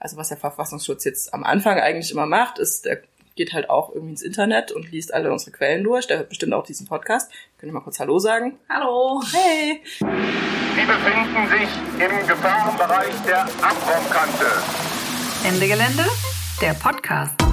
Also 0.00 0.16
was 0.16 0.28
der 0.28 0.36
Verfassungsschutz 0.36 1.04
jetzt 1.04 1.34
am 1.34 1.44
Anfang 1.44 1.78
eigentlich 1.78 2.10
immer 2.10 2.26
macht, 2.26 2.58
ist, 2.58 2.84
der 2.84 3.02
geht 3.34 3.52
halt 3.52 3.70
auch 3.70 3.90
irgendwie 3.90 4.12
ins 4.12 4.22
Internet 4.22 4.72
und 4.72 4.90
liest 4.90 5.14
alle 5.14 5.32
unsere 5.32 5.52
Quellen 5.52 5.84
durch. 5.84 6.06
Der 6.06 6.18
hört 6.18 6.28
bestimmt 6.28 6.52
auch 6.52 6.64
diesen 6.64 6.86
Podcast. 6.86 7.30
Könnt 7.58 7.70
ihr 7.70 7.74
mal 7.74 7.80
kurz 7.80 8.00
Hallo 8.00 8.18
sagen? 8.18 8.58
Hallo. 8.68 9.22
Hey. 9.32 9.80
Sie 9.98 10.86
befinden 10.86 11.48
sich 11.48 11.68
im 12.04 12.26
Gefahrenbereich 12.26 13.14
der 13.26 13.42
Abraumkante. 13.42 14.46
Ende 15.44 15.68
Gelände, 15.68 16.04
der 16.60 16.74
Podcast. 16.74 17.47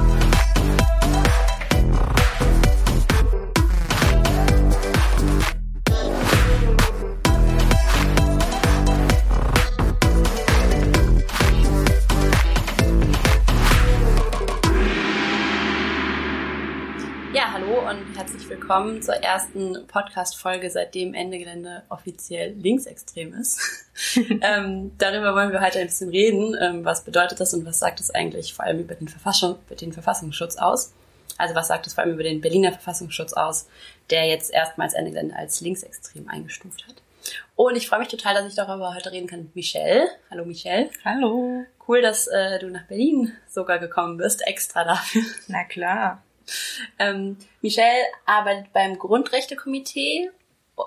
Willkommen 18.67 18.99
zur 19.03 19.13
ersten 19.13 19.85
Podcast-Folge, 19.85 20.71
seitdem 20.71 21.13
Ende 21.13 21.37
Gelände 21.37 21.83
offiziell 21.89 22.51
linksextrem 22.53 23.35
ist. 23.35 23.59
ähm, 24.41 24.91
darüber 24.97 25.35
wollen 25.35 25.51
wir 25.51 25.61
heute 25.61 25.77
ein 25.77 25.85
bisschen 25.85 26.09
reden. 26.09 26.57
Ähm, 26.59 26.83
was 26.83 27.03
bedeutet 27.03 27.39
das 27.39 27.53
und 27.53 27.63
was 27.63 27.77
sagt 27.77 27.99
es 27.99 28.09
eigentlich 28.09 28.55
vor 28.55 28.65
allem 28.65 28.79
über 28.79 28.95
den, 28.95 29.07
Verfassung, 29.07 29.59
über 29.67 29.75
den 29.75 29.93
Verfassungsschutz 29.93 30.55
aus? 30.55 30.93
Also 31.37 31.53
was 31.53 31.67
sagt 31.67 31.85
es 31.85 31.93
vor 31.93 32.05
allem 32.05 32.15
über 32.15 32.23
den 32.23 32.41
Berliner 32.41 32.71
Verfassungsschutz 32.71 33.33
aus, 33.33 33.67
der 34.09 34.25
jetzt 34.25 34.51
erstmals 34.51 34.95
Ende 34.95 35.11
Gelände 35.11 35.35
als 35.35 35.61
linksextrem 35.61 36.27
eingestuft 36.27 36.87
hat? 36.87 36.95
Und 37.55 37.75
ich 37.75 37.87
freue 37.87 37.99
mich 37.99 38.07
total, 38.07 38.33
dass 38.33 38.47
ich 38.47 38.55
darüber 38.55 38.95
heute 38.95 39.11
reden 39.11 39.27
kann 39.27 39.43
mit 39.43 39.55
Michelle. 39.55 40.07
Hallo 40.31 40.43
Michelle. 40.43 40.89
Hallo. 41.05 41.65
Cool, 41.87 42.01
dass 42.01 42.25
äh, 42.25 42.57
du 42.57 42.71
nach 42.71 42.87
Berlin 42.87 43.31
sogar 43.47 43.77
gekommen 43.77 44.17
bist, 44.17 44.41
extra 44.47 44.83
dafür. 44.83 45.21
Na 45.49 45.65
klar. 45.65 46.23
Ähm, 46.99 47.37
Michelle 47.61 48.05
arbeitet 48.25 48.71
beim 48.73 48.97
Grundrechtekomitee. 48.97 50.29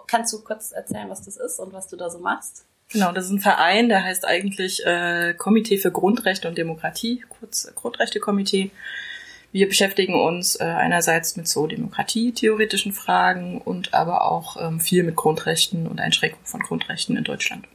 Kannst 0.07 0.33
du 0.33 0.43
kurz 0.43 0.73
erzählen, 0.73 1.09
was 1.09 1.23
das 1.23 1.37
ist 1.37 1.59
und 1.59 1.73
was 1.73 1.89
du 1.89 1.97
da 1.97 2.11
so 2.11 2.19
machst? 2.19 2.67
Genau, 2.91 3.13
das 3.13 3.27
ist 3.27 3.33
ein 3.33 3.41
Verein, 3.41 3.89
der 3.89 4.03
heißt 4.03 4.27
eigentlich 4.27 4.85
äh, 4.87 5.35
Komitee 5.35 5.77
für 5.77 5.93
Grundrechte 5.93 6.49
und 6.49 6.57
Demokratie, 6.57 7.25
kurz 7.29 7.71
Grundrechtekomitee. 7.75 8.71
Wir 9.53 9.69
beschäftigen 9.69 10.15
uns 10.15 10.57
äh, 10.57 10.65
einerseits 10.65 11.37
mit 11.37 11.49
so 11.49 11.67
demokratietheoretischen 11.67 12.93
Fragen 12.93 13.61
und 13.61 13.95
aber 13.95 14.31
auch 14.31 14.57
ähm, 14.61 14.81
viel 14.81 15.05
mit 15.05 15.17
Grundrechten 15.17 15.87
und 15.87 16.01
Einschränkungen 16.01 16.47
von 16.47 16.61
Grundrechten 16.61 17.17
in 17.17 17.25
Deutschland. 17.25 17.67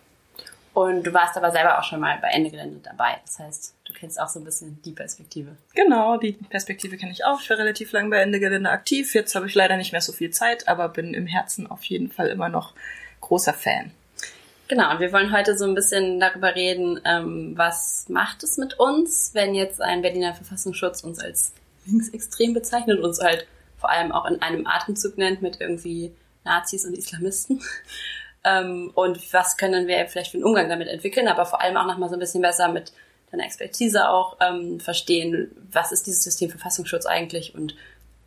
Und 0.73 1.03
du 1.03 1.13
warst 1.13 1.37
aber 1.37 1.51
selber 1.51 1.77
auch 1.77 1.83
schon 1.83 1.99
mal 1.99 2.17
bei 2.19 2.29
Ende 2.29 2.49
Gelände 2.49 2.79
dabei. 2.83 3.17
Das 3.25 3.37
heißt, 3.37 3.75
du 3.85 3.93
kennst 3.93 4.19
auch 4.19 4.27
so 4.27 4.39
ein 4.39 4.45
bisschen 4.45 4.81
die 4.83 4.91
Perspektive. 4.91 5.55
Genau, 5.75 6.17
die 6.17 6.31
Perspektive 6.33 6.97
kenne 6.97 7.11
ich 7.11 7.25
auch. 7.25 7.39
Ich 7.39 7.49
war 7.49 7.57
relativ 7.57 7.91
lang 7.91 8.09
bei 8.09 8.17
Ende 8.17 8.39
Gelände 8.39 8.71
aktiv. 8.71 9.13
Jetzt 9.13 9.35
habe 9.35 9.45
ich 9.45 9.53
leider 9.53 9.77
nicht 9.77 9.91
mehr 9.91 10.01
so 10.01 10.11
viel 10.13 10.31
Zeit, 10.31 10.67
aber 10.67 10.89
bin 10.89 11.13
im 11.13 11.27
Herzen 11.27 11.69
auf 11.69 11.83
jeden 11.83 12.11
Fall 12.11 12.27
immer 12.27 12.49
noch 12.49 12.73
großer 13.21 13.53
Fan. 13.53 13.91
Genau, 14.67 14.91
und 14.91 14.99
wir 14.99 15.11
wollen 15.13 15.31
heute 15.31 15.55
so 15.55 15.65
ein 15.65 15.75
bisschen 15.75 16.19
darüber 16.19 16.55
reden, 16.55 16.99
ähm, 17.05 17.53
was 17.55 18.05
macht 18.09 18.41
es 18.43 18.57
mit 18.57 18.79
uns, 18.79 19.31
wenn 19.33 19.53
jetzt 19.53 19.81
ein 19.81 20.01
Berliner 20.01 20.33
Verfassungsschutz 20.33 21.03
uns 21.03 21.19
als 21.19 21.53
linksextrem 21.85 22.53
bezeichnet, 22.53 22.99
uns 22.99 23.21
halt 23.21 23.45
vor 23.77 23.91
allem 23.91 24.11
auch 24.11 24.25
in 24.25 24.41
einem 24.41 24.65
Atemzug 24.65 25.17
nennt 25.17 25.41
mit 25.41 25.59
irgendwie 25.59 26.15
Nazis 26.45 26.85
und 26.85 26.97
Islamisten. 26.97 27.61
Ähm, 28.43 28.91
und 28.93 29.33
was 29.33 29.57
können 29.57 29.87
wir 29.87 30.05
vielleicht 30.07 30.31
für 30.31 30.37
einen 30.37 30.45
Umgang 30.45 30.69
damit 30.69 30.87
entwickeln, 30.87 31.27
aber 31.27 31.45
vor 31.45 31.61
allem 31.61 31.77
auch 31.77 31.85
nochmal 31.85 32.09
so 32.09 32.15
ein 32.15 32.19
bisschen 32.19 32.41
besser 32.41 32.67
mit 32.69 32.91
deiner 33.31 33.45
Expertise 33.45 34.09
auch 34.09 34.37
ähm, 34.41 34.79
verstehen, 34.79 35.51
was 35.71 35.91
ist 35.91 36.05
dieses 36.07 36.23
System 36.23 36.49
Verfassungsschutz 36.49 37.05
eigentlich 37.05 37.55
und 37.55 37.75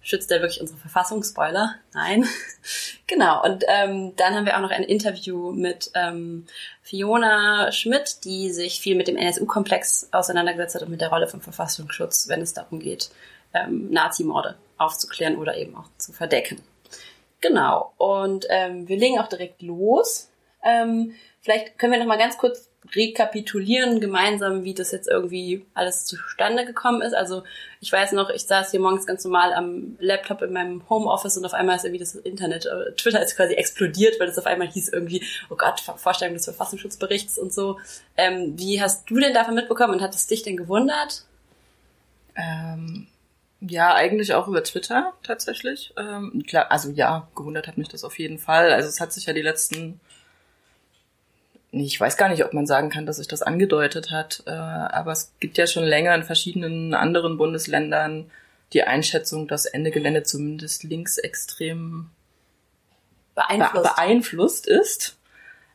schützt 0.00 0.30
der 0.30 0.40
wirklich 0.40 0.60
unsere 0.60 0.78
Verfassung? 0.78 1.22
Spoiler, 1.22 1.74
nein. 1.92 2.26
genau, 3.06 3.44
und 3.44 3.64
ähm, 3.68 4.14
dann 4.16 4.34
haben 4.34 4.46
wir 4.46 4.56
auch 4.56 4.62
noch 4.62 4.70
ein 4.70 4.84
Interview 4.84 5.52
mit 5.52 5.90
ähm, 5.94 6.46
Fiona 6.82 7.72
Schmidt, 7.72 8.24
die 8.24 8.50
sich 8.50 8.80
viel 8.80 8.96
mit 8.96 9.08
dem 9.08 9.16
NSU-Komplex 9.16 10.08
auseinandergesetzt 10.12 10.76
hat 10.76 10.82
und 10.82 10.90
mit 10.90 11.00
der 11.00 11.08
Rolle 11.08 11.28
vom 11.28 11.40
Verfassungsschutz, 11.40 12.28
wenn 12.28 12.40
es 12.40 12.54
darum 12.54 12.78
geht, 12.78 13.10
ähm, 13.52 13.90
Nazi-Morde 13.90 14.56
aufzuklären 14.78 15.36
oder 15.36 15.56
eben 15.56 15.76
auch 15.76 15.88
zu 15.98 16.12
verdecken. 16.12 16.62
Genau. 17.46 17.92
Und 17.96 18.46
ähm, 18.50 18.88
wir 18.88 18.96
legen 18.96 19.18
auch 19.18 19.28
direkt 19.28 19.62
los. 19.62 20.30
Ähm, 20.64 21.14
vielleicht 21.42 21.78
können 21.78 21.92
wir 21.92 22.00
noch 22.00 22.06
mal 22.06 22.18
ganz 22.18 22.38
kurz 22.38 22.68
rekapitulieren 22.94 24.00
gemeinsam, 24.00 24.64
wie 24.64 24.74
das 24.74 24.92
jetzt 24.92 25.08
irgendwie 25.08 25.64
alles 25.74 26.04
zustande 26.04 26.64
gekommen 26.64 27.02
ist. 27.02 27.14
Also 27.14 27.44
ich 27.80 27.92
weiß 27.92 28.12
noch, 28.12 28.30
ich 28.30 28.44
saß 28.46 28.70
hier 28.70 28.80
morgens 28.80 29.06
ganz 29.06 29.24
normal 29.24 29.52
am 29.52 29.96
Laptop 30.00 30.42
in 30.42 30.52
meinem 30.52 30.88
Homeoffice 30.88 31.36
und 31.36 31.44
auf 31.44 31.54
einmal 31.54 31.76
ist 31.76 31.84
irgendwie 31.84 32.00
das 32.00 32.14
Internet, 32.16 32.66
äh, 32.66 32.92
Twitter 32.96 33.22
ist 33.22 33.36
quasi 33.36 33.54
explodiert, 33.54 34.18
weil 34.18 34.28
es 34.28 34.38
auf 34.38 34.46
einmal 34.46 34.68
hieß 34.68 34.88
irgendwie, 34.88 35.24
oh 35.50 35.56
Gott, 35.56 35.80
Vorstellung 35.80 36.34
des 36.34 36.44
Verfassungsschutzberichts 36.44 37.38
und 37.38 37.52
so. 37.52 37.78
Ähm, 38.16 38.54
wie 38.56 38.80
hast 38.80 39.08
du 39.08 39.18
denn 39.18 39.34
davon 39.34 39.54
mitbekommen 39.54 39.94
und 39.94 40.02
hat 40.02 40.14
es 40.14 40.26
dich 40.26 40.42
denn 40.42 40.56
gewundert? 40.56 41.24
Ähm, 42.36 43.06
ja, 43.60 43.94
eigentlich 43.94 44.34
auch 44.34 44.48
über 44.48 44.62
Twitter 44.62 45.14
tatsächlich. 45.22 45.92
Ähm, 45.96 46.44
klar, 46.46 46.70
also 46.70 46.90
ja, 46.90 47.28
gewundert 47.34 47.66
hat 47.66 47.78
mich 47.78 47.88
das 47.88 48.04
auf 48.04 48.18
jeden 48.18 48.38
Fall. 48.38 48.72
Also 48.72 48.88
es 48.88 49.00
hat 49.00 49.12
sich 49.12 49.26
ja 49.26 49.32
die 49.32 49.42
letzten, 49.42 50.00
ich 51.72 51.98
weiß 51.98 52.16
gar 52.16 52.28
nicht, 52.28 52.44
ob 52.44 52.52
man 52.52 52.66
sagen 52.66 52.90
kann, 52.90 53.06
dass 53.06 53.16
sich 53.16 53.28
das 53.28 53.42
angedeutet 53.42 54.10
hat, 54.10 54.42
äh, 54.46 54.50
aber 54.50 55.12
es 55.12 55.32
gibt 55.40 55.56
ja 55.58 55.66
schon 55.66 55.84
länger 55.84 56.14
in 56.14 56.24
verschiedenen 56.24 56.94
anderen 56.94 57.38
Bundesländern 57.38 58.30
die 58.72 58.82
Einschätzung, 58.82 59.48
dass 59.48 59.64
Ende 59.64 59.90
Gelände 59.90 60.22
zumindest 60.22 60.82
linksextrem 60.82 62.10
Beeinflusst. 63.34 63.94
beeinflusst 63.94 64.66
ist. 64.66 65.16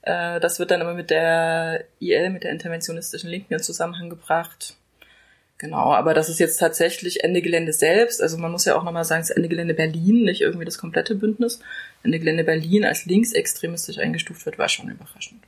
Äh, 0.02 0.40
das 0.40 0.60
wird 0.60 0.72
dann 0.72 0.82
immer 0.82 0.94
mit 0.94 1.10
der 1.10 1.86
IL, 2.00 2.30
mit 2.30 2.44
der 2.44 2.52
interventionistischen 2.52 3.30
Linken 3.30 3.54
in 3.54 3.60
Zusammenhang 3.60 4.10
gebracht. 4.10 4.76
Genau, 5.62 5.94
aber 5.94 6.16
das 6.16 6.28
ist 6.28 6.40
jetzt 6.40 6.58
tatsächlich 6.58 7.24
Ende 7.24 7.40
Gelände 7.40 7.72
selbst. 7.72 8.20
Also 8.20 8.40
man 8.40 8.52
muss 8.52 8.66
ja 8.66 8.76
auch 8.76 8.82
nochmal 8.84 9.06
sagen, 9.06 9.22
es 9.22 9.30
ist 9.30 9.36
Ende 9.36 9.48
Gelände 9.48 9.76
Berlin, 9.76 10.24
nicht 10.24 10.42
irgendwie 10.42 10.66
das 10.66 10.80
komplette 10.80 11.14
Bündnis. 11.14 11.60
Ende 12.02 12.18
Gelände 12.18 12.44
Berlin 12.44 12.84
als 12.84 13.06
linksextremistisch 13.06 14.00
eingestuft 14.00 14.44
wird, 14.48 14.58
war 14.58 14.70
schon 14.70 14.90
überraschend. 14.90 15.44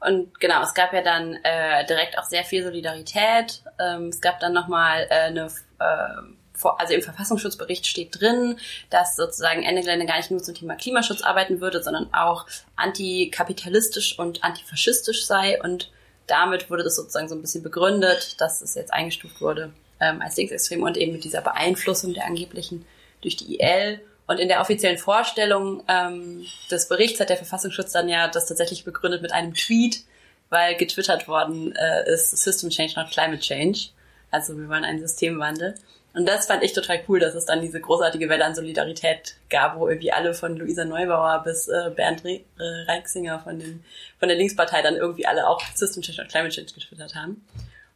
Und 0.00 0.40
genau, 0.40 0.62
es 0.62 0.72
gab 0.72 0.94
ja 0.94 1.02
dann 1.02 1.34
äh, 1.42 1.84
direkt 1.84 2.16
auch 2.16 2.24
sehr 2.24 2.42
viel 2.42 2.64
Solidarität. 2.64 3.62
Ähm, 3.78 4.06
es 4.06 4.22
gab 4.22 4.40
dann 4.40 4.54
nochmal 4.54 5.06
äh, 5.10 5.14
eine, 5.26 5.48
äh, 5.78 6.70
also 6.78 6.94
im 6.94 7.02
Verfassungsschutzbericht 7.02 7.86
steht 7.86 8.18
drin, 8.18 8.56
dass 8.88 9.16
sozusagen 9.16 9.62
Ende 9.62 9.82
Gelände 9.82 10.06
gar 10.06 10.16
nicht 10.16 10.30
nur 10.30 10.42
zum 10.42 10.54
Thema 10.54 10.76
Klimaschutz 10.76 11.20
arbeiten 11.20 11.60
würde, 11.60 11.82
sondern 11.82 12.08
auch 12.14 12.46
antikapitalistisch 12.76 14.18
und 14.18 14.42
antifaschistisch 14.42 15.26
sei 15.26 15.60
und 15.62 15.90
damit 16.26 16.70
wurde 16.70 16.84
das 16.84 16.96
sozusagen 16.96 17.28
so 17.28 17.34
ein 17.34 17.40
bisschen 17.40 17.62
begründet, 17.62 18.40
dass 18.40 18.62
es 18.62 18.74
jetzt 18.74 18.92
eingestuft 18.92 19.40
wurde 19.40 19.72
ähm, 20.00 20.20
als 20.20 20.36
linksextrem 20.36 20.82
und 20.82 20.96
eben 20.96 21.12
mit 21.12 21.24
dieser 21.24 21.40
Beeinflussung 21.40 22.14
der 22.14 22.26
angeblichen 22.26 22.84
durch 23.20 23.36
die 23.36 23.60
IL. 23.60 24.00
Und 24.26 24.38
in 24.38 24.48
der 24.48 24.60
offiziellen 24.60 24.98
Vorstellung 24.98 25.82
ähm, 25.88 26.46
des 26.70 26.88
Berichts 26.88 27.20
hat 27.20 27.28
der 27.28 27.36
Verfassungsschutz 27.36 27.92
dann 27.92 28.08
ja 28.08 28.28
das 28.28 28.46
tatsächlich 28.46 28.84
begründet 28.84 29.22
mit 29.22 29.32
einem 29.32 29.54
Tweet, 29.54 30.04
weil 30.48 30.76
getwittert 30.76 31.28
worden 31.28 31.74
äh, 31.74 32.10
ist 32.10 32.30
System 32.30 32.70
Change, 32.70 32.94
not 32.96 33.10
Climate 33.10 33.40
Change. 33.40 33.88
Also 34.30 34.56
wir 34.56 34.68
wollen 34.68 34.84
einen 34.84 35.00
Systemwandel. 35.00 35.74
Und 36.14 36.26
das 36.26 36.46
fand 36.46 36.62
ich 36.62 36.72
total 36.74 37.00
cool, 37.08 37.20
dass 37.20 37.34
es 37.34 37.46
dann 37.46 37.62
diese 37.62 37.80
großartige 37.80 38.28
Welle 38.28 38.44
an 38.44 38.54
Solidarität 38.54 39.36
gab, 39.48 39.78
wo 39.78 39.88
irgendwie 39.88 40.12
alle 40.12 40.34
von 40.34 40.56
Luisa 40.56 40.84
Neubauer 40.84 41.42
bis 41.42 41.68
äh, 41.68 41.90
Bernd 41.94 42.24
Re 42.24 42.40
äh, 42.58 42.84
Reixinger 42.86 43.40
von, 43.40 43.58
den, 43.58 43.82
von 44.18 44.28
der 44.28 44.36
Linkspartei 44.36 44.82
dann 44.82 44.96
irgendwie 44.96 45.26
alle 45.26 45.48
auch 45.48 45.62
System 45.74 46.02
Change 46.02 46.22
und 46.22 46.28
Climate 46.28 46.54
Change 46.54 46.74
getwittert 46.74 47.14
haben. 47.14 47.44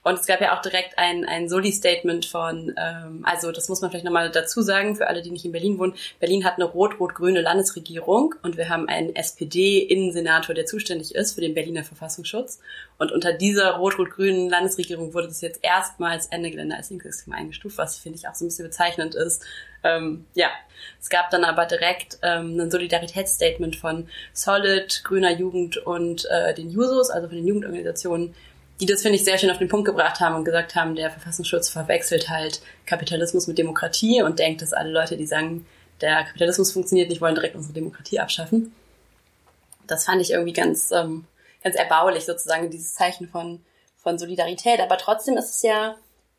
Und 0.06 0.20
es 0.20 0.26
gab 0.26 0.40
ja 0.40 0.56
auch 0.56 0.62
direkt 0.62 0.98
ein, 0.98 1.24
ein 1.24 1.48
Soli-Statement 1.48 2.26
von, 2.26 2.72
ähm, 2.78 3.24
also 3.24 3.50
das 3.50 3.68
muss 3.68 3.80
man 3.80 3.90
vielleicht 3.90 4.04
nochmal 4.04 4.30
dazu 4.30 4.62
sagen, 4.62 4.94
für 4.94 5.08
alle, 5.08 5.20
die 5.20 5.32
nicht 5.32 5.44
in 5.44 5.50
Berlin 5.50 5.80
wohnen. 5.80 5.94
Berlin 6.20 6.44
hat 6.44 6.54
eine 6.58 6.64
rot-rot-grüne 6.66 7.40
Landesregierung 7.40 8.36
und 8.44 8.56
wir 8.56 8.68
haben 8.68 8.88
einen 8.88 9.16
SPD-Innensenator, 9.16 10.54
der 10.54 10.64
zuständig 10.64 11.16
ist 11.16 11.34
für 11.34 11.40
den 11.40 11.54
Berliner 11.54 11.82
Verfassungsschutz. 11.82 12.60
Und 12.98 13.10
unter 13.10 13.32
dieser 13.32 13.78
rot-rot-grünen 13.78 14.48
Landesregierung 14.48 15.12
wurde 15.12 15.26
das 15.26 15.40
jetzt 15.40 15.58
erstmals 15.64 16.28
Ende 16.28 16.52
Gelände 16.52 16.76
als 16.76 16.90
linksextrem 16.90 17.34
eingestuft, 17.34 17.76
was 17.76 17.98
finde 17.98 18.18
ich 18.18 18.28
auch 18.28 18.34
so 18.36 18.44
ein 18.44 18.48
bisschen 18.48 18.66
bezeichnend 18.66 19.16
ist. 19.16 19.44
Ähm, 19.82 20.24
ja, 20.34 20.50
es 21.00 21.08
gab 21.08 21.30
dann 21.30 21.42
aber 21.42 21.66
direkt 21.66 22.20
ähm, 22.22 22.60
ein 22.60 22.70
Solidaritätsstatement 22.70 23.74
von 23.74 24.08
Solid, 24.32 25.02
Grüner 25.02 25.32
Jugend 25.32 25.78
und 25.78 26.28
äh, 26.30 26.54
den 26.54 26.70
Jusos, 26.70 27.10
also 27.10 27.26
von 27.26 27.36
den 27.36 27.48
Jugendorganisationen, 27.48 28.36
die 28.80 28.86
das, 28.86 29.02
finde 29.02 29.16
ich, 29.16 29.24
sehr 29.24 29.38
schön 29.38 29.50
auf 29.50 29.58
den 29.58 29.68
Punkt 29.68 29.86
gebracht 29.86 30.20
haben 30.20 30.34
und 30.34 30.44
gesagt 30.44 30.74
haben, 30.74 30.96
der 30.96 31.10
Verfassungsschutz 31.10 31.68
verwechselt 31.68 32.28
halt 32.28 32.60
Kapitalismus 32.84 33.46
mit 33.46 33.58
Demokratie 33.58 34.22
und 34.22 34.38
denkt, 34.38 34.62
dass 34.62 34.72
alle 34.72 34.90
Leute, 34.90 35.16
die 35.16 35.26
sagen, 35.26 35.66
der 36.00 36.24
Kapitalismus 36.24 36.72
funktioniert 36.72 37.08
nicht, 37.08 37.20
wollen 37.20 37.34
direkt 37.34 37.56
unsere 37.56 37.72
Demokratie 37.72 38.20
abschaffen. 38.20 38.74
Das 39.86 40.04
fand 40.04 40.20
ich 40.20 40.32
irgendwie 40.32 40.52
ganz, 40.52 40.90
ähm, 40.90 41.24
ganz 41.62 41.76
erbaulich, 41.76 42.24
sozusagen 42.24 42.70
dieses 42.70 42.94
Zeichen 42.94 43.28
von, 43.28 43.60
von 43.96 44.18
Solidarität, 44.18 44.80
aber 44.80 44.98
trotzdem 44.98 45.38
ist 45.38 45.54
es 45.54 45.62
ja, 45.62 45.96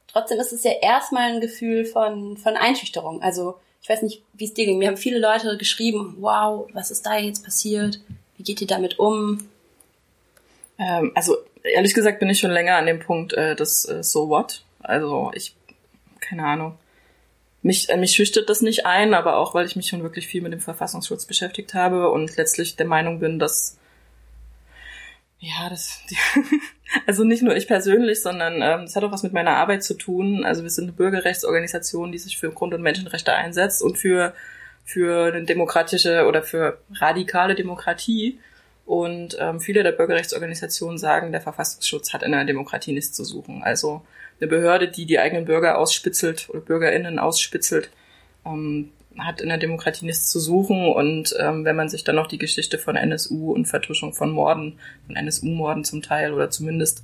trotzdem 0.08 0.40
ist 0.40 0.54
es 0.54 0.64
ja 0.64 0.74
erstmal 0.82 1.34
ein 1.34 1.42
Gefühl 1.42 1.86
von, 1.86 2.38
von 2.38 2.56
Einschüchterung. 2.56 3.24
Also 3.24 3.56
ich 3.82 3.90
weiß 3.90 4.02
nicht, 4.04 4.22
wie 4.34 4.46
es 4.46 4.54
dir 4.54 4.66
ging. 4.66 4.78
Mir 4.78 4.90
haben 4.90 4.98
viele 4.98 5.20
Leute 5.20 5.58
geschrieben, 5.58 6.18
wow, 6.20 6.68
was 6.74 6.92
ist 6.92 7.06
da 7.06 7.18
jetzt 7.18 7.44
passiert? 7.44 8.00
Wie 8.36 8.44
geht 8.44 8.62
ihr 8.62 8.68
damit 8.68 9.00
um? 9.00 9.50
Ähm, 10.80 11.12
also 11.16 11.38
ehrlich 11.64 11.94
gesagt 11.94 12.20
bin 12.20 12.30
ich 12.30 12.40
schon 12.40 12.52
länger 12.52 12.78
an 12.78 12.86
dem 12.86 13.00
Punkt 13.00 13.34
äh, 13.34 13.56
des 13.56 13.86
äh, 13.86 14.04
So 14.04 14.30
What. 14.30 14.64
Also 14.80 15.32
ich, 15.34 15.56
keine 16.20 16.46
Ahnung. 16.46 16.78
Mich, 17.62 17.90
äh, 17.90 17.98
mich 17.98 18.12
schüchtert 18.12 18.50
das 18.50 18.62
nicht 18.62 18.86
ein, 18.86 19.14
aber 19.14 19.38
auch, 19.38 19.54
weil 19.54 19.66
ich 19.66 19.76
mich 19.76 19.88
schon 19.88 20.04
wirklich 20.04 20.28
viel 20.28 20.42
mit 20.42 20.54
dem 20.54 20.60
Verfassungsschutz 20.60 21.26
beschäftigt 21.26 21.74
habe 21.74 22.10
und 22.10 22.38
letztlich 22.38 22.76
der 22.76 22.86
Meinung 22.86 23.20
bin, 23.20 23.40
dass 23.40 23.78
ja, 25.40 25.70
das, 25.70 26.02
die, 26.10 26.18
also 27.06 27.24
nicht 27.24 27.44
nur 27.44 27.56
ich 27.56 27.68
persönlich, 27.68 28.22
sondern 28.22 28.56
ähm, 28.56 28.82
das 28.86 28.96
hat 28.96 29.04
auch 29.04 29.12
was 29.12 29.24
mit 29.24 29.34
meiner 29.34 29.56
Arbeit 29.58 29.84
zu 29.84 29.94
tun. 29.94 30.44
Also 30.44 30.64
wir 30.64 30.70
sind 30.70 30.86
eine 30.86 30.94
Bürgerrechtsorganisation, 30.94 32.12
die 32.12 32.18
sich 32.18 32.38
für 32.38 32.52
Grund- 32.52 32.74
und 32.74 32.82
Menschenrechte 32.82 33.34
einsetzt 33.34 33.84
und 33.84 33.98
für, 33.98 34.34
für 34.84 35.28
eine 35.28 35.44
demokratische 35.44 36.26
oder 36.26 36.42
für 36.42 36.80
radikale 36.94 37.54
Demokratie. 37.56 38.40
Und 38.88 39.36
ähm, 39.38 39.60
viele 39.60 39.84
der 39.84 39.92
Bürgerrechtsorganisationen 39.92 40.98
sagen, 40.98 41.34
der 41.34 41.42
Verfassungsschutz 41.42 42.14
hat 42.14 42.24
in 42.24 42.34
einer 42.34 42.46
Demokratie 42.46 42.94
nichts 42.94 43.12
zu 43.12 43.26
suchen. 43.26 43.62
Also 43.62 44.02
eine 44.40 44.48
Behörde, 44.48 44.88
die 44.88 45.06
die 45.06 45.20
eigenen 45.20 45.44
Bürger 45.44 45.78
ausspitzelt 45.78 46.50
oder 46.50 46.62
BürgerInnen 46.62 47.20
ausspitzelt, 47.20 47.90
ähm, 48.46 48.94
hat 49.18 49.42
in 49.42 49.50
der 49.50 49.58
Demokratie 49.58 50.06
nichts 50.06 50.30
zu 50.30 50.40
suchen. 50.40 50.88
Und 50.88 51.36
ähm, 51.38 51.66
wenn 51.66 51.76
man 51.76 51.90
sich 51.90 52.06
dann 52.06 52.16
noch 52.16 52.28
die 52.28 52.38
Geschichte 52.38 52.78
von 52.78 52.96
NSU 52.96 53.52
und 53.52 53.66
Vertuschung 53.66 54.14
von 54.14 54.32
Morden, 54.32 54.80
von 55.06 55.18
NSU-Morden 55.18 55.84
zum 55.84 56.02
Teil 56.02 56.32
oder 56.32 56.50
zumindest 56.50 57.04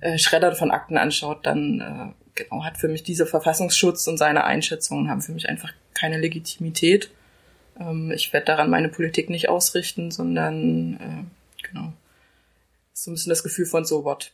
äh, 0.00 0.16
Schreddern 0.16 0.56
von 0.56 0.70
Akten 0.70 0.96
anschaut, 0.96 1.44
dann 1.44 2.14
äh, 2.34 2.42
genau 2.42 2.64
hat 2.64 2.78
für 2.78 2.88
mich 2.88 3.02
dieser 3.02 3.26
Verfassungsschutz 3.26 4.06
und 4.06 4.16
seine 4.16 4.44
Einschätzungen 4.44 5.10
haben 5.10 5.20
für 5.20 5.32
mich 5.32 5.46
einfach 5.46 5.74
keine 5.92 6.16
Legitimität. 6.16 7.10
Ähm, 7.78 8.10
ich 8.10 8.32
werde 8.32 8.46
daran 8.46 8.70
meine 8.70 8.88
Politik 8.88 9.30
nicht 9.30 9.48
ausrichten, 9.48 10.10
sondern 10.10 10.94
äh, 10.94 11.64
genau 11.66 11.92
so 12.96 13.10
ein 13.10 13.14
bisschen 13.14 13.30
das 13.30 13.42
Gefühl 13.42 13.66
von 13.66 13.84
so 13.84 14.04
what. 14.04 14.32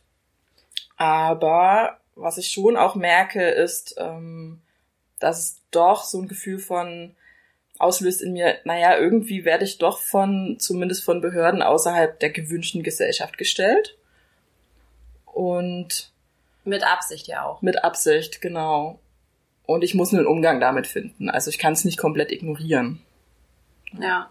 Aber 0.95 1.99
was 2.15 2.37
ich 2.37 2.49
schon 2.49 2.77
auch 2.77 2.95
merke, 2.95 3.49
ist, 3.49 3.95
ähm, 3.97 4.61
dass 5.19 5.39
es 5.39 5.61
doch 5.71 6.03
so 6.03 6.21
ein 6.21 6.27
Gefühl 6.27 6.59
von 6.59 7.15
auslöst 7.77 8.21
in 8.21 8.33
mir, 8.33 8.57
naja, 8.63 8.97
irgendwie 8.97 9.45
werde 9.45 9.65
ich 9.65 9.79
doch 9.79 9.99
von, 9.99 10.57
zumindest 10.59 11.03
von 11.03 11.21
Behörden 11.21 11.61
außerhalb 11.61 12.19
der 12.19 12.29
gewünschten 12.29 12.83
Gesellschaft 12.83 13.37
gestellt. 13.37 13.97
Und 15.25 16.11
mit 16.63 16.83
Absicht 16.83 17.27
ja 17.27 17.45
auch. 17.45 17.61
Mit 17.61 17.83
Absicht, 17.83 18.41
genau. 18.41 18.99
Und 19.65 19.83
ich 19.83 19.95
muss 19.95 20.13
einen 20.13 20.27
Umgang 20.27 20.61
damit 20.61 20.87
finden. 20.87 21.29
Also 21.29 21.49
ich 21.49 21.57
kann 21.57 21.73
es 21.73 21.83
nicht 21.83 21.97
komplett 21.97 22.31
ignorieren. 22.31 23.01
Ja. 23.99 24.29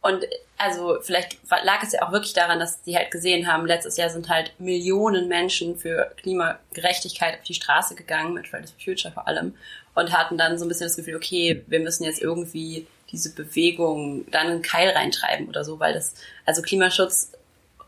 Und 0.00 0.26
also 0.58 0.98
vielleicht 1.00 1.38
lag 1.62 1.82
es 1.82 1.92
ja 1.92 2.02
auch 2.02 2.12
wirklich 2.12 2.34
daran, 2.34 2.58
dass 2.58 2.82
die 2.82 2.96
halt 2.96 3.10
gesehen 3.10 3.50
haben, 3.50 3.64
letztes 3.66 3.96
Jahr 3.96 4.10
sind 4.10 4.28
halt 4.28 4.52
Millionen 4.58 5.28
Menschen 5.28 5.76
für 5.76 6.12
Klimagerechtigkeit 6.18 7.38
auf 7.38 7.44
die 7.44 7.54
Straße 7.54 7.94
gegangen, 7.94 8.34
mit 8.34 8.46
Fridays 8.46 8.70
for 8.70 8.80
Future 8.80 9.14
vor 9.14 9.26
allem, 9.26 9.54
und 9.94 10.12
hatten 10.12 10.36
dann 10.36 10.58
so 10.58 10.64
ein 10.64 10.68
bisschen 10.68 10.88
das 10.88 10.96
Gefühl, 10.96 11.16
okay, 11.16 11.64
wir 11.66 11.80
müssen 11.80 12.04
jetzt 12.04 12.20
irgendwie 12.20 12.86
diese 13.10 13.34
Bewegung 13.34 14.30
dann 14.30 14.48
einen 14.48 14.62
Keil 14.62 14.90
reintreiben 14.90 15.48
oder 15.48 15.64
so, 15.64 15.80
weil 15.80 15.94
das, 15.94 16.14
also 16.44 16.62
Klimaschutz 16.62 17.32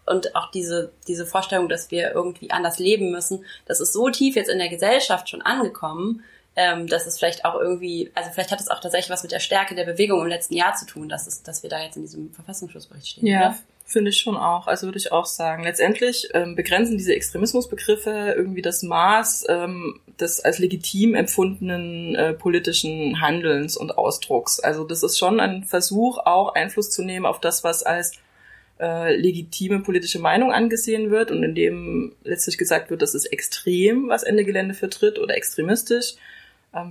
und 0.06 0.34
auch 0.36 0.50
diese, 0.50 0.92
diese 1.08 1.26
Vorstellung, 1.26 1.68
dass 1.68 1.90
wir 1.90 2.12
irgendwie 2.12 2.50
anders 2.50 2.78
leben 2.78 3.10
müssen, 3.10 3.44
das 3.66 3.80
ist 3.80 3.92
so 3.92 4.08
tief 4.08 4.36
jetzt 4.36 4.48
in 4.48 4.58
der 4.58 4.68
Gesellschaft 4.68 5.28
schon 5.28 5.42
angekommen, 5.42 6.24
ähm, 6.56 6.86
dass 6.86 7.06
es 7.06 7.18
vielleicht 7.18 7.44
auch 7.44 7.60
irgendwie, 7.60 8.10
also 8.14 8.30
vielleicht 8.32 8.50
hat 8.50 8.60
es 8.60 8.68
auch 8.68 8.80
tatsächlich 8.80 9.10
was 9.10 9.22
mit 9.22 9.30
der 9.30 9.40
Stärke 9.40 9.74
der 9.74 9.84
Bewegung 9.84 10.22
im 10.22 10.26
letzten 10.26 10.54
Jahr 10.54 10.74
zu 10.74 10.86
tun, 10.86 11.08
dass, 11.08 11.26
es, 11.26 11.42
dass 11.42 11.62
wir 11.62 11.68
da 11.68 11.82
jetzt 11.82 11.96
in 11.96 12.02
diesem 12.02 12.32
Verfassungsschutzbericht 12.32 13.06
stehen. 13.06 13.26
Ja, 13.26 13.58
finde 13.84 14.10
ich 14.10 14.18
schon 14.18 14.38
auch. 14.38 14.66
Also 14.66 14.86
würde 14.86 14.98
ich 14.98 15.12
auch 15.12 15.26
sagen. 15.26 15.64
Letztendlich 15.64 16.30
ähm, 16.32 16.56
begrenzen 16.56 16.96
diese 16.96 17.14
Extremismusbegriffe 17.14 18.34
irgendwie 18.36 18.62
das 18.62 18.82
Maß 18.82 19.44
ähm, 19.50 20.00
des 20.18 20.40
als 20.40 20.58
legitim 20.58 21.14
empfundenen 21.14 22.14
äh, 22.14 22.32
politischen 22.32 23.20
Handelns 23.20 23.76
und 23.76 23.98
Ausdrucks. 23.98 24.58
Also 24.58 24.84
das 24.84 25.02
ist 25.02 25.18
schon 25.18 25.40
ein 25.40 25.64
Versuch, 25.64 26.18
auch 26.18 26.54
Einfluss 26.54 26.90
zu 26.90 27.02
nehmen 27.02 27.26
auf 27.26 27.38
das, 27.38 27.64
was 27.64 27.82
als 27.82 28.12
äh, 28.80 29.14
legitime 29.14 29.80
politische 29.80 30.20
Meinung 30.20 30.52
angesehen 30.52 31.10
wird 31.10 31.30
und 31.30 31.42
in 31.42 31.54
dem 31.54 32.14
letztlich 32.24 32.56
gesagt 32.56 32.88
wird, 32.88 33.02
das 33.02 33.14
ist 33.14 33.26
extrem, 33.26 34.08
was 34.08 34.22
Ende 34.22 34.44
Gelände 34.44 34.74
vertritt 34.74 35.18
oder 35.18 35.36
extremistisch 35.36 36.14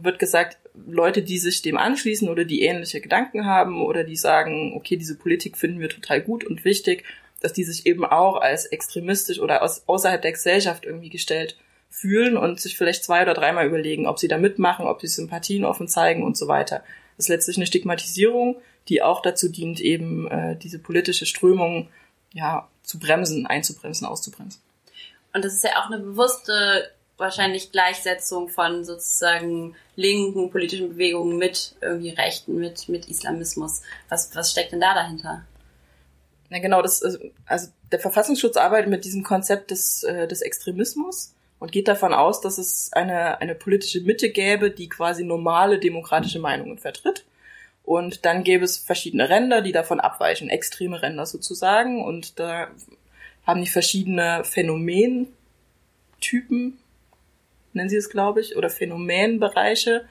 wird 0.01 0.19
gesagt, 0.19 0.57
Leute, 0.87 1.21
die 1.21 1.37
sich 1.37 1.61
dem 1.61 1.77
anschließen 1.77 2.29
oder 2.29 2.45
die 2.45 2.63
ähnliche 2.63 3.01
Gedanken 3.01 3.45
haben 3.45 3.83
oder 3.83 4.03
die 4.03 4.15
sagen, 4.15 4.73
okay, 4.75 4.97
diese 4.97 5.17
Politik 5.17 5.57
finden 5.57 5.79
wir 5.79 5.89
total 5.89 6.21
gut 6.21 6.43
und 6.43 6.65
wichtig, 6.65 7.03
dass 7.41 7.53
die 7.53 7.63
sich 7.63 7.85
eben 7.85 8.05
auch 8.05 8.37
als 8.37 8.65
extremistisch 8.65 9.39
oder 9.39 9.61
aus, 9.61 9.83
außerhalb 9.87 10.21
der 10.21 10.31
Gesellschaft 10.31 10.85
irgendwie 10.85 11.09
gestellt 11.09 11.57
fühlen 11.89 12.35
und 12.35 12.59
sich 12.59 12.77
vielleicht 12.77 13.03
zwei 13.03 13.21
oder 13.21 13.33
dreimal 13.33 13.67
überlegen, 13.67 14.07
ob 14.07 14.19
sie 14.19 14.27
da 14.27 14.37
mitmachen, 14.37 14.87
ob 14.87 15.01
sie 15.01 15.07
Sympathien 15.07 15.63
offen 15.63 15.87
zeigen 15.87 16.23
und 16.23 16.35
so 16.37 16.47
weiter. 16.47 16.83
Das 17.17 17.25
ist 17.25 17.29
letztlich 17.29 17.57
eine 17.57 17.65
Stigmatisierung, 17.65 18.57
die 18.89 19.01
auch 19.01 19.21
dazu 19.21 19.49
dient, 19.49 19.79
eben 19.79 20.29
äh, 20.29 20.57
diese 20.57 20.79
politische 20.79 21.25
Strömung 21.25 21.89
ja 22.33 22.67
zu 22.83 22.99
bremsen, 22.99 23.45
einzubremsen, 23.45 24.05
auszubremsen. 24.05 24.61
Und 25.33 25.45
das 25.45 25.53
ist 25.53 25.63
ja 25.63 25.71
auch 25.81 25.87
eine 25.89 25.99
bewusste 25.99 26.89
wahrscheinlich 27.17 27.71
Gleichsetzung 27.71 28.49
von 28.49 28.83
sozusagen 28.83 29.75
linken 29.95 30.49
politischen 30.49 30.89
Bewegungen 30.89 31.37
mit 31.37 31.75
irgendwie 31.81 32.09
Rechten, 32.09 32.59
mit, 32.59 32.89
mit 32.89 33.07
Islamismus. 33.07 33.81
Was, 34.09 34.35
was 34.35 34.51
steckt 34.51 34.73
denn 34.73 34.81
da 34.81 34.93
dahinter? 34.93 35.45
Ja, 36.49 36.59
genau, 36.59 36.81
das, 36.81 37.01
also 37.45 37.67
der 37.91 37.99
Verfassungsschutz 37.99 38.57
arbeitet 38.57 38.89
mit 38.89 39.05
diesem 39.05 39.23
Konzept 39.23 39.71
des, 39.71 40.03
äh, 40.03 40.27
des 40.27 40.41
Extremismus 40.41 41.33
und 41.59 41.71
geht 41.71 41.87
davon 41.87 42.13
aus, 42.13 42.41
dass 42.41 42.57
es 42.57 42.91
eine, 42.93 43.41
eine 43.41 43.55
politische 43.55 44.01
Mitte 44.01 44.29
gäbe, 44.29 44.69
die 44.69 44.89
quasi 44.89 45.23
normale 45.23 45.79
demokratische 45.79 46.39
Meinungen 46.39 46.77
vertritt. 46.77 47.25
Und 47.83 48.25
dann 48.25 48.43
gäbe 48.43 48.65
es 48.65 48.77
verschiedene 48.77 49.29
Ränder, 49.29 49.61
die 49.61 49.71
davon 49.71 49.99
abweichen, 49.99 50.49
extreme 50.49 51.01
Ränder 51.01 51.25
sozusagen. 51.25 52.03
Und 52.03 52.39
da 52.39 52.67
haben 53.45 53.61
die 53.61 53.69
verschiedene 53.69 54.43
Phänomentypen 54.43 56.77
nennen 57.75 57.89
sie 57.89 57.97
es, 57.97 58.09
glaube 58.09 58.41
ich, 58.41 58.55
oder 58.55 58.69
Phänomenbereiche, 58.69 60.05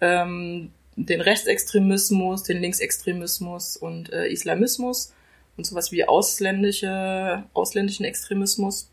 ähm, 0.00 0.70
den 0.96 1.20
Rechtsextremismus, 1.20 2.42
den 2.42 2.60
Linksextremismus 2.60 3.76
und 3.76 4.12
äh, 4.12 4.28
Islamismus 4.28 5.12
und 5.56 5.64
sowas 5.64 5.92
wie 5.92 6.04
ausländische, 6.04 7.44
ausländischen 7.52 8.04
Extremismus. 8.04 8.88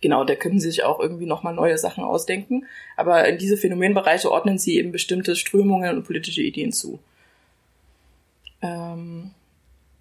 Genau, 0.00 0.24
da 0.24 0.34
können 0.34 0.58
sie 0.58 0.70
sich 0.70 0.82
auch 0.82 0.98
irgendwie 0.98 1.26
nochmal 1.26 1.54
neue 1.54 1.78
Sachen 1.78 2.02
ausdenken. 2.02 2.66
Aber 2.96 3.28
in 3.28 3.38
diese 3.38 3.56
Phänomenbereiche 3.56 4.30
ordnen 4.30 4.58
sie 4.58 4.76
eben 4.76 4.90
bestimmte 4.90 5.36
Strömungen 5.36 5.96
und 5.96 6.04
politische 6.04 6.42
Ideen 6.42 6.72
zu. 6.72 6.98
Ähm, 8.62 9.30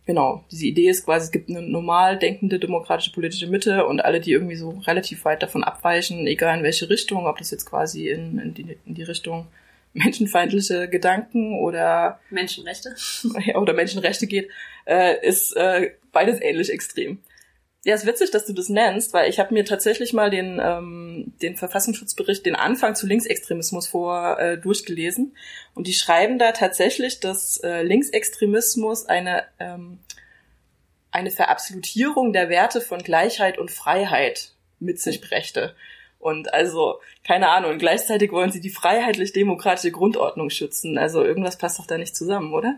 genau, 0.06 0.44
diese 0.52 0.66
Idee 0.66 0.90
ist 0.90 1.06
quasi, 1.06 1.26
es 1.26 1.32
gibt 1.32 1.50
eine 1.50 1.62
normal 1.62 2.18
denkende 2.18 2.60
demokratische 2.60 3.12
politische 3.12 3.48
Mitte 3.48 3.86
und 3.86 4.04
alle, 4.04 4.20
die 4.20 4.32
irgendwie 4.32 4.56
so 4.56 4.82
relativ 4.86 5.26
weit 5.26 5.44
davon 5.44 5.64
abweichen, 5.64 6.28
egal 6.28 6.58
in 6.58 6.64
welche 6.64 6.90
Richtung, 6.90 7.26
ob 7.26 7.38
das 7.38 7.52
jetzt 7.52 7.66
quasi 7.66 8.10
in, 8.10 8.40
in, 8.40 8.54
die, 8.54 8.78
in 8.86 8.96
die 8.96 9.04
Richtung 9.04 9.48
menschenfeindliche 9.94 10.88
Gedanken 10.88 11.60
oder 11.60 12.20
Menschenrechte 12.30 12.96
oder 13.56 13.74
Menschenrechte 13.74 14.28
geht, 14.28 14.50
äh, 14.86 15.26
ist 15.26 15.56
äh, 15.56 15.92
beides 16.12 16.42
ähnlich 16.42 16.72
extrem. 16.72 17.20
Ja, 17.84 17.96
ist 17.96 18.06
witzig, 18.06 18.30
dass 18.30 18.46
du 18.46 18.54
das 18.54 18.70
nennst, 18.70 19.12
weil 19.12 19.28
ich 19.28 19.40
habe 19.40 19.56
mir 19.56 19.66
tatsächlich 19.66 20.14
mal 20.14 20.30
den, 20.30 20.62
ähm, 20.64 21.34
den 21.42 21.56
Verfassungsschutzbericht, 21.56 22.46
den 22.46 22.56
Anfang 22.56 22.94
zu 22.94 23.08
Linksextremismus 23.08 23.88
vor 23.88 24.40
äh, 24.40 24.60
durchgelesen. 24.60 25.36
Und 25.74 25.88
die 25.88 25.94
schreiben 25.94 26.38
da 26.38 26.52
tatsächlich, 26.52 27.20
dass 27.22 27.58
äh, 27.64 27.82
Linksextremismus 27.82 29.08
eine, 29.08 29.46
ähm, 29.60 29.98
eine 31.10 31.32
Verabsolutierung 31.32 32.34
der 32.34 32.50
Werte 32.50 32.82
von 32.82 33.00
Gleichheit 33.00 33.58
und 33.58 33.72
Freiheit 33.72 34.52
mit 34.80 35.00
sich 35.00 35.20
brächte. 35.20 35.76
Und 36.20 36.54
also, 36.54 37.00
keine 37.26 37.50
Ahnung, 37.50 37.80
gleichzeitig 37.80 38.32
wollen 38.32 38.52
sie 38.52 38.62
die 38.62 38.70
freiheitlich-demokratische 38.70 39.92
Grundordnung 39.92 40.52
schützen. 40.52 41.00
Also 41.00 41.24
irgendwas 41.24 41.58
passt 41.58 41.80
doch 41.80 41.88
da 41.88 41.98
nicht 41.98 42.16
zusammen, 42.16 42.54
oder? 42.54 42.78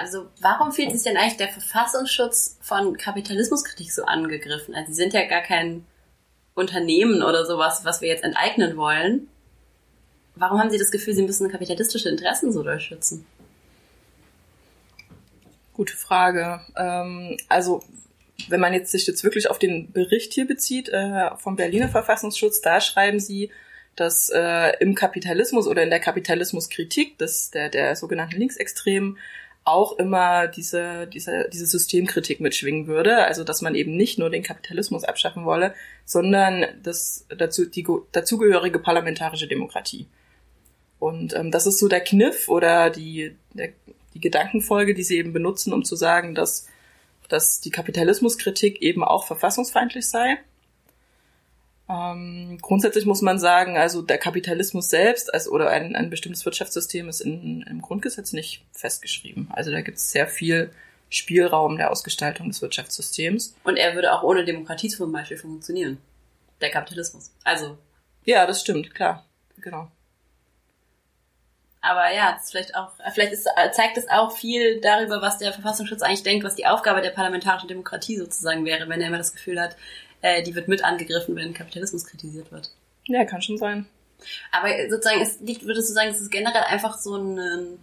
Also 0.00 0.28
warum 0.40 0.72
fühlt 0.72 0.92
sich 0.92 1.02
denn 1.02 1.16
eigentlich 1.16 1.36
der 1.36 1.48
Verfassungsschutz 1.48 2.58
von 2.60 2.96
Kapitalismuskritik 2.96 3.92
so 3.92 4.04
angegriffen? 4.04 4.74
Also 4.74 4.88
sie 4.88 4.94
sind 4.94 5.12
ja 5.12 5.24
gar 5.26 5.42
kein 5.42 5.86
Unternehmen 6.54 7.22
oder 7.22 7.44
sowas, 7.44 7.84
was 7.84 8.00
wir 8.00 8.08
jetzt 8.08 8.24
enteignen 8.24 8.76
wollen. 8.76 9.28
Warum 10.36 10.58
haben 10.58 10.70
Sie 10.70 10.78
das 10.78 10.90
Gefühl, 10.90 11.14
Sie 11.14 11.22
müssen 11.22 11.50
kapitalistische 11.50 12.08
Interessen 12.08 12.52
so 12.52 12.62
durchschützen? 12.62 13.26
Gute 15.74 15.96
Frage. 15.96 16.60
Ähm, 16.76 17.36
also 17.48 17.82
wenn 18.48 18.60
man 18.60 18.72
jetzt 18.72 18.90
sich 18.90 19.06
jetzt 19.06 19.24
wirklich 19.24 19.50
auf 19.50 19.58
den 19.58 19.92
Bericht 19.92 20.32
hier 20.32 20.46
bezieht 20.46 20.88
äh, 20.88 21.30
vom 21.36 21.56
Berliner 21.56 21.88
Verfassungsschutz, 21.88 22.60
da 22.60 22.80
schreiben 22.80 23.20
sie, 23.20 23.50
dass 23.96 24.28
äh, 24.28 24.72
im 24.80 24.94
Kapitalismus 24.94 25.68
oder 25.68 25.82
in 25.82 25.90
der 25.90 26.00
Kapitalismuskritik 26.00 27.16
des, 27.18 27.50
der, 27.50 27.68
der 27.68 27.94
sogenannten 27.94 28.36
Linksextremen 28.36 29.18
auch 29.64 29.98
immer 29.98 30.46
diese, 30.46 31.06
diese, 31.06 31.48
diese 31.52 31.66
Systemkritik 31.66 32.40
mitschwingen 32.40 32.86
würde. 32.86 33.24
Also 33.24 33.44
dass 33.44 33.62
man 33.62 33.74
eben 33.74 33.96
nicht 33.96 34.18
nur 34.18 34.30
den 34.30 34.42
Kapitalismus 34.42 35.04
abschaffen 35.04 35.44
wolle, 35.44 35.74
sondern 36.04 36.66
das 36.82 37.26
dazu, 37.36 37.64
die 37.64 37.86
dazugehörige 38.12 38.78
parlamentarische 38.78 39.48
Demokratie. 39.48 40.06
Und 40.98 41.34
ähm, 41.34 41.50
das 41.50 41.66
ist 41.66 41.78
so 41.78 41.88
der 41.88 42.00
Kniff 42.00 42.48
oder 42.48 42.90
die, 42.90 43.36
der, 43.52 43.70
die 44.14 44.20
Gedankenfolge, 44.20 44.94
die 44.94 45.02
sie 45.02 45.18
eben 45.18 45.32
benutzen, 45.32 45.72
um 45.72 45.84
zu 45.84 45.96
sagen, 45.96 46.34
dass, 46.34 46.66
dass 47.28 47.60
die 47.60 47.70
Kapitalismuskritik 47.70 48.80
eben 48.82 49.02
auch 49.02 49.26
verfassungsfeindlich 49.26 50.08
sei. 50.08 50.38
Ähm, 51.88 52.58
grundsätzlich 52.62 53.04
muss 53.04 53.20
man 53.20 53.38
sagen, 53.38 53.76
also 53.76 54.00
der 54.00 54.18
Kapitalismus 54.18 54.88
selbst 54.88 55.32
als, 55.32 55.48
oder 55.48 55.68
ein, 55.68 55.94
ein 55.94 56.08
bestimmtes 56.08 56.44
Wirtschaftssystem 56.44 57.08
ist 57.08 57.20
in, 57.20 57.62
im 57.62 57.82
Grundgesetz 57.82 58.32
nicht 58.32 58.64
festgeschrieben. 58.72 59.48
Also 59.52 59.70
da 59.70 59.82
gibt 59.82 59.98
es 59.98 60.10
sehr 60.10 60.26
viel 60.26 60.72
Spielraum 61.10 61.76
der 61.76 61.90
Ausgestaltung 61.90 62.48
des 62.48 62.62
Wirtschaftssystems. 62.62 63.54
Und 63.64 63.76
er 63.76 63.94
würde 63.94 64.12
auch 64.12 64.22
ohne 64.22 64.44
Demokratie 64.44 64.88
zum 64.88 65.12
Beispiel 65.12 65.36
funktionieren. 65.36 65.98
Der 66.60 66.70
Kapitalismus. 66.70 67.30
Also. 67.44 67.76
Ja, 68.24 68.46
das 68.46 68.62
stimmt, 68.62 68.94
klar. 68.94 69.24
Genau. 69.60 69.90
Aber 71.82 72.10
ja, 72.14 72.32
das 72.32 72.44
ist 72.44 72.50
vielleicht 72.52 72.74
auch, 72.74 72.92
vielleicht 73.12 73.32
ist, 73.32 73.46
zeigt 73.72 73.98
es 73.98 74.08
auch 74.08 74.34
viel 74.34 74.80
darüber, 74.80 75.20
was 75.20 75.36
der 75.36 75.52
Verfassungsschutz 75.52 76.00
eigentlich 76.00 76.22
denkt, 76.22 76.42
was 76.42 76.54
die 76.54 76.66
Aufgabe 76.66 77.02
der 77.02 77.10
parlamentarischen 77.10 77.68
Demokratie 77.68 78.16
sozusagen 78.16 78.64
wäre, 78.64 78.88
wenn 78.88 79.02
er 79.02 79.08
immer 79.08 79.18
das 79.18 79.34
Gefühl 79.34 79.60
hat, 79.60 79.76
äh, 80.24 80.42
die 80.42 80.54
wird 80.54 80.68
mit 80.68 80.82
angegriffen, 80.82 81.36
wenn 81.36 81.52
Kapitalismus 81.52 82.06
kritisiert 82.06 82.50
wird. 82.50 82.70
Ja, 83.04 83.26
kann 83.26 83.42
schon 83.42 83.58
sein. 83.58 83.84
Aber 84.52 84.68
sozusagen, 84.88 85.20
es 85.20 85.38
liegt, 85.40 85.66
würdest 85.66 85.90
du 85.90 85.92
sagen, 85.92 86.08
es 86.08 86.20
ist 86.20 86.30
generell 86.30 86.62
einfach 86.62 86.96
so 86.96 87.14
ein, 87.14 87.78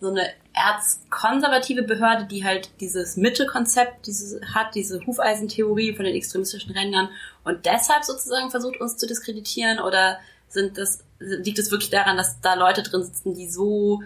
so 0.00 0.08
eine 0.08 0.22
erzkonservative 0.54 1.82
Behörde, 1.82 2.26
die 2.26 2.44
halt 2.44 2.70
dieses 2.80 3.16
Mitte-Konzept 3.16 4.06
dieses, 4.06 4.40
hat, 4.54 4.76
diese 4.76 5.04
Hufeisentheorie 5.04 5.96
von 5.96 6.04
den 6.04 6.14
extremistischen 6.14 6.70
Rändern 6.70 7.08
und 7.42 7.66
deshalb 7.66 8.04
sozusagen 8.04 8.52
versucht, 8.52 8.80
uns 8.80 8.96
zu 8.96 9.08
diskreditieren? 9.08 9.80
Oder 9.80 10.20
sind 10.48 10.78
das, 10.78 11.02
liegt 11.18 11.58
es 11.58 11.72
wirklich 11.72 11.90
daran, 11.90 12.16
dass 12.16 12.40
da 12.40 12.54
Leute 12.54 12.84
drin 12.84 13.02
sitzen, 13.02 13.34
die 13.34 13.48
so, 13.48 14.00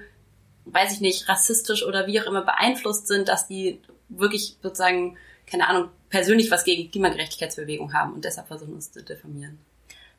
weiß 0.64 0.94
ich 0.94 1.00
nicht, 1.02 1.28
rassistisch 1.28 1.84
oder 1.84 2.06
wie 2.06 2.18
auch 2.18 2.26
immer 2.26 2.42
beeinflusst 2.46 3.08
sind, 3.08 3.28
dass 3.28 3.46
die 3.46 3.78
wirklich 4.08 4.56
sozusagen, 4.62 5.18
keine 5.46 5.68
Ahnung, 5.68 5.90
persönlich 6.10 6.50
was 6.50 6.64
gegen 6.64 6.90
Klimagerechtigkeitsbewegung 6.90 7.92
haben 7.92 8.14
und 8.14 8.24
deshalb 8.24 8.48
versuchen 8.48 8.74
uns 8.74 8.92
zu 8.92 9.02
diffamieren. 9.02 9.58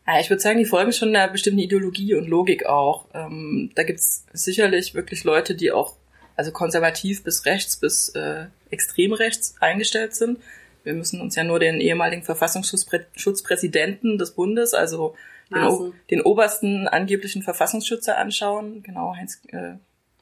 Ja, 0.07 0.19
ich 0.19 0.29
würde 0.29 0.41
sagen, 0.41 0.59
die 0.59 0.65
folgen 0.65 0.91
schon 0.91 1.15
einer 1.15 1.27
bestimmten 1.27 1.59
Ideologie 1.59 2.13
und 2.15 2.27
Logik 2.27 2.65
auch. 2.67 3.05
Ähm, 3.13 3.71
da 3.75 3.83
gibt's 3.83 4.25
sicherlich 4.33 4.93
wirklich 4.93 5.23
Leute, 5.23 5.55
die 5.55 5.71
auch 5.71 5.95
also 6.35 6.51
konservativ 6.51 7.23
bis 7.23 7.45
rechts 7.45 7.77
bis 7.77 8.09
äh, 8.09 8.45
extrem 8.69 9.13
rechts 9.13 9.55
eingestellt 9.61 10.15
sind. 10.15 10.39
Wir 10.83 10.93
müssen 10.93 11.21
uns 11.21 11.35
ja 11.35 11.43
nur 11.43 11.59
den 11.59 11.81
ehemaligen 11.81 12.23
Verfassungsschutzpräsidenten 12.23 14.19
des 14.19 14.31
Bundes, 14.31 14.73
also 14.75 15.15
den, 15.51 15.93
den, 16.11 16.21
obersten 16.21 16.87
angeblichen 16.87 17.41
Verfassungsschützer 17.41 18.17
anschauen. 18.17 18.83
Genau, 18.83 19.15
Heinz, 19.15 19.41
äh, 19.47 19.75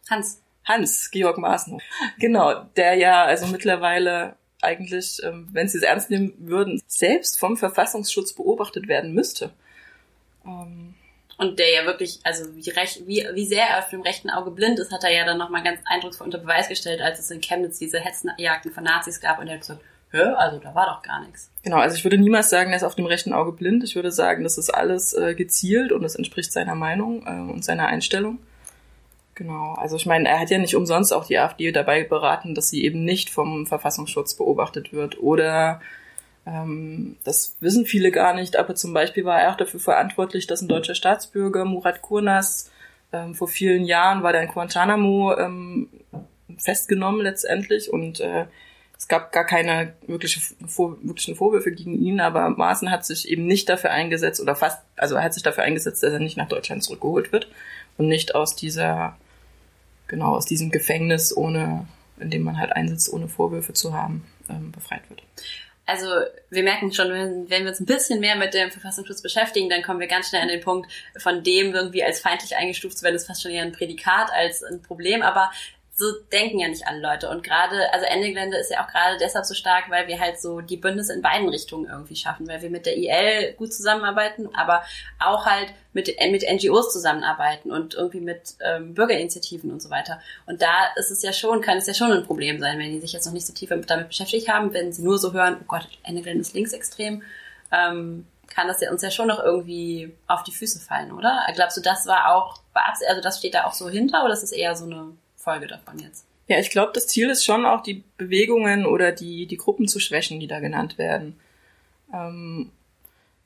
Hans. 0.09 0.41
Hans, 0.65 1.11
Georg 1.11 1.37
Maaßen. 1.37 1.81
Genau, 2.19 2.63
der 2.77 2.93
ja 2.93 3.25
also 3.25 3.47
mittlerweile 3.47 4.35
eigentlich, 4.63 5.21
ähm, 5.23 5.47
wenn 5.51 5.67
sie 5.67 5.77
es 5.77 5.83
ernst 5.83 6.09
nehmen 6.09 6.33
würden, 6.37 6.81
selbst 6.87 7.39
vom 7.39 7.57
Verfassungsschutz 7.57 8.33
beobachtet 8.33 8.87
werden 8.87 9.13
müsste. 9.13 9.51
Ähm, 10.45 10.93
und 11.37 11.59
der 11.59 11.71
ja 11.71 11.85
wirklich, 11.85 12.19
also 12.23 12.45
wie, 12.55 12.69
recht, 12.69 13.07
wie, 13.07 13.27
wie 13.33 13.45
sehr 13.45 13.65
er 13.65 13.79
auf 13.79 13.89
dem 13.89 14.01
rechten 14.01 14.29
Auge 14.29 14.51
blind 14.51 14.79
ist, 14.79 14.91
hat 14.91 15.03
er 15.03 15.11
ja 15.11 15.25
dann 15.25 15.37
nochmal 15.37 15.63
ganz 15.63 15.79
eindrucksvoll 15.85 16.25
unter 16.25 16.37
Beweis 16.37 16.69
gestellt, 16.69 17.01
als 17.01 17.19
es 17.19 17.31
in 17.31 17.41
Chemnitz 17.41 17.79
diese 17.79 17.99
Hetzenjagden 17.99 18.71
von 18.71 18.83
Nazis 18.83 19.19
gab 19.19 19.39
und 19.39 19.47
er 19.47 19.53
hat 19.53 19.61
gesagt, 19.61 19.81
hä, 20.11 20.21
also 20.21 20.59
da 20.59 20.75
war 20.75 20.85
doch 20.85 21.01
gar 21.01 21.21
nichts. 21.25 21.49
Genau, 21.63 21.77
also 21.77 21.95
ich 21.95 22.03
würde 22.03 22.17
niemals 22.17 22.49
sagen, 22.49 22.69
er 22.69 22.77
ist 22.77 22.83
auf 22.83 22.95
dem 22.95 23.07
rechten 23.07 23.33
Auge 23.33 23.51
blind. 23.51 23.83
Ich 23.83 23.95
würde 23.95 24.11
sagen, 24.11 24.43
das 24.43 24.57
ist 24.57 24.69
alles 24.69 25.13
äh, 25.13 25.33
gezielt 25.33 25.91
und 25.91 26.03
es 26.03 26.15
entspricht 26.15 26.53
seiner 26.53 26.75
Meinung 26.75 27.25
äh, 27.25 27.51
und 27.51 27.65
seiner 27.65 27.87
Einstellung. 27.87 28.39
Genau, 29.35 29.73
also 29.73 29.95
ich 29.95 30.05
meine, 30.05 30.29
er 30.29 30.39
hat 30.39 30.51
ja 30.51 30.59
nicht 30.59 30.75
umsonst 30.75 31.11
auch 31.11 31.25
die 31.25 31.39
AfD 31.39 31.71
dabei 31.71 32.03
beraten, 32.03 32.53
dass 32.53 32.69
sie 32.69 32.83
eben 32.83 33.03
nicht 33.03 33.31
vom 33.31 33.65
Verfassungsschutz 33.65 34.35
beobachtet 34.35 34.93
wird. 34.93 35.19
Oder 35.19 35.81
ähm, 36.45 37.17
das 37.23 37.55
wissen 37.59 37.85
viele 37.85 38.11
gar 38.11 38.35
nicht, 38.35 38.57
aber 38.57 38.75
zum 38.75 38.93
Beispiel 38.93 39.25
war 39.25 39.41
er 39.41 39.51
auch 39.51 39.57
dafür 39.57 39.79
verantwortlich, 39.79 40.45
dass 40.45 40.61
ein 40.61 40.67
deutscher 40.67 40.93
Staatsbürger, 40.93 41.65
Murat 41.65 42.01
Kurnas, 42.01 42.71
ähm, 43.11 43.33
vor 43.33 43.47
vielen 43.47 43.85
Jahren 43.85 44.23
war 44.23 44.33
der 44.33 44.43
in 44.43 44.49
Guantanamo 44.49 45.35
ähm, 45.37 45.89
festgenommen 46.57 47.21
letztendlich 47.21 47.91
und 47.91 48.19
äh, 48.19 48.45
es 48.97 49.07
gab 49.07 49.31
gar 49.31 49.45
keine 49.45 49.93
wirkliche, 50.07 50.39
vor, 50.67 50.97
wirklichen 51.01 51.35
Vorwürfe 51.35 51.71
gegen 51.71 51.93
ihn, 51.93 52.19
aber 52.19 52.49
Maaßen 52.49 52.91
hat 52.91 53.05
sich 53.05 53.27
eben 53.27 53.45
nicht 53.47 53.67
dafür 53.67 53.91
eingesetzt 53.91 54.39
oder 54.39 54.55
fast, 54.55 54.81
also 54.95 55.15
er 55.15 55.23
hat 55.23 55.33
sich 55.33 55.43
dafür 55.43 55.63
eingesetzt, 55.63 56.03
dass 56.03 56.13
er 56.13 56.19
nicht 56.19 56.37
nach 56.37 56.47
Deutschland 56.47 56.83
zurückgeholt 56.83 57.31
wird 57.31 57.47
und 57.97 58.07
nicht 58.07 58.35
aus 58.35 58.55
dieser 58.55 59.17
genau 60.07 60.35
aus 60.35 60.45
diesem 60.45 60.71
Gefängnis, 60.71 61.35
ohne, 61.35 61.87
in 62.19 62.29
dem 62.29 62.43
man 62.43 62.57
halt 62.57 62.73
einsitzt, 62.73 63.11
ohne 63.11 63.27
Vorwürfe 63.27 63.73
zu 63.73 63.93
haben, 63.93 64.25
ähm, 64.49 64.71
befreit 64.71 65.09
wird. 65.09 65.23
Also 65.85 66.07
wir 66.49 66.63
merken 66.63 66.93
schon, 66.93 67.11
wenn, 67.11 67.49
wenn 67.49 67.63
wir 67.63 67.69
uns 67.69 67.81
ein 67.81 67.85
bisschen 67.85 68.21
mehr 68.21 68.37
mit 68.37 68.53
dem 68.53 68.71
Verfassungsschutz 68.71 69.21
beschäftigen, 69.21 69.69
dann 69.69 69.81
kommen 69.81 69.99
wir 69.99 70.07
ganz 70.07 70.29
schnell 70.29 70.41
an 70.41 70.47
den 70.47 70.61
Punkt, 70.61 70.89
von 71.17 71.43
dem 71.43 71.73
irgendwie 71.73 72.03
als 72.03 72.21
feindlich 72.21 72.55
eingestuft 72.55 72.97
zu 72.97 73.03
werden, 73.03 73.15
ist 73.15 73.27
fast 73.27 73.41
schon 73.41 73.51
eher 73.51 73.63
ein 73.63 73.73
Prädikat 73.73 74.31
als 74.31 74.63
ein 74.63 74.81
Problem. 74.81 75.21
Aber 75.21 75.51
so 75.95 76.11
denken 76.31 76.59
ja 76.59 76.67
nicht 76.67 76.87
alle 76.87 76.99
Leute. 76.99 77.29
Und 77.29 77.43
gerade, 77.43 77.93
also 77.93 78.05
Ende 78.07 78.29
Gelände 78.29 78.57
ist 78.57 78.71
ja 78.71 78.83
auch 78.83 78.87
gerade 78.87 79.17
deshalb 79.19 79.45
so 79.45 79.53
stark, 79.53 79.91
weil 79.91 80.07
wir 80.07 80.19
halt 80.19 80.41
so 80.41 80.59
die 80.59 80.77
Bündnisse 80.77 81.13
in 81.13 81.21
beiden 81.21 81.47
Richtungen 81.49 81.87
irgendwie 81.87 82.15
schaffen, 82.15 82.47
weil 82.47 82.63
wir 82.63 82.71
mit 82.71 82.87
der 82.87 82.97
IL 82.97 83.53
gut 83.53 83.71
zusammenarbeiten, 83.71 84.49
aber 84.55 84.83
auch 85.19 85.45
halt 85.45 85.71
mit, 85.93 86.07
mit 86.31 86.43
NGOs 86.49 86.91
zusammenarbeiten 86.91 87.71
und 87.71 87.93
irgendwie 87.93 88.21
mit 88.21 88.55
ähm, 88.61 88.95
Bürgerinitiativen 88.95 89.69
und 89.69 89.83
so 89.83 89.91
weiter. 89.91 90.19
Und 90.47 90.63
da 90.63 90.87
ist 90.95 91.11
es 91.11 91.21
ja 91.21 91.31
schon, 91.31 91.61
kann 91.61 91.77
es 91.77 91.85
ja 91.85 91.93
schon 91.93 92.11
ein 92.11 92.25
Problem 92.25 92.59
sein, 92.59 92.79
wenn 92.79 92.91
die 92.91 92.99
sich 92.99 93.13
jetzt 93.13 93.27
noch 93.27 93.33
nicht 93.33 93.45
so 93.45 93.53
tief 93.53 93.69
damit 93.69 94.07
beschäftigt 94.07 94.49
haben, 94.49 94.73
wenn 94.73 94.91
sie 94.91 95.03
nur 95.03 95.19
so 95.19 95.31
hören, 95.31 95.57
oh 95.61 95.65
Gott, 95.67 95.87
Ende 96.01 96.21
Gelände 96.21 96.41
ist 96.41 96.55
linksextrem, 96.55 97.21
ähm, 97.71 98.25
kann 98.47 98.67
das 98.67 98.81
ja 98.81 98.89
uns 98.91 99.03
ja 99.03 99.11
schon 99.11 99.27
noch 99.27 99.43
irgendwie 99.43 100.11
auf 100.25 100.43
die 100.43 100.51
Füße 100.51 100.79
fallen, 100.79 101.11
oder? 101.11 101.45
Glaubst 101.53 101.77
du, 101.77 101.81
das 101.81 102.07
war 102.07 102.33
auch, 102.33 102.61
also 102.73 103.21
das 103.21 103.37
steht 103.37 103.53
da 103.53 103.65
auch 103.65 103.73
so 103.73 103.89
hinter 103.89 104.23
oder 104.23 104.33
ist 104.33 104.43
es 104.43 104.51
eher 104.51 104.75
so 104.75 104.85
eine 104.85 105.11
Folge 105.43 105.67
davon 105.67 105.99
jetzt. 105.99 106.25
Ja, 106.47 106.59
ich 106.59 106.69
glaube, 106.69 106.91
das 106.93 107.07
Ziel 107.07 107.29
ist 107.29 107.45
schon 107.45 107.65
auch, 107.65 107.83
die 107.83 108.03
Bewegungen 108.17 108.85
oder 108.85 109.11
die, 109.11 109.45
die 109.45 109.57
Gruppen 109.57 109.87
zu 109.87 109.99
schwächen, 109.99 110.39
die 110.39 110.47
da 110.47 110.59
genannt 110.59 110.97
werden. 110.97 111.39
Ähm, 112.13 112.71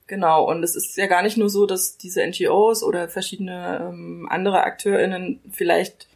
genau, 0.07 0.49
und 0.49 0.63
es 0.63 0.75
ist 0.75 0.97
ja 0.97 1.05
gar 1.05 1.21
nicht 1.21 1.37
nur 1.37 1.49
so, 1.49 1.65
dass 1.65 1.97
diese 1.97 2.25
NGOs 2.25 2.83
oder 2.83 3.07
verschiedene 3.07 3.89
ähm, 3.89 4.27
andere 4.29 4.63
AkteurInnen 4.63 5.39
vielleicht 5.51 6.07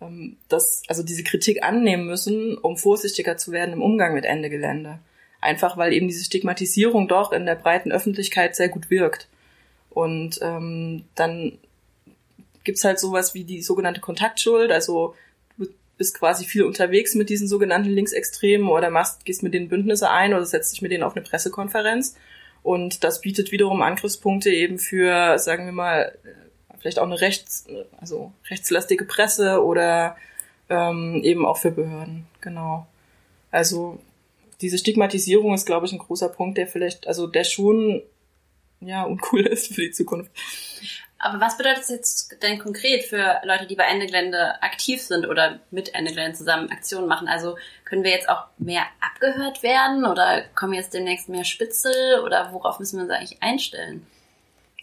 ähm, 0.00 0.36
das, 0.48 0.82
also 0.88 1.02
diese 1.02 1.22
Kritik 1.22 1.62
annehmen 1.62 2.06
müssen, 2.06 2.56
um 2.56 2.76
vorsichtiger 2.76 3.36
zu 3.36 3.52
werden 3.52 3.74
im 3.74 3.82
Umgang 3.82 4.14
mit 4.14 4.24
Ende 4.24 4.48
Gelände. 4.50 4.98
Einfach 5.40 5.76
weil 5.76 5.92
eben 5.92 6.08
diese 6.08 6.24
Stigmatisierung 6.24 7.08
doch 7.08 7.32
in 7.32 7.46
der 7.46 7.56
breiten 7.56 7.92
Öffentlichkeit 7.92 8.56
sehr 8.56 8.68
gut 8.68 8.90
wirkt. 8.90 9.28
Und 9.90 10.38
ähm, 10.40 11.04
dann 11.14 11.58
gibt's 12.64 12.84
halt 12.84 12.98
sowas 12.98 13.34
wie 13.34 13.44
die 13.44 13.62
sogenannte 13.62 14.00
Kontaktschuld, 14.00 14.70
also 14.70 15.14
du 15.58 15.68
bist 15.98 16.18
quasi 16.18 16.44
viel 16.44 16.62
unterwegs 16.64 17.14
mit 17.14 17.28
diesen 17.28 17.48
sogenannten 17.48 17.90
Linksextremen 17.90 18.68
oder 18.68 18.90
machst, 18.90 19.24
gehst 19.24 19.42
mit 19.42 19.54
denen 19.54 19.68
Bündnisse 19.68 20.10
ein 20.10 20.34
oder 20.34 20.44
setzt 20.44 20.72
dich 20.72 20.82
mit 20.82 20.92
denen 20.92 21.02
auf 21.02 21.14
eine 21.14 21.24
Pressekonferenz. 21.24 22.16
Und 22.62 23.02
das 23.02 23.20
bietet 23.20 23.50
wiederum 23.50 23.82
Angriffspunkte 23.82 24.50
eben 24.50 24.78
für, 24.78 25.38
sagen 25.38 25.66
wir 25.66 25.72
mal, 25.72 26.16
vielleicht 26.78 26.98
auch 26.98 27.06
eine 27.06 27.20
rechts, 27.20 27.66
also 28.00 28.32
rechtslastige 28.50 29.04
Presse 29.04 29.64
oder 29.64 30.16
ähm, 30.68 31.20
eben 31.22 31.44
auch 31.44 31.58
für 31.58 31.70
Behörden, 31.70 32.26
genau. 32.40 32.86
Also 33.50 33.98
diese 34.60 34.78
Stigmatisierung 34.78 35.54
ist, 35.54 35.66
glaube 35.66 35.86
ich, 35.86 35.92
ein 35.92 35.98
großer 35.98 36.28
Punkt, 36.28 36.56
der 36.56 36.66
vielleicht, 36.66 37.06
also 37.06 37.26
der 37.26 37.44
schon 37.44 38.02
ja 38.80 39.04
uncool 39.04 39.46
ist 39.46 39.74
für 39.74 39.82
die 39.82 39.90
Zukunft. 39.90 40.30
Aber 41.24 41.40
was 41.40 41.56
bedeutet 41.56 41.82
das 41.82 41.88
jetzt 41.88 42.42
denn 42.42 42.58
konkret 42.58 43.04
für 43.04 43.40
Leute, 43.44 43.66
die 43.66 43.76
bei 43.76 43.84
Ende 43.84 44.06
Gelände 44.06 44.60
aktiv 44.60 45.00
sind 45.00 45.24
oder 45.24 45.60
mit 45.70 45.94
Ende 45.94 46.10
Gelände 46.10 46.36
zusammen 46.36 46.68
Aktionen 46.70 47.06
machen? 47.06 47.28
Also 47.28 47.56
können 47.84 48.02
wir 48.02 48.10
jetzt 48.10 48.28
auch 48.28 48.46
mehr 48.58 48.82
abgehört 49.00 49.62
werden 49.62 50.04
oder 50.04 50.42
kommen 50.56 50.74
jetzt 50.74 50.92
demnächst 50.92 51.28
mehr 51.28 51.44
Spitzel 51.44 52.20
oder 52.24 52.52
worauf 52.52 52.80
müssen 52.80 52.96
wir 52.96 53.04
uns 53.04 53.12
eigentlich 53.12 53.40
einstellen? 53.40 54.04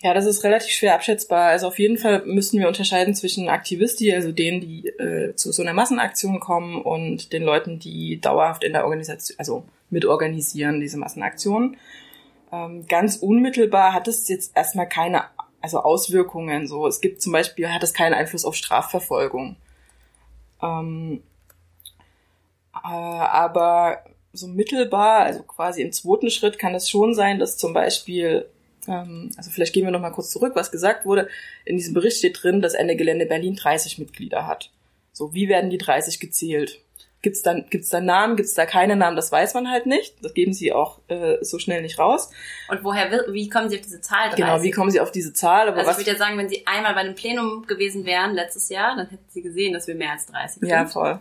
Ja, 0.02 0.14
das 0.14 0.26
ist 0.26 0.46
relativ 0.46 0.72
schwer 0.72 0.96
abschätzbar. 0.96 1.50
Also 1.50 1.68
auf 1.68 1.78
jeden 1.78 1.98
Fall 1.98 2.24
müssen 2.26 2.58
wir 2.58 2.70
unterscheiden 2.70 3.16
zwischen 3.16 3.50
Aktivisti, 3.50 4.16
also 4.16 4.32
denen, 4.32 4.62
die 4.62 4.88
äh, 4.88 5.36
zu 5.36 5.52
so 5.52 5.62
einer 5.62 5.74
Massenaktion 5.74 6.40
kommen 6.40 6.82
und 6.82 7.34
den 7.34 7.44
Leuten, 7.44 7.80
die 7.80 8.22
dauerhaft 8.22 8.64
in 8.64 8.72
der 8.72 8.86
Organisation, 8.86 9.38
also 9.38 9.66
mitorganisieren, 9.90 10.80
diese 10.80 10.98
Massenaktionen. 10.98 11.76
Ähm, 12.54 12.88
ganz 12.88 13.18
unmittelbar 13.18 13.94
hat 13.94 14.08
es 14.08 14.30
jetzt 14.30 14.56
erstmal 14.56 14.88
keine 14.88 15.26
also 15.62 15.80
Auswirkungen. 15.80 16.68
So, 16.68 16.88
es 16.88 17.02
gibt 17.02 17.22
zum 17.22 17.34
Beispiel, 17.34 17.70
hat 17.70 17.84
es 17.84 17.94
keinen 17.94 18.14
Einfluss 18.14 18.46
auf 18.46 18.56
Strafverfolgung. 18.56 19.56
Ähm, 20.62 21.24
äh, 22.74 22.88
aber 22.88 24.04
so 24.34 24.48
mittelbar, 24.48 25.22
also 25.22 25.44
quasi 25.44 25.82
im 25.82 25.92
zweiten 25.92 26.30
Schritt 26.30 26.60
kann 26.60 26.76
es 26.76 26.90
schon 26.90 27.14
sein, 27.14 27.40
dass 27.40 27.58
zum 27.58 27.74
Beispiel, 27.74 28.46
ähm, 28.88 29.32
also 29.38 29.50
vielleicht 29.50 29.74
gehen 29.74 29.86
wir 29.86 29.92
noch 29.92 30.02
mal 30.02 30.12
kurz 30.12 30.30
zurück, 30.30 30.54
was 30.56 30.72
gesagt 30.72 31.06
wurde. 31.06 31.28
In 31.66 31.78
diesem 31.78 31.94
Bericht 31.94 32.18
steht 32.18 32.42
drin, 32.42 32.62
dass 32.62 32.74
Ende 32.74 32.96
Gelände 32.96 33.26
Berlin 33.26 33.56
30 33.56 33.98
Mitglieder 33.98 34.48
hat. 34.48 34.72
So, 35.12 35.34
wie 35.34 35.50
werden 35.50 35.70
die 35.70 35.78
30 35.78 36.20
gezählt? 36.20 36.82
Gibt's 37.22 37.42
dann, 37.42 37.66
gibt's 37.70 37.90
da 37.90 38.00
Namen, 38.00 38.38
gibt's 38.38 38.54
da 38.54 38.66
keine 38.66 38.96
Namen, 38.96 39.18
das 39.18 39.30
weiß 39.30 39.54
man 39.54 39.70
halt 39.70 39.86
nicht. 39.86 40.24
Das 40.24 40.34
geben 40.34 40.54
sie 40.54 40.72
auch 40.72 41.00
äh, 41.10 41.38
so 41.42 41.60
schnell 41.60 41.82
nicht 41.82 42.00
raus. 42.00 42.32
Und 42.70 42.84
woher, 42.84 43.12
wie 43.34 43.50
kommen 43.50 43.70
sie 43.70 43.78
auf 43.78 43.84
diese 43.84 44.00
Zahl 44.00 44.30
30? 44.30 44.46
Genau, 44.46 44.64
wie 44.64 44.72
kommen 44.72 44.90
sie 44.90 45.02
auf 45.02 45.12
diese 45.12 45.34
Zahl? 45.34 45.68
Aber 45.68 45.78
also 45.78 45.90
was, 45.90 46.00
ich 46.00 46.06
würde 46.06 46.18
ja 46.18 46.18
sagen, 46.18 46.38
wenn 46.38 46.48
sie 46.48 46.66
einmal 46.66 46.94
bei 46.94 47.02
einem 47.02 47.16
Plenum 47.16 47.68
gewesen 47.68 48.06
wären 48.06 48.34
letztes 48.34 48.70
Jahr, 48.70 48.96
dann 48.96 49.10
hätten 49.10 49.30
sie 49.30 49.42
gesehen, 49.42 49.74
dass 49.74 49.88
wir 49.88 49.96
mehr 49.96 50.12
als 50.12 50.28
30 50.28 50.62
sind. 50.62 50.70
Ja, 50.70 50.86
voll. 50.86 51.20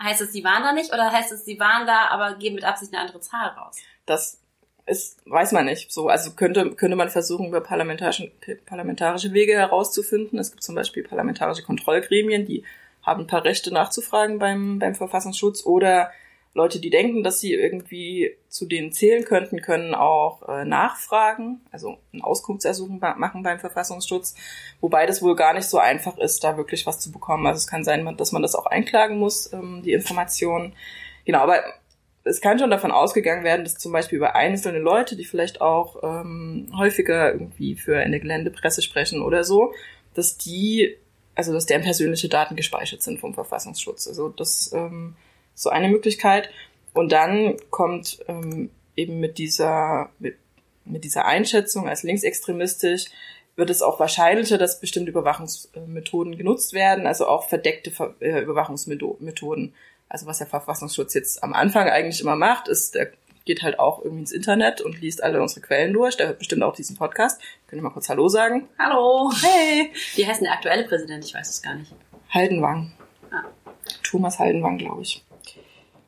Heißt 0.00 0.20
es, 0.20 0.32
sie 0.32 0.44
waren 0.44 0.62
da 0.62 0.72
nicht 0.72 0.92
oder 0.92 1.10
heißt 1.10 1.32
es, 1.32 1.44
sie 1.44 1.58
waren 1.58 1.86
da, 1.86 2.08
aber 2.08 2.36
geben 2.36 2.54
mit 2.54 2.64
Absicht 2.64 2.92
eine 2.92 3.02
andere 3.02 3.20
Zahl 3.20 3.48
raus? 3.48 3.76
Das 4.06 4.40
ist, 4.86 5.18
weiß 5.24 5.52
man 5.52 5.64
nicht. 5.64 5.90
So, 5.92 6.08
also 6.08 6.32
könnte, 6.32 6.74
könnte 6.74 6.96
man 6.96 7.10
versuchen, 7.10 7.46
über 7.46 7.60
parlamentarische, 7.60 8.30
parlamentarische 8.66 9.32
Wege 9.32 9.54
herauszufinden. 9.54 10.38
Es 10.38 10.50
gibt 10.50 10.62
zum 10.62 10.74
Beispiel 10.74 11.04
parlamentarische 11.04 11.62
Kontrollgremien, 11.62 12.44
die 12.44 12.64
haben 13.04 13.22
ein 13.22 13.26
paar 13.26 13.44
Rechte 13.44 13.72
nachzufragen 13.72 14.38
beim, 14.38 14.78
beim 14.78 14.94
Verfassungsschutz 14.94 15.64
oder 15.64 16.10
Leute, 16.56 16.78
die 16.78 16.90
denken, 16.90 17.24
dass 17.24 17.40
sie 17.40 17.52
irgendwie 17.52 18.36
zu 18.48 18.66
denen 18.66 18.92
zählen 18.92 19.24
könnten, 19.24 19.60
können 19.60 19.92
auch 19.92 20.48
äh, 20.48 20.64
nachfragen, 20.64 21.60
also 21.72 21.98
ein 22.12 22.22
Auskunftsersuchen 22.22 23.00
machen 23.16 23.42
beim 23.42 23.58
Verfassungsschutz, 23.58 24.36
wobei 24.80 25.04
das 25.04 25.20
wohl 25.20 25.34
gar 25.34 25.52
nicht 25.52 25.66
so 25.66 25.78
einfach 25.78 26.16
ist, 26.16 26.44
da 26.44 26.56
wirklich 26.56 26.86
was 26.86 27.00
zu 27.00 27.10
bekommen. 27.10 27.44
Also 27.48 27.58
es 27.58 27.66
kann 27.66 27.82
sein, 27.82 28.16
dass 28.16 28.30
man 28.30 28.42
das 28.42 28.54
auch 28.54 28.66
einklagen 28.66 29.18
muss, 29.18 29.52
ähm, 29.52 29.82
die 29.82 29.92
Informationen. 29.92 30.74
Genau, 31.24 31.40
aber 31.40 31.60
es 32.22 32.40
kann 32.40 32.58
schon 32.60 32.70
davon 32.70 32.92
ausgegangen 32.92 33.42
werden, 33.42 33.64
dass 33.64 33.76
zum 33.76 33.90
Beispiel 33.90 34.18
über 34.18 34.36
einzelne 34.36 34.78
Leute, 34.78 35.16
die 35.16 35.24
vielleicht 35.24 35.60
auch 35.60 36.02
ähm, 36.04 36.72
häufiger 36.76 37.32
irgendwie 37.32 37.74
für 37.74 37.98
eine 37.98 38.20
Geländepresse 38.20 38.80
sprechen 38.80 39.22
oder 39.22 39.42
so, 39.42 39.74
dass 40.14 40.38
die 40.38 40.96
also 41.34 41.52
dass 41.52 41.66
deren 41.66 41.82
persönliche 41.82 42.28
Daten 42.28 42.56
gespeichert 42.56 43.02
sind 43.02 43.20
vom 43.20 43.34
Verfassungsschutz. 43.34 44.06
Also 44.06 44.28
das 44.28 44.72
ähm, 44.72 45.16
so 45.54 45.70
eine 45.70 45.88
Möglichkeit. 45.88 46.50
Und 46.92 47.12
dann 47.12 47.56
kommt 47.70 48.18
ähm, 48.28 48.70
eben 48.96 49.20
mit 49.20 49.38
dieser, 49.38 50.10
mit, 50.18 50.36
mit 50.84 51.04
dieser 51.04 51.24
Einschätzung 51.24 51.88
als 51.88 52.02
linksextremistisch 52.02 53.06
wird 53.56 53.70
es 53.70 53.82
auch 53.82 54.00
wahrscheinlicher, 54.00 54.58
dass 54.58 54.80
bestimmte 54.80 55.10
Überwachungsmethoden 55.10 56.36
genutzt 56.36 56.72
werden, 56.72 57.06
also 57.06 57.28
auch 57.28 57.48
verdeckte 57.48 57.92
äh, 58.20 58.40
Überwachungsmethoden. 58.40 59.74
Also 60.08 60.26
was 60.26 60.38
der 60.38 60.46
Verfassungsschutz 60.48 61.14
jetzt 61.14 61.42
am 61.42 61.52
Anfang 61.52 61.88
eigentlich 61.88 62.20
immer 62.20 62.36
macht, 62.36 62.68
ist, 62.68 62.94
der 62.94 63.12
geht 63.44 63.62
halt 63.62 63.78
auch 63.78 64.02
irgendwie 64.02 64.20
ins 64.20 64.32
Internet 64.32 64.80
und 64.80 65.00
liest 65.00 65.22
alle 65.22 65.40
unsere 65.40 65.60
Quellen 65.60 65.92
durch. 65.92 66.16
Der 66.16 66.28
hört 66.28 66.38
bestimmt 66.38 66.62
auch 66.62 66.74
diesen 66.74 66.96
Podcast. 66.96 67.40
Können 67.66 67.82
wir 67.82 67.88
mal 67.88 67.92
kurz 67.92 68.08
Hallo 68.08 68.28
sagen? 68.28 68.68
Hallo. 68.78 69.30
Hey. 69.42 69.92
Wie 70.14 70.26
heißt 70.26 70.40
denn 70.40 70.46
der 70.46 70.54
aktuelle 70.54 70.84
Präsident? 70.84 71.24
Ich 71.24 71.34
weiß 71.34 71.48
es 71.48 71.62
gar 71.62 71.74
nicht. 71.74 71.92
Haldenwang. 72.30 72.92
Ah. 73.30 73.44
Thomas 74.02 74.38
Haldenwang, 74.38 74.78
glaube 74.78 75.02
ich. 75.02 75.22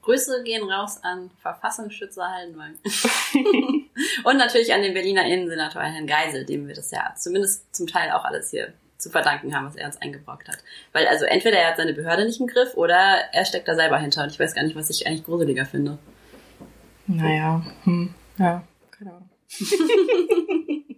Grüße 0.02 0.44
gehen 0.44 0.62
raus 0.70 1.00
an 1.02 1.30
Verfassungsschützer 1.42 2.32
Haldenwang. 2.32 2.74
und 4.24 4.36
natürlich 4.36 4.72
an 4.72 4.82
den 4.82 4.94
Berliner 4.94 5.26
Innensenator 5.26 5.82
Herrn 5.82 6.06
Geisel, 6.06 6.46
dem 6.46 6.68
wir 6.68 6.74
das 6.76 6.92
ja 6.92 7.12
zumindest 7.16 7.74
zum 7.74 7.88
Teil 7.88 8.12
auch 8.12 8.24
alles 8.24 8.50
hier 8.50 8.72
zu 8.98 9.10
verdanken 9.10 9.54
haben, 9.54 9.66
was 9.66 9.76
er 9.76 9.86
uns 9.86 10.00
eingebrockt 10.00 10.48
hat. 10.48 10.58
Weil 10.92 11.06
also 11.08 11.24
entweder 11.24 11.58
er 11.58 11.70
hat 11.70 11.76
seine 11.76 11.92
Behörde 11.92 12.24
nicht 12.24 12.40
im 12.40 12.46
Griff 12.46 12.74
oder 12.74 13.24
er 13.32 13.44
steckt 13.44 13.66
da 13.66 13.74
selber 13.74 13.98
hinter 13.98 14.22
und 14.22 14.30
ich 14.30 14.38
weiß 14.38 14.54
gar 14.54 14.62
nicht, 14.62 14.76
was 14.76 14.90
ich 14.90 15.06
eigentlich 15.06 15.24
gruseliger 15.24 15.66
finde. 15.66 15.98
Naja, 17.06 17.64
hm, 17.84 18.14
ja, 18.38 18.62
keine 18.90 19.10
Ahnung. 19.12 19.30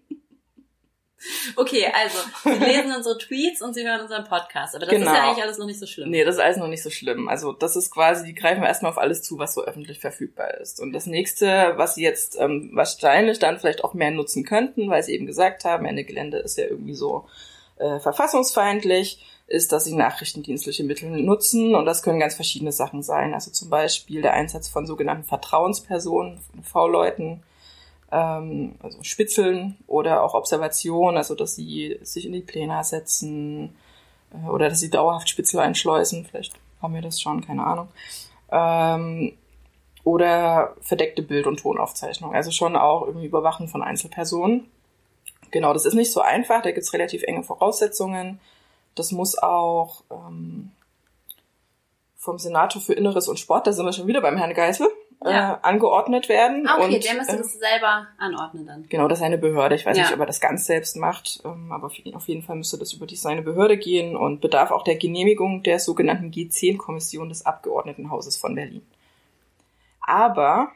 Okay, 1.57 1.87
also, 1.92 2.18
Sie 2.44 2.64
lesen 2.64 2.92
unsere 2.94 3.18
Tweets 3.18 3.61
und 3.62 3.75
Sie 3.75 3.87
hören 3.87 4.01
unseren 4.01 4.25
Podcast. 4.25 4.75
Aber 4.75 4.87
das 4.87 4.94
genau. 4.94 5.11
ist 5.11 5.16
ja 5.16 5.25
eigentlich 5.25 5.42
alles 5.42 5.59
noch 5.59 5.66
nicht 5.66 5.81
so 5.81 5.87
schlimm. 5.87 6.11
Nee, 6.11 6.25
das 6.25 6.37
ist 6.37 6.40
alles 6.40 6.57
noch 6.57 6.68
nicht 6.68 6.83
so 6.83 6.90
schlimm. 6.90 7.29
Also, 7.29 7.53
das 7.53 7.77
ist 7.77 7.90
quasi, 7.90 8.25
die 8.25 8.35
greifen 8.35 8.62
erstmal 8.62 8.92
auf 8.92 8.99
alles 8.99 9.23
zu, 9.23 9.38
was 9.38 9.55
so 9.55 9.64
öffentlich 9.64 9.99
verfügbar 9.99 10.55
ist. 10.55 10.81
Und 10.81 10.92
das 10.92 11.07
nächste, 11.07 11.75
was 11.77 11.97
Sie 11.97 12.03
jetzt 12.03 12.38
ähm, 12.38 12.71
wahrscheinlich 12.73 13.38
dann 13.38 13.59
vielleicht 13.59 13.85
auch 13.85 13.94
mehr 13.94 14.11
nutzen 14.11 14.44
könnten, 14.44 14.88
weil 14.88 15.03
Sie 15.03 15.14
eben 15.14 15.27
gesagt 15.27 15.64
haben, 15.64 15.87
Ende 15.87 16.05
Gelände 16.05 16.38
ist 16.38 16.57
ja 16.57 16.64
irgendwie 16.64 16.94
so 16.94 17.27
äh, 17.77 17.99
verfassungsfeindlich, 17.99 19.25
ist, 19.48 19.72
dass 19.72 19.84
sie 19.84 19.94
nachrichtendienstliche 19.94 20.84
Mittel 20.84 21.11
nutzen 21.11 21.74
und 21.74 21.87
das 21.87 22.02
können 22.02 22.20
ganz 22.20 22.34
verschiedene 22.34 22.70
Sachen 22.70 23.02
sein. 23.02 23.32
Also 23.32 23.50
zum 23.50 23.70
Beispiel 23.70 24.20
der 24.20 24.34
Einsatz 24.34 24.68
von 24.68 24.87
sogenannten 24.87 25.24
Vertrauenspersonen, 25.24 26.38
V-Leuten, 26.62 27.42
ähm, 28.12 28.74
also 28.82 29.02
Spitzeln 29.02 29.76
oder 29.87 30.22
auch 30.22 30.34
Observation, 30.34 31.16
also 31.16 31.34
dass 31.34 31.56
sie 31.56 31.98
sich 32.02 32.26
in 32.26 32.34
die 32.34 32.42
Pläne 32.42 32.84
setzen 32.84 33.74
äh, 34.32 34.48
oder 34.48 34.68
dass 34.68 34.80
sie 34.80 34.90
dauerhaft 34.90 35.30
Spitzel 35.30 35.61
einschleusen, 35.61 36.26
vielleicht 36.26 36.54
haben 36.82 36.94
wir 36.94 37.02
das 37.02 37.20
schon, 37.20 37.44
keine 37.44 37.64
Ahnung. 37.64 37.88
Ähm, 38.52 39.32
oder 40.04 40.74
verdeckte 40.80 41.22
Bild- 41.22 41.46
und 41.46 41.61
Tonaufzeichnung, 41.61 42.34
also 42.34 42.50
schon 42.50 42.76
auch 42.76 43.06
irgendwie 43.06 43.26
Überwachen 43.26 43.68
von 43.68 43.82
Einzelpersonen. 43.82 44.68
Genau, 45.50 45.72
das 45.72 45.87
ist 45.87 45.94
nicht 45.94 46.12
so 46.12 46.20
einfach, 46.20 46.62
da 46.62 46.70
gibt's 46.70 46.92
relativ 46.92 47.22
enge 47.22 47.42
Voraussetzungen. 47.42 48.40
Das 48.94 49.12
muss 49.12 49.38
auch 49.38 50.03
ähm, 50.11 50.72
vom 52.18 52.38
Senator 52.38 52.83
für 52.83 52.94
Inneres 52.94 53.29
und 53.29 53.38
Sport, 53.38 53.66
da 53.66 53.72
sind 53.72 53.87
wir 53.87 53.92
schon 53.92 54.07
wieder 54.07 54.20
beim 54.20 54.37
Herrn 54.37 54.53
Geisel, 54.53 54.88
äh, 55.24 55.31
ja. 55.31 55.55
äh, 55.55 55.59
angeordnet 55.62 56.29
werden. 56.29 56.66
Ah, 56.68 56.79
okay, 56.79 56.96
und, 56.96 57.05
der 57.05 57.14
müsste 57.14 57.37
äh, 57.37 57.38
das 57.38 57.53
selber 57.55 58.09
anordnen 58.18 58.66
dann. 58.66 58.87
Genau, 58.88 59.09
das 59.09 59.20
ist 59.20 59.24
eine 59.24 59.38
Behörde. 59.38 59.77
Ich 59.77 59.87
weiß 59.87 59.96
ja. 59.96 60.03
nicht, 60.03 60.12
ob 60.12 60.20
er 60.20 60.27
das 60.27 60.40
ganz 60.40 60.66
selbst 60.66 60.96
macht, 60.96 61.40
ähm, 61.44 61.72
aber 61.72 61.87
auf 61.87 62.29
jeden 62.29 62.42
Fall 62.42 62.57
müsste 62.57 62.77
das 62.77 62.92
über 62.92 63.07
die 63.07 63.16
seine 63.16 63.42
Behörde 63.42 63.79
gehen 63.79 64.16
und 64.16 64.40
bedarf 64.40 64.72
auch 64.72 64.85
der 64.85 64.96
Genehmigung 64.96 65.62
der 65.62 65.79
sogenannten 65.79 66.31
G10-Kommission 66.31 67.29
des 67.29 67.46
Abgeordnetenhauses 67.46 68.37
von 68.37 68.55
Berlin. 68.55 68.85
Aber 70.01 70.72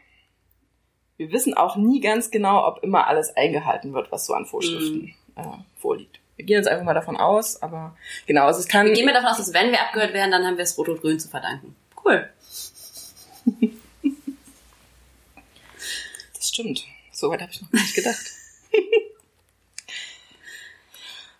wir 1.16 1.32
wissen 1.32 1.54
auch 1.54 1.76
nie 1.76 2.00
ganz 2.00 2.30
genau, 2.30 2.66
ob 2.66 2.82
immer 2.82 3.06
alles 3.08 3.36
eingehalten 3.36 3.92
wird, 3.92 4.10
was 4.10 4.26
so 4.26 4.34
an 4.34 4.46
Vorschriften 4.46 5.14
mm. 5.36 5.40
äh, 5.40 5.44
vorliegt. 5.76 6.21
Wir 6.36 6.44
gehen 6.44 6.56
jetzt 6.56 6.68
einfach 6.68 6.84
mal 6.84 6.94
davon 6.94 7.16
aus, 7.16 7.62
aber 7.62 7.96
genau, 8.26 8.46
also 8.46 8.60
es 8.60 8.68
kann. 8.68 8.86
Wir 8.86 8.94
gehen 8.94 9.06
wir 9.06 9.12
davon 9.12 9.30
aus, 9.30 9.36
dass 9.36 9.52
wenn 9.52 9.70
wir 9.70 9.80
abgehört 9.80 10.12
werden, 10.12 10.30
dann 10.30 10.46
haben 10.46 10.56
wir 10.56 10.64
es 10.64 10.76
Rot 10.78 10.88
und 10.88 11.00
Grün 11.00 11.20
zu 11.20 11.28
verdanken. 11.28 11.76
Cool. 12.04 12.28
das 16.34 16.48
stimmt. 16.48 16.84
So 17.12 17.30
weit 17.30 17.42
habe 17.42 17.52
ich 17.52 17.62
noch 17.62 17.72
nicht 17.72 17.94
gedacht. 17.94 18.24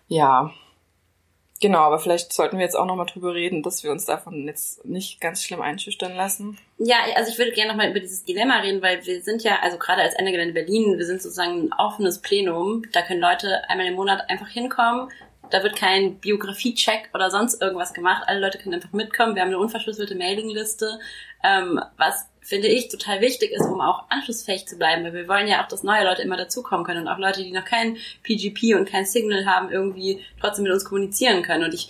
ja. 0.07 0.53
Genau, 1.63 1.79
aber 1.79 1.97
vielleicht 1.97 2.33
sollten 2.33 2.57
wir 2.57 2.65
jetzt 2.65 2.75
auch 2.75 2.85
nochmal 2.85 3.05
drüber 3.05 3.33
reden, 3.33 3.63
dass 3.63 3.85
wir 3.85 3.91
uns 3.91 4.03
davon 4.03 4.45
jetzt 4.47 4.83
nicht 4.83 5.21
ganz 5.21 5.41
schlimm 5.41 5.61
einschüchtern 5.61 6.13
lassen. 6.13 6.57
Ja, 6.77 6.97
also 7.15 7.31
ich 7.31 7.37
würde 7.37 7.53
gerne 7.53 7.71
nochmal 7.71 7.89
über 7.89 8.01
dieses 8.01 8.25
Dilemma 8.25 8.59
reden, 8.59 8.81
weil 8.81 9.05
wir 9.05 9.21
sind 9.21 9.43
ja, 9.43 9.59
also 9.61 9.77
gerade 9.77 10.01
als 10.01 10.13
Ende 10.13 10.33
in 10.33 10.53
Berlin, 10.53 10.97
wir 10.97 11.05
sind 11.05 11.21
sozusagen 11.21 11.69
ein 11.69 11.73
offenes 11.77 12.19
Plenum. 12.19 12.83
Da 12.91 13.01
können 13.01 13.21
Leute 13.21 13.61
einmal 13.69 13.87
im 13.87 13.93
Monat 13.93 14.29
einfach 14.29 14.49
hinkommen. 14.49 15.09
Da 15.51 15.63
wird 15.63 15.77
kein 15.77 16.19
Biografie-Check 16.19 17.11
oder 17.13 17.31
sonst 17.31 17.61
irgendwas 17.61 17.93
gemacht. 17.93 18.23
Alle 18.27 18.41
Leute 18.41 18.57
können 18.57 18.75
einfach 18.75 18.91
mitkommen. 18.91 19.35
Wir 19.35 19.41
haben 19.41 19.47
eine 19.47 19.59
unverschlüsselte 19.59 20.15
Mailingliste, 20.15 20.99
ähm, 21.45 21.79
was 21.95 22.27
finde 22.43 22.67
ich, 22.67 22.89
total 22.89 23.21
wichtig 23.21 23.51
ist, 23.51 23.65
um 23.65 23.81
auch 23.81 24.03
anschlussfähig 24.09 24.67
zu 24.67 24.77
bleiben, 24.77 25.03
weil 25.03 25.13
wir 25.13 25.27
wollen 25.27 25.47
ja 25.47 25.63
auch, 25.63 25.67
dass 25.67 25.83
neue 25.83 26.03
Leute 26.03 26.21
immer 26.21 26.37
dazukommen 26.37 26.85
können 26.85 27.01
und 27.01 27.07
auch 27.07 27.17
Leute, 27.17 27.43
die 27.43 27.51
noch 27.51 27.65
kein 27.65 27.97
PGP 28.23 28.75
und 28.75 28.89
kein 28.89 29.05
Signal 29.05 29.45
haben, 29.45 29.71
irgendwie 29.71 30.21
trotzdem 30.39 30.63
mit 30.63 30.73
uns 30.73 30.85
kommunizieren 30.85 31.41
können. 31.41 31.63
Und 31.63 31.73
ich 31.73 31.89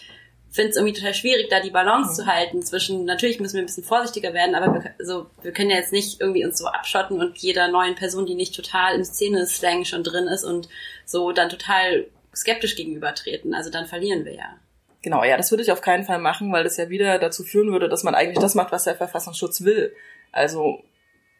finde 0.52 0.70
es 0.70 0.76
irgendwie 0.76 0.94
total 0.94 1.16
schwierig, 1.16 1.50
da 1.50 1.60
die 1.60 1.72
Balance 1.72 2.12
mhm. 2.12 2.16
zu 2.16 2.32
halten 2.32 2.62
zwischen, 2.62 3.06
natürlich 3.06 3.39
müssen 3.39 3.56
wir 3.56 3.63
ein 3.63 3.66
bisschen 3.66 3.84
vorsichtiger 3.84 4.34
werden, 4.34 4.54
aber 4.54 4.74
wir, 4.74 4.94
also, 5.00 5.26
wir 5.42 5.52
können 5.52 5.72
ja 5.72 5.78
jetzt 5.78 5.92
nicht 5.92 6.22
irgendwie 6.22 6.46
uns 6.46 6.60
so 6.60 6.68
abschotten 6.68 7.20
und 7.20 7.39
jeder 7.39 7.68
neuen 7.70 7.96
Person, 7.96 8.28
die 8.28 8.36
nicht 8.36 8.56
total 8.56 8.96
im 8.96 9.04
Szene-Slang 9.04 9.86
schon 9.86 10.04
drin 10.04 10.28
ist 10.28 10.44
und 10.44 10.70
so 11.06 11.32
dann 11.32 11.50
total 11.50 12.06
skeptisch 12.36 12.76
gegenübertreten. 12.76 13.54
Also 13.54 13.70
dann 13.70 13.86
verlieren 13.86 14.26
wir 14.26 14.34
ja. 14.34 14.58
Genau, 15.02 15.24
ja, 15.24 15.36
das 15.36 15.52
würde 15.52 15.63
ich 15.63 15.72
auf 15.72 15.82
keinen 15.82 16.06
Fall 16.06 16.20
machen, 16.20 16.52
weil 16.52 16.63
das 16.63 16.78
ja 16.78 16.89
wieder 16.89 17.20
dazu 17.20 17.44
führen 17.44 17.72
würde, 17.72 17.89
dass 17.89 18.04
man 18.04 18.16
eigentlich 18.16 18.39
das 18.39 18.56
macht, 18.56 18.72
was 18.72 18.86
der 18.86 18.96
Verfassungsschutz 18.96 19.63
will. 19.63 19.94
Also 20.34 20.84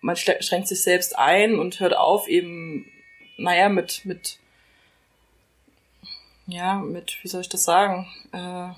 man 0.02 0.16
schränkt 0.16 0.68
sich 0.68 0.82
selbst 0.82 1.18
ein 1.18 1.60
und 1.60 1.80
hört 1.80 1.96
auf, 1.96 2.28
eben, 2.28 2.90
naja, 3.38 3.70
mit, 3.70 4.06
mit, 4.06 4.40
ja, 6.48 6.76
mit, 6.76 7.18
wie 7.22 7.28
soll 7.28 7.42
ich 7.42 7.50
das 7.50 7.64
sagen, 7.64 8.08
äh, 8.32 8.70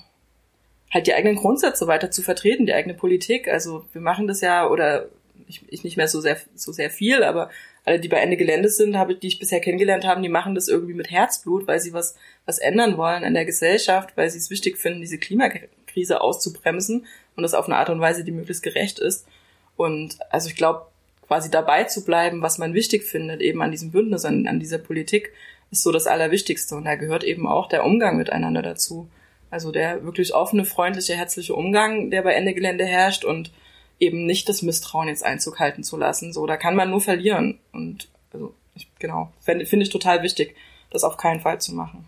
halt 0.93 1.07
die 1.07 1.13
eigenen 1.13 1.35
Grundsätze 1.35 1.87
weiter 1.87 2.11
zu 2.11 2.21
vertreten, 2.21 2.65
die 2.65 2.73
eigene 2.73 2.93
Politik. 2.93 3.47
Also 3.47 3.85
wir 3.91 4.01
machen 4.01 4.27
das 4.27 4.41
ja, 4.41 4.67
oder 4.67 5.09
ich, 5.47 5.61
ich 5.67 5.83
nicht 5.83 5.97
mehr 5.97 6.07
so 6.07 6.21
sehr, 6.21 6.37
so 6.55 6.71
sehr 6.71 6.89
viel, 6.89 7.23
aber 7.23 7.49
alle, 7.83 7.99
die 7.99 8.07
bei 8.07 8.17
Ende 8.17 8.37
Gelände 8.37 8.69
sind, 8.69 8.97
habe, 8.97 9.15
die 9.15 9.27
ich 9.27 9.39
bisher 9.39 9.59
kennengelernt 9.59 10.05
habe, 10.05 10.21
die 10.21 10.29
machen 10.29 10.55
das 10.55 10.67
irgendwie 10.67 10.93
mit 10.93 11.11
Herzblut, 11.11 11.67
weil 11.67 11.79
sie 11.79 11.93
was, 11.93 12.15
was 12.45 12.59
ändern 12.59 12.97
wollen 12.97 13.23
an 13.23 13.33
der 13.33 13.45
Gesellschaft, 13.45 14.15
weil 14.15 14.29
sie 14.29 14.39
es 14.39 14.49
wichtig 14.49 14.77
finden, 14.77 15.01
diese 15.01 15.19
Klimakrise 15.19 16.21
auszubremsen 16.21 17.05
und 17.35 17.43
das 17.43 17.53
auf 17.53 17.65
eine 17.65 17.77
Art 17.77 17.89
und 17.89 17.99
Weise, 17.99 18.23
die 18.23 18.31
möglichst 18.31 18.63
gerecht 18.63 18.99
ist. 18.99 19.27
Und 19.75 20.17
also 20.29 20.49
ich 20.49 20.55
glaube, 20.55 20.87
quasi 21.27 21.49
dabei 21.49 21.85
zu 21.85 22.05
bleiben, 22.05 22.41
was 22.41 22.57
man 22.57 22.73
wichtig 22.73 23.03
findet, 23.03 23.41
eben 23.41 23.61
an 23.61 23.71
diesem 23.71 23.91
Bündnis, 23.91 24.25
an, 24.25 24.47
an 24.47 24.59
dieser 24.59 24.77
Politik, 24.77 25.33
ist 25.71 25.83
so 25.83 25.91
das 25.91 26.07
Allerwichtigste. 26.07 26.75
Und 26.75 26.85
da 26.85 26.95
gehört 26.95 27.23
eben 27.23 27.47
auch 27.47 27.67
der 27.67 27.83
Umgang 27.83 28.17
miteinander 28.17 28.61
dazu. 28.61 29.09
Also 29.49 29.71
der 29.71 30.03
wirklich 30.03 30.33
offene, 30.33 30.65
freundliche, 30.65 31.15
herzliche 31.15 31.55
Umgang, 31.55 32.11
der 32.11 32.21
bei 32.21 32.33
Ende 32.33 32.53
Gelände 32.53 32.85
herrscht 32.85 33.25
und 33.25 33.51
eben 33.99 34.25
nicht 34.25 34.49
das 34.49 34.61
Misstrauen 34.61 35.07
jetzt 35.07 35.25
Einzug 35.25 35.59
halten 35.59 35.83
zu 35.83 35.97
lassen. 35.97 36.33
So, 36.33 36.45
da 36.45 36.57
kann 36.57 36.75
man 36.75 36.89
nur 36.89 37.01
verlieren. 37.01 37.59
Und 37.71 38.09
also, 38.33 38.53
ich, 38.75 38.87
genau, 38.99 39.31
finde 39.39 39.65
find 39.65 39.83
ich 39.83 39.89
total 39.89 40.23
wichtig, 40.23 40.55
das 40.89 41.03
auf 41.03 41.17
keinen 41.17 41.39
Fall 41.39 41.61
zu 41.61 41.73
machen. 41.73 42.05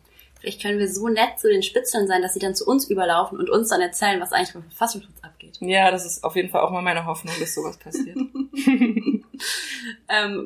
Vielleicht 0.47 0.61
können 0.61 0.79
wir 0.79 0.87
so 0.87 1.09
nett 1.09 1.37
zu 1.39 1.49
den 1.49 1.61
Spitzeln 1.61 2.07
sein, 2.07 2.21
dass 2.21 2.33
sie 2.33 2.39
dann 2.39 2.55
zu 2.55 2.65
uns 2.65 2.89
überlaufen 2.89 3.37
und 3.37 3.49
uns 3.49 3.67
dann 3.67 3.81
erzählen, 3.81 4.21
was 4.21 4.31
eigentlich 4.31 4.53
beim 4.53 4.63
Verfassungsschutz 4.63 5.21
abgeht. 5.21 5.57
Ja, 5.59 5.91
das 5.91 6.05
ist 6.05 6.23
auf 6.23 6.37
jeden 6.37 6.47
Fall 6.47 6.61
auch 6.61 6.71
mal 6.71 6.81
meine 6.81 7.05
Hoffnung, 7.05 7.35
dass 7.37 7.53
sowas 7.53 7.75
passiert. 7.75 8.15
ähm, 8.15 9.25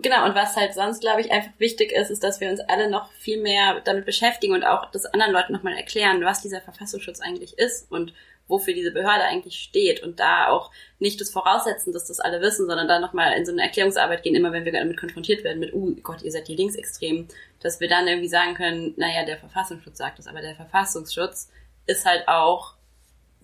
genau, 0.02 0.26
und 0.26 0.34
was 0.34 0.56
halt 0.56 0.74
sonst, 0.74 1.02
glaube 1.02 1.22
ich, 1.22 1.32
einfach 1.32 1.52
wichtig 1.60 1.92
ist, 1.92 2.10
ist, 2.10 2.24
dass 2.24 2.42
wir 2.42 2.50
uns 2.50 2.62
alle 2.62 2.90
noch 2.90 3.12
viel 3.12 3.40
mehr 3.44 3.80
damit 3.82 4.08
beschäftigen 4.08 4.56
und 4.56 4.64
auch 4.64 4.90
das 4.90 5.06
anderen 5.06 5.34
Leuten 5.34 5.54
nochmal 5.54 5.76
erklären, 5.76 6.26
was 6.26 6.42
dieser 6.42 6.62
Verfassungsschutz 6.62 7.20
eigentlich 7.20 7.60
ist 7.60 7.92
und 7.92 8.12
wofür 8.48 8.74
diese 8.74 8.92
Behörde 8.92 9.24
eigentlich 9.24 9.56
steht 9.56 10.04
und 10.04 10.20
da 10.20 10.48
auch 10.48 10.72
nicht 11.00 11.22
das 11.22 11.32
voraussetzen, 11.32 11.94
dass 11.94 12.08
das 12.08 12.20
alle 12.20 12.42
wissen, 12.42 12.68
sondern 12.68 12.88
da 12.88 13.00
nochmal 13.00 13.38
in 13.38 13.46
so 13.46 13.52
eine 13.52 13.62
Erklärungsarbeit 13.64 14.24
gehen, 14.24 14.36
immer 14.36 14.52
wenn 14.52 14.66
wir 14.66 14.72
damit 14.72 14.98
konfrontiert 14.98 15.44
werden 15.44 15.60
mit, 15.60 15.74
uh 15.74 15.96
Gott, 16.04 16.22
ihr 16.22 16.32
seid 16.32 16.48
die 16.48 16.56
Linksextremen, 16.56 17.28
dass 17.62 17.80
wir 17.80 17.88
dann 17.88 18.08
irgendwie 18.08 18.28
sagen 18.28 18.56
können, 18.56 18.94
naja, 18.98 19.26
der 19.26 19.38
Verfassungsschutz 19.38 19.98
sagt 19.98 20.20
das, 20.20 20.28
aber 20.28 20.42
der 20.42 20.56
Verfassungsschutz 20.56 21.50
ist 21.88 22.06
halt 22.06 22.28
auch 22.28 22.76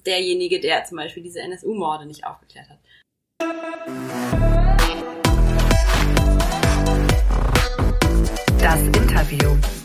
derjenige, 0.05 0.59
der 0.59 0.83
zum 0.85 0.97
Beispiel 0.97 1.23
diese 1.23 1.41
NSU-Morde 1.41 2.05
nicht 2.05 2.25
aufgeklärt 2.25 2.69
hat. 2.69 2.79
Das 8.59 8.81
Interview. 8.81 9.76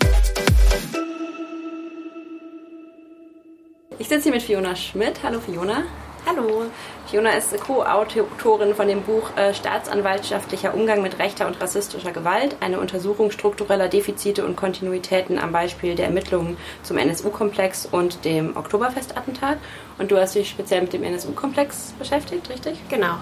Ich 3.99 4.09
sitze 4.09 4.25
hier 4.25 4.33
mit 4.33 4.43
Fiona 4.43 4.77
Schmidt. 4.77 5.23
Hallo 5.23 5.41
Fiona. 5.41 5.85
Hallo. 6.25 6.65
Fiona 7.11 7.31
ist 7.31 7.59
Co-Autorin 7.61 8.75
von 8.75 8.87
dem 8.87 9.03
Buch 9.03 9.37
äh, 9.37 9.53
Staatsanwaltschaftlicher 9.53 10.73
Umgang 10.73 11.03
mit 11.03 11.19
rechter 11.19 11.47
und 11.49 11.61
rassistischer 11.61 12.13
Gewalt, 12.13 12.57
eine 12.61 12.79
Untersuchung 12.79 13.31
struktureller 13.33 13.89
Defizite 13.89 14.45
und 14.45 14.57
Kontinuitäten 14.57 15.39
am 15.39 15.51
Beispiel 15.53 15.97
der 15.97 16.07
Ermittlungen 16.07 16.57
zum 16.85 16.97
NSU-Komplex 16.97 17.87
und 17.91 18.25
dem 18.25 18.57
Oktoberfestattentat. 18.57 19.59
Und 19.99 20.11
du 20.11 20.17
hast 20.17 20.37
dich 20.37 20.49
speziell 20.49 20.83
mit 20.83 20.93
dem 20.93 21.03
NSU-Komplex 21.03 21.95
beschäftigt, 21.99 22.49
richtig? 22.49 22.79
Genau. 22.89 23.17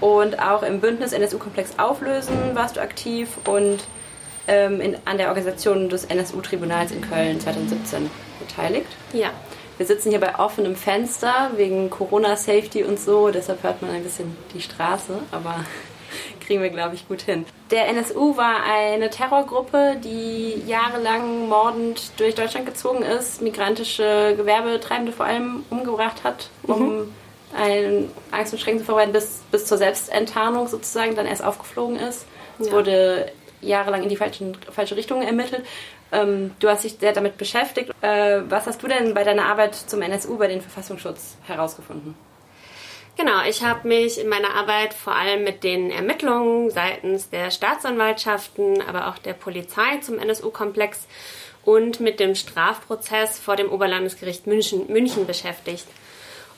Und 0.00 0.40
auch 0.40 0.64
im 0.64 0.80
Bündnis 0.80 1.12
NSU-Komplex 1.12 1.78
auflösen 1.78 2.36
warst 2.54 2.76
du 2.76 2.80
aktiv 2.80 3.28
und 3.46 3.78
ähm, 4.48 4.80
in, 4.80 4.96
an 5.04 5.18
der 5.18 5.28
Organisation 5.28 5.88
des 5.88 6.04
NSU-Tribunals 6.04 6.90
in 6.90 7.00
Köln 7.00 7.40
2017 7.40 8.10
beteiligt. 8.40 8.88
Ja. 9.12 9.30
Wir 9.76 9.86
sitzen 9.86 10.10
hier 10.10 10.20
bei 10.20 10.38
offenem 10.38 10.76
Fenster 10.76 11.50
wegen 11.56 11.90
Corona-Safety 11.90 12.84
und 12.84 13.00
so, 13.00 13.30
deshalb 13.30 13.62
hört 13.64 13.82
man 13.82 13.90
ein 13.90 14.04
bisschen 14.04 14.36
die 14.54 14.60
Straße, 14.60 15.18
aber 15.32 15.64
kriegen 16.46 16.62
wir, 16.62 16.70
glaube 16.70 16.94
ich, 16.94 17.08
gut 17.08 17.22
hin. 17.22 17.44
Der 17.72 17.88
NSU 17.88 18.36
war 18.36 18.62
eine 18.62 19.10
Terrorgruppe, 19.10 19.96
die 20.02 20.62
jahrelang 20.66 21.48
mordend 21.48 22.12
durch 22.18 22.36
Deutschland 22.36 22.66
gezogen 22.66 23.02
ist, 23.02 23.42
migrantische 23.42 24.34
Gewerbetreibende 24.36 25.10
vor 25.10 25.26
allem 25.26 25.64
umgebracht 25.70 26.22
hat, 26.22 26.50
um 26.62 26.96
mhm. 26.98 27.12
ein 27.56 28.10
Angst 28.30 28.52
und 28.52 28.60
Schrecken 28.60 28.78
zu 28.78 28.84
verbreiten, 28.84 29.12
bis, 29.12 29.42
bis 29.50 29.66
zur 29.66 29.78
Selbstenttarnung 29.78 30.68
sozusagen 30.68 31.16
dann 31.16 31.26
erst 31.26 31.42
aufgeflogen 31.42 31.96
ist. 31.96 32.26
Es 32.60 32.68
ja. 32.68 32.72
wurde 32.72 33.32
jahrelang 33.60 34.04
in 34.04 34.08
die 34.08 34.16
falschen, 34.16 34.56
falsche 34.70 34.96
Richtung 34.96 35.22
ermittelt. 35.22 35.64
Ähm, 36.12 36.52
du 36.60 36.68
hast 36.68 36.84
dich 36.84 36.96
sehr 36.98 37.12
damit 37.12 37.36
beschäftigt. 37.36 37.90
Äh, 38.00 38.42
was 38.48 38.66
hast 38.66 38.82
du 38.82 38.88
denn 38.88 39.14
bei 39.14 39.24
deiner 39.24 39.46
Arbeit 39.46 39.74
zum 39.74 40.02
NSU, 40.02 40.36
bei 40.38 40.48
den 40.48 40.60
Verfassungsschutz, 40.60 41.36
herausgefunden? 41.46 42.14
Genau, 43.16 43.44
ich 43.48 43.62
habe 43.62 43.86
mich 43.86 44.18
in 44.18 44.28
meiner 44.28 44.54
Arbeit 44.54 44.92
vor 44.92 45.14
allem 45.14 45.44
mit 45.44 45.62
den 45.62 45.92
Ermittlungen 45.92 46.70
seitens 46.70 47.30
der 47.30 47.52
Staatsanwaltschaften, 47.52 48.82
aber 48.82 49.06
auch 49.08 49.18
der 49.18 49.34
Polizei 49.34 49.98
zum 50.00 50.18
NSU-Komplex 50.18 51.06
und 51.64 52.00
mit 52.00 52.18
dem 52.18 52.34
Strafprozess 52.34 53.38
vor 53.38 53.54
dem 53.54 53.70
Oberlandesgericht 53.70 54.48
München, 54.48 54.90
München 54.92 55.26
beschäftigt. 55.26 55.86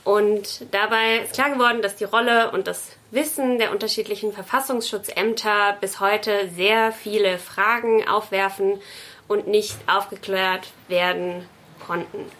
Und 0.02 0.72
dabei 0.72 1.18
ist 1.24 1.34
klar 1.34 1.50
geworden, 1.50 1.82
dass 1.82 1.96
die 1.96 2.04
Rolle 2.04 2.52
und 2.52 2.66
das 2.68 2.92
Wissen 3.10 3.58
der 3.58 3.72
unterschiedlichen 3.72 4.32
Verfassungsschutzämter 4.32 5.76
bis 5.80 6.00
heute 6.00 6.48
sehr 6.54 6.92
viele 6.92 7.38
Fragen 7.38 8.06
aufwerfen 8.08 8.80
und 9.28 9.46
nicht 9.46 9.76
aufgeklärt 9.86 10.68
werden 10.88 11.48
konnten. 11.86 12.30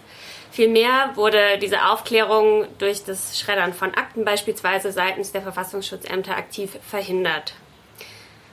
Vielmehr 0.50 1.10
wurde 1.16 1.58
diese 1.60 1.86
Aufklärung 1.90 2.66
durch 2.78 3.04
das 3.04 3.38
Schreddern 3.38 3.74
von 3.74 3.94
Akten 3.94 4.24
beispielsweise 4.24 4.90
seitens 4.90 5.32
der 5.32 5.42
Verfassungsschutzämter 5.42 6.36
aktiv 6.36 6.78
verhindert. 6.88 7.52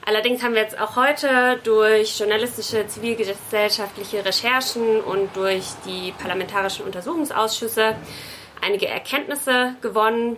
Allerdings 0.06 0.44
haben 0.44 0.54
wir 0.54 0.62
jetzt 0.62 0.78
auch 0.78 0.98
heute 0.98 1.62
durch 1.64 2.20
journalistische 2.20 2.86
zivilgesellschaftliche 2.88 4.26
Recherchen 4.26 5.00
und 5.00 5.34
durch 5.34 5.64
die 5.86 6.12
parlamentarischen 6.20 6.86
Untersuchungsausschüsse 6.86 7.96
einige 8.60 8.88
Erkenntnisse 8.90 9.76
gewonnen 9.82 10.36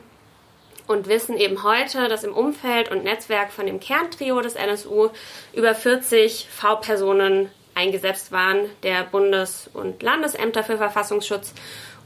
und 0.85 1.07
wissen 1.07 1.35
eben 1.35 1.63
heute, 1.63 2.07
dass 2.09 2.23
im 2.23 2.35
Umfeld 2.35 2.91
und 2.91 3.03
Netzwerk 3.03 3.51
von 3.51 3.65
dem 3.65 3.79
Kerntrio 3.79 4.39
des 4.39 4.53
NSU 4.53 5.09
über 5.53 5.73
40 5.73 6.47
V-Personen 6.47 7.49
eingesetzt 7.75 8.31
waren, 8.31 8.69
der 8.83 9.03
Bundes- 9.03 9.69
und 9.73 10.01
Landesämter 10.01 10.63
für 10.63 10.77
Verfassungsschutz 10.77 11.53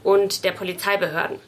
und 0.02 0.44
der 0.44 0.52
Polizeibehörden. 0.52 1.38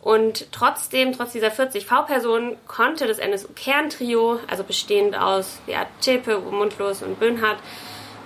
Und 0.00 0.52
trotzdem, 0.52 1.12
trotz 1.12 1.32
dieser 1.32 1.50
40 1.50 1.86
V-Personen, 1.86 2.58
konnte 2.66 3.06
das 3.06 3.18
NSU-Kerntrio, 3.18 4.38
also 4.48 4.62
bestehend 4.62 5.16
aus 5.18 5.60
Beat 5.64 5.86
Zschäpe, 6.00 6.38
Mundlos 6.40 7.02
und 7.02 7.18
Böhnhardt, 7.18 7.58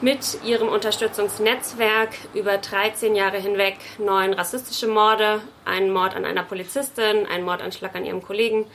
mit 0.00 0.38
ihrem 0.44 0.68
Unterstützungsnetzwerk 0.68 2.10
über 2.34 2.58
13 2.58 3.14
Jahre 3.14 3.38
hinweg 3.38 3.76
neun 3.98 4.32
rassistische 4.32 4.88
Morde, 4.88 5.40
einen 5.64 5.92
Mord 5.92 6.14
an 6.14 6.24
einer 6.24 6.42
Polizistin, 6.42 7.26
einen 7.26 7.44
Mordanschlag 7.44 7.94
an 7.94 8.04
ihrem 8.04 8.22
Kollegen, 8.22 8.66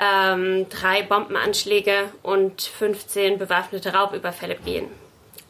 ähm, 0.00 0.68
drei 0.68 1.02
Bombenanschläge 1.02 2.12
und 2.22 2.62
15 2.62 3.38
bewaffnete 3.38 3.92
Raubüberfälle 3.92 4.54
begehen. 4.54 4.88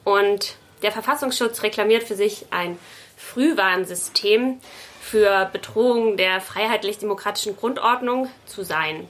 Und 0.09 0.57
der 0.81 0.90
Verfassungsschutz 0.90 1.62
reklamiert 1.62 2.03
für 2.03 2.14
sich 2.14 2.47
ein 2.51 2.79
Frühwarnsystem 3.18 4.59
für 5.03 5.51
Bedrohung 5.53 6.16
der 6.16 6.40
freiheitlich-demokratischen 6.40 7.59
Grundordnung 7.59 8.31
zu 8.47 8.62
sein. 8.64 9.07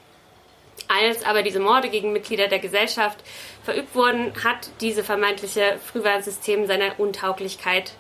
Als 0.89 1.25
aber 1.25 1.45
diese 1.45 1.61
Morde 1.61 1.89
gegen 1.89 2.13
Mitglieder 2.13 2.49
der 2.49 2.59
Gesellschaft 2.59 3.19
verübt 3.63 3.95
wurden, 3.95 4.33
hat 4.43 4.71
diese 4.81 5.05
vermeintliche 5.05 5.79
Frühwarnsystem 5.87 6.67
seine 6.67 6.95
Untauglichkeit 6.95 7.93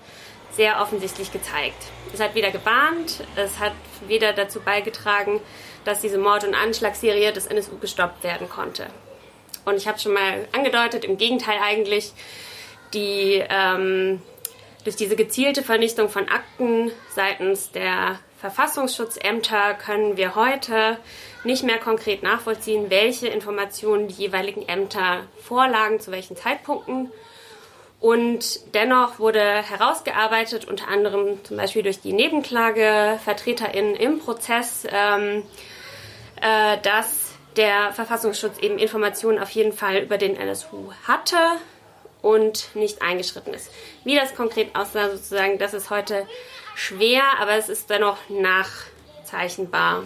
sehr 0.50 0.80
offensichtlich 0.82 1.30
gezeigt. 1.30 1.80
Es 2.12 2.18
hat 2.18 2.34
weder 2.34 2.50
gewarnt, 2.50 3.22
es 3.36 3.60
hat 3.60 3.74
weder 4.08 4.32
dazu 4.32 4.58
beigetragen, 4.58 5.40
dass 5.84 6.00
diese 6.00 6.18
Mord- 6.18 6.44
und 6.44 6.56
Anschlagsserie 6.56 7.32
des 7.32 7.46
NSU 7.46 7.78
gestoppt 7.78 8.24
werden 8.24 8.48
konnte. 8.48 8.88
Und 9.64 9.76
ich 9.76 9.86
habe 9.86 10.00
schon 10.00 10.14
mal 10.14 10.48
angedeutet, 10.50 11.04
im 11.04 11.16
Gegenteil 11.16 11.58
eigentlich, 11.62 12.12
die 12.92 13.42
ähm, 13.48 14.20
durch 14.84 14.96
diese 14.96 15.16
gezielte 15.16 15.62
Vernichtung 15.62 16.08
von 16.08 16.28
Akten 16.28 16.90
seitens 17.14 17.70
der 17.72 18.18
Verfassungsschutzämter 18.38 19.74
können 19.74 20.16
wir 20.16 20.36
heute 20.36 20.96
nicht 21.44 21.64
mehr 21.64 21.78
konkret 21.78 22.22
nachvollziehen, 22.22 22.88
welche 22.88 23.26
Informationen 23.26 24.08
die 24.08 24.14
jeweiligen 24.14 24.68
Ämter 24.68 25.24
vorlagen, 25.42 25.98
zu 25.98 26.12
welchen 26.12 26.36
Zeitpunkten. 26.36 27.10
Und 28.00 28.74
dennoch 28.74 29.18
wurde 29.18 29.40
herausgearbeitet, 29.40 30.66
unter 30.66 30.86
anderem 30.86 31.44
zum 31.44 31.56
Beispiel 31.56 31.82
durch 31.82 32.00
die 32.00 32.12
NebenklagevertreterInnen 32.12 33.96
im 33.96 34.20
Prozess, 34.20 34.86
ähm, 34.88 35.42
äh, 36.40 36.78
dass 36.82 37.32
der 37.56 37.92
Verfassungsschutz 37.92 38.58
eben 38.58 38.78
Informationen 38.78 39.40
auf 39.40 39.50
jeden 39.50 39.72
Fall 39.72 39.98
über 39.98 40.16
den 40.16 40.36
NSU 40.36 40.92
hatte, 41.08 41.36
und 42.22 42.74
nicht 42.74 43.02
eingeschritten 43.02 43.54
ist. 43.54 43.70
Wie 44.04 44.16
das 44.16 44.34
konkret 44.34 44.74
aussah, 44.74 45.10
sozusagen, 45.10 45.58
das 45.58 45.74
ist 45.74 45.90
heute 45.90 46.26
schwer, 46.74 47.22
aber 47.40 47.52
es 47.52 47.68
ist 47.68 47.90
dennoch 47.90 48.18
nachzeichnbar. 48.28 50.04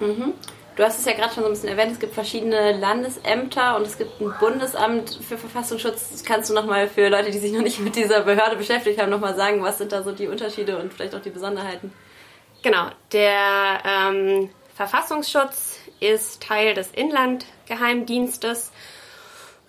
Mhm. 0.00 0.34
Du 0.76 0.84
hast 0.84 0.98
es 0.98 1.06
ja 1.06 1.12
gerade 1.12 1.32
schon 1.32 1.42
so 1.42 1.48
ein 1.48 1.54
bisschen 1.54 1.70
erwähnt, 1.70 1.92
es 1.92 1.98
gibt 1.98 2.12
verschiedene 2.12 2.78
Landesämter 2.78 3.76
und 3.76 3.86
es 3.86 3.96
gibt 3.96 4.20
ein 4.20 4.34
Bundesamt 4.38 5.18
für 5.26 5.38
Verfassungsschutz. 5.38 6.22
Kannst 6.22 6.50
du 6.50 6.54
nochmal 6.54 6.86
für 6.86 7.08
Leute, 7.08 7.30
die 7.30 7.38
sich 7.38 7.52
noch 7.52 7.62
nicht 7.62 7.80
mit 7.80 7.96
dieser 7.96 8.20
Behörde 8.20 8.56
beschäftigt 8.56 9.00
haben, 9.00 9.08
nochmal 9.08 9.34
sagen, 9.34 9.62
was 9.62 9.78
sind 9.78 9.92
da 9.92 10.02
so 10.02 10.12
die 10.12 10.28
Unterschiede 10.28 10.76
und 10.78 10.92
vielleicht 10.92 11.14
auch 11.14 11.22
die 11.22 11.30
Besonderheiten? 11.30 11.94
Genau, 12.62 12.88
der 13.12 13.80
ähm, 13.86 14.50
Verfassungsschutz 14.74 15.78
ist 16.00 16.42
Teil 16.42 16.74
des 16.74 16.90
Inlandgeheimdienstes 16.90 18.70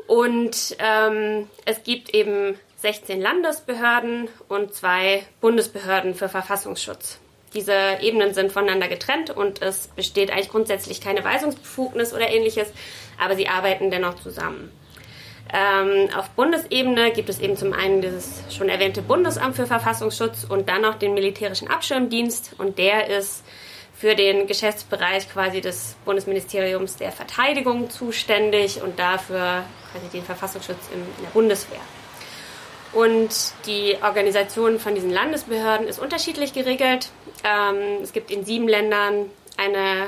und 0.08 0.76
ähm, 0.80 1.48
es 1.66 1.84
gibt 1.84 2.14
eben 2.14 2.58
16 2.78 3.20
Landesbehörden 3.20 4.30
und 4.48 4.74
zwei 4.74 5.24
Bundesbehörden 5.42 6.16
für 6.16 6.30
Verfassungsschutz. 6.30 7.20
Diese 7.54 7.74
Ebenen 8.02 8.34
sind 8.34 8.52
voneinander 8.52 8.88
getrennt 8.88 9.30
und 9.30 9.62
es 9.62 9.88
besteht 9.88 10.32
eigentlich 10.32 10.50
grundsätzlich 10.50 11.02
keine 11.02 11.24
Weisungsbefugnis 11.24 12.14
oder 12.14 12.30
ähnliches, 12.30 12.72
aber 13.20 13.36
sie 13.36 13.48
arbeiten 13.48 13.90
dennoch 13.90 14.16
zusammen. 14.16 14.72
Ähm, 15.54 16.10
auf 16.16 16.30
Bundesebene 16.32 17.12
gibt 17.12 17.30
es 17.30 17.40
eben 17.40 17.56
zum 17.56 17.74
einen 17.74 18.02
dieses 18.02 18.44
schon 18.50 18.70
erwähnte 18.70 19.02
Bundesamt 19.02 19.56
für 19.56 19.66
Verfassungsschutz 19.66 20.46
und 20.48 20.68
dann 20.68 20.82
noch 20.82 20.96
den 20.96 21.14
militärischen 21.14 21.70
Abschirmdienst 21.70 22.56
und 22.58 22.78
der 22.78 23.08
ist 23.08 23.44
für 24.00 24.16
den 24.16 24.46
Geschäftsbereich 24.46 25.32
quasi 25.32 25.60
des 25.60 25.96
Bundesministeriums 26.06 26.98
der 26.98 27.12
Verteidigung 27.12 27.90
zuständig 27.90 28.82
und 28.82 29.00
dafür 29.00 29.64
quasi 29.92 30.08
den 30.14 30.24
Verfassungsschutz 30.24 30.90
in 30.94 31.04
der 31.24 31.30
Bundeswehr. 31.32 31.80
Und 32.94 33.30
die 33.66 33.98
Organisation 34.02 34.80
von 34.80 34.96
diesen 34.96 35.10
Landesbehörden 35.10 35.88
ist 35.88 36.00
unterschiedlich 36.00 36.54
geregelt. 36.54 37.10
Ähm, 37.44 38.02
es 38.04 38.14
gibt 38.14 38.32
in 38.32 38.46
sieben 38.46 38.68
Ländern 38.68 39.30
eine 39.58 40.08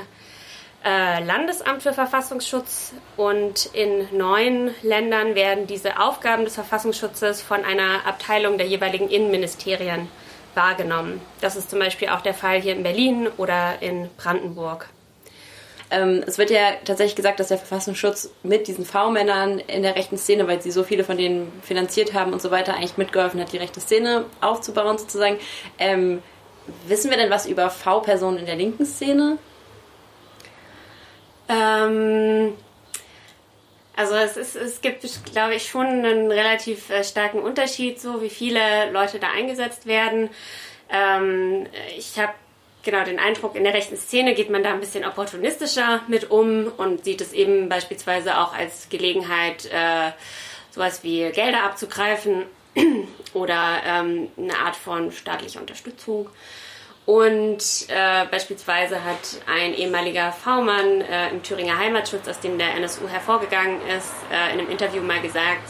äh, 0.84 1.22
Landesamt 1.24 1.82
für 1.82 1.92
Verfassungsschutz 1.92 2.94
und 3.16 3.66
in 3.74 4.08
neun 4.16 4.74
Ländern 4.82 5.34
werden 5.34 5.66
diese 5.66 6.00
Aufgaben 6.00 6.44
des 6.44 6.54
Verfassungsschutzes 6.54 7.42
von 7.42 7.64
einer 7.64 8.06
Abteilung 8.06 8.56
der 8.56 8.66
jeweiligen 8.66 9.10
Innenministerien 9.10 10.08
wahrgenommen. 10.54 11.20
Das 11.40 11.56
ist 11.56 11.70
zum 11.70 11.78
Beispiel 11.78 12.08
auch 12.08 12.20
der 12.20 12.34
Fall 12.34 12.60
hier 12.60 12.74
in 12.74 12.82
Berlin 12.82 13.28
oder 13.36 13.80
in 13.80 14.08
Brandenburg. 14.16 14.88
Ähm, 15.90 16.22
es 16.26 16.38
wird 16.38 16.50
ja 16.50 16.72
tatsächlich 16.84 17.16
gesagt, 17.16 17.40
dass 17.40 17.48
der 17.48 17.58
Verfassungsschutz 17.58 18.30
mit 18.42 18.68
diesen 18.68 18.84
V-Männern 18.84 19.58
in 19.58 19.82
der 19.82 19.96
rechten 19.96 20.18
Szene, 20.18 20.46
weil 20.46 20.62
sie 20.62 20.70
so 20.70 20.84
viele 20.84 21.02
von 21.02 21.16
denen 21.16 21.52
finanziert 21.62 22.14
haben 22.14 22.32
und 22.32 22.40
so 22.40 22.50
weiter, 22.50 22.74
eigentlich 22.74 22.96
mitgeholfen 22.96 23.40
hat, 23.40 23.52
die 23.52 23.56
rechte 23.56 23.80
Szene 23.80 24.24
aufzubauen 24.40 24.98
sozusagen. 24.98 25.38
Ähm, 25.78 26.22
wissen 26.86 27.10
wir 27.10 27.18
denn 27.18 27.30
was 27.30 27.46
über 27.46 27.70
V-Personen 27.70 28.38
in 28.38 28.46
der 28.46 28.56
linken 28.56 28.86
Szene? 28.86 29.38
Ähm, 31.48 32.54
also 34.00 34.14
es, 34.14 34.38
ist, 34.38 34.56
es 34.56 34.80
gibt, 34.80 35.04
glaube 35.30 35.56
ich, 35.56 35.68
schon 35.68 35.86
einen 35.86 36.32
relativ 36.32 36.88
äh, 36.88 37.04
starken 37.04 37.40
Unterschied, 37.40 38.00
so 38.00 38.22
wie 38.22 38.30
viele 38.30 38.90
Leute 38.92 39.18
da 39.18 39.28
eingesetzt 39.30 39.84
werden. 39.84 40.30
Ähm, 40.88 41.66
ich 41.98 42.18
habe 42.18 42.32
genau 42.82 43.04
den 43.04 43.18
Eindruck, 43.18 43.56
in 43.56 43.64
der 43.64 43.74
rechten 43.74 43.98
Szene 43.98 44.34
geht 44.34 44.48
man 44.48 44.62
da 44.62 44.72
ein 44.72 44.80
bisschen 44.80 45.04
opportunistischer 45.04 46.00
mit 46.08 46.30
um 46.30 46.72
und 46.78 47.04
sieht 47.04 47.20
es 47.20 47.34
eben 47.34 47.68
beispielsweise 47.68 48.38
auch 48.38 48.54
als 48.54 48.88
Gelegenheit, 48.88 49.66
äh, 49.66 50.12
sowas 50.70 51.04
wie 51.04 51.30
Gelder 51.30 51.64
abzugreifen 51.64 52.44
oder 53.34 53.82
ähm, 53.84 54.28
eine 54.38 54.56
Art 54.56 54.76
von 54.76 55.12
staatlicher 55.12 55.60
Unterstützung. 55.60 56.30
Und 57.06 57.62
äh, 57.88 58.24
beispielsweise 58.30 59.02
hat 59.04 59.40
ein 59.46 59.74
ehemaliger 59.74 60.32
V-Mann 60.32 61.00
äh, 61.00 61.30
im 61.30 61.42
Thüringer 61.42 61.78
Heimatschutz, 61.78 62.28
aus 62.28 62.40
dem 62.40 62.58
der 62.58 62.74
NSU 62.76 63.08
hervorgegangen 63.08 63.80
ist, 63.88 64.12
äh, 64.30 64.52
in 64.52 64.60
einem 64.60 64.70
Interview 64.70 65.02
mal 65.02 65.20
gesagt, 65.20 65.68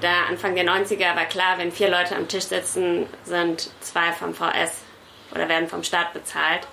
da 0.00 0.24
Anfang 0.28 0.54
der 0.54 0.64
90er 0.64 1.14
war 1.14 1.26
klar, 1.26 1.58
wenn 1.58 1.72
vier 1.72 1.88
Leute 1.88 2.16
am 2.16 2.28
Tisch 2.28 2.44
sitzen, 2.44 3.06
sind 3.24 3.70
zwei 3.80 4.12
vom 4.12 4.34
VS 4.34 4.82
oder 5.34 5.48
werden 5.48 5.68
vom 5.68 5.82
Staat 5.82 6.12
bezahlt. 6.12 6.66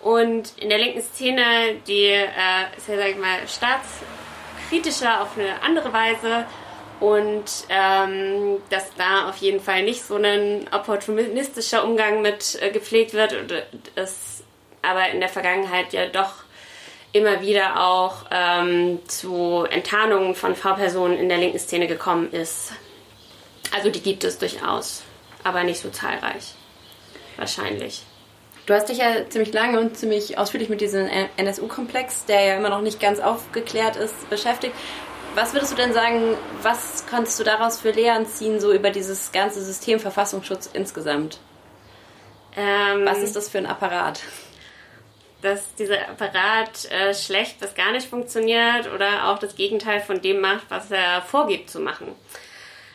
Und 0.00 0.56
in 0.58 0.68
der 0.68 0.78
linken 0.78 1.02
Szene, 1.02 1.76
die 1.86 2.06
äh, 2.06 2.26
ist 2.76 2.88
ja, 2.88 2.96
sag 2.96 3.08
ich 3.08 3.16
mal, 3.16 3.38
staatskritischer 3.48 5.22
auf 5.22 5.36
eine 5.36 5.60
andere 5.62 5.92
Weise 5.92 6.46
und 7.00 7.44
ähm, 7.68 8.58
dass 8.70 8.94
da 8.96 9.28
auf 9.28 9.36
jeden 9.38 9.60
Fall 9.60 9.82
nicht 9.82 10.02
so 10.02 10.16
ein 10.16 10.66
opportunistischer 10.72 11.84
Umgang 11.84 12.22
mit 12.22 12.58
äh, 12.60 12.70
gepflegt 12.70 13.12
wird 13.12 13.32
und 13.34 13.52
es 13.94 14.44
aber 14.82 15.08
in 15.10 15.20
der 15.20 15.28
Vergangenheit 15.28 15.92
ja 15.92 16.06
doch 16.06 16.44
immer 17.12 17.40
wieder 17.40 17.82
auch 17.82 18.26
ähm, 18.30 19.00
zu 19.08 19.66
Enttarnungen 19.70 20.34
von 20.34 20.54
V-Personen 20.54 21.18
in 21.18 21.28
der 21.28 21.38
linken 21.38 21.58
Szene 21.58 21.86
gekommen 21.86 22.30
ist. 22.32 22.72
Also 23.74 23.90
die 23.90 24.02
gibt 24.02 24.24
es 24.24 24.38
durchaus, 24.38 25.02
aber 25.42 25.64
nicht 25.64 25.80
so 25.80 25.90
zahlreich 25.90 26.54
wahrscheinlich. 27.36 28.02
Du 28.66 28.74
hast 28.74 28.88
dich 28.88 28.98
ja 28.98 29.28
ziemlich 29.28 29.52
lange 29.52 29.78
und 29.78 29.96
ziemlich 29.96 30.38
ausführlich 30.38 30.68
mit 30.68 30.80
diesem 30.80 31.08
NSU-Komplex, 31.36 32.24
der 32.24 32.44
ja 32.44 32.56
immer 32.56 32.68
noch 32.68 32.80
nicht 32.80 32.98
ganz 32.98 33.20
aufgeklärt 33.20 33.94
ist, 33.94 34.28
beschäftigt. 34.28 34.74
Was 35.36 35.52
würdest 35.52 35.72
du 35.72 35.76
denn 35.76 35.92
sagen, 35.92 36.34
was 36.62 37.04
konntest 37.10 37.38
du 37.38 37.44
daraus 37.44 37.78
für 37.78 37.90
Lehren 37.90 38.26
ziehen, 38.26 38.58
so 38.58 38.72
über 38.72 38.88
dieses 38.88 39.32
ganze 39.32 39.62
System 39.62 40.00
Verfassungsschutz 40.00 40.70
insgesamt? 40.72 41.40
Ähm, 42.56 43.04
was 43.04 43.18
ist 43.18 43.36
das 43.36 43.50
für 43.50 43.58
ein 43.58 43.66
Apparat? 43.66 44.22
Dass 45.42 45.74
dieser 45.74 46.08
Apparat 46.08 46.90
äh, 46.90 47.12
schlecht 47.12 47.60
bis 47.60 47.74
gar 47.74 47.92
nicht 47.92 48.08
funktioniert 48.08 48.90
oder 48.94 49.28
auch 49.28 49.38
das 49.38 49.56
Gegenteil 49.56 50.00
von 50.00 50.22
dem 50.22 50.40
macht, 50.40 50.64
was 50.70 50.90
er 50.90 51.20
vorgibt 51.20 51.68
zu 51.68 51.80
machen. 51.80 52.14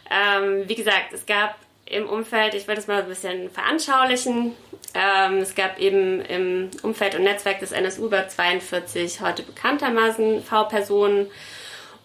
Ähm, 0.10 0.68
wie 0.68 0.74
gesagt, 0.76 1.14
es 1.14 1.28
gab 1.28 1.58
im 1.86 2.10
Umfeld, 2.10 2.56
ich 2.56 2.68
will 2.68 2.74
das 2.74 2.88
mal 2.88 3.04
ein 3.04 3.08
bisschen 3.08 3.52
veranschaulichen. 3.52 4.56
Ähm, 4.96 5.38
es 5.38 5.54
gab 5.54 5.78
eben 5.78 6.22
im 6.22 6.72
Umfeld 6.82 7.14
und 7.14 7.22
Netzwerk 7.22 7.60
des 7.60 7.72
NSU 7.72 8.08
über 8.08 8.28
42 8.28 9.22
heute 9.22 9.44
bekanntermaßen 9.44 10.42
V-Personen. 10.42 11.30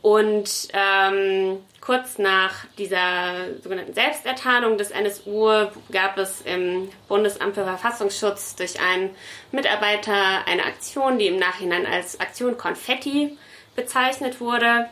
Und 0.06 0.68
ähm, 0.72 1.58
kurz 1.80 2.18
nach 2.18 2.64
dieser 2.78 3.60
sogenannten 3.60 3.92
Selbstertarnung 3.92 4.78
des 4.78 4.92
NSU 4.92 5.48
gab 5.90 6.16
es 6.16 6.42
im 6.42 6.88
Bundesamt 7.08 7.56
für 7.56 7.64
Verfassungsschutz 7.64 8.54
durch 8.54 8.80
einen 8.80 9.10
Mitarbeiter 9.50 10.46
eine 10.46 10.64
Aktion, 10.64 11.18
die 11.18 11.26
im 11.26 11.40
Nachhinein 11.40 11.86
als 11.86 12.20
Aktion 12.20 12.56
Konfetti 12.56 13.36
bezeichnet 13.74 14.40
wurde 14.40 14.86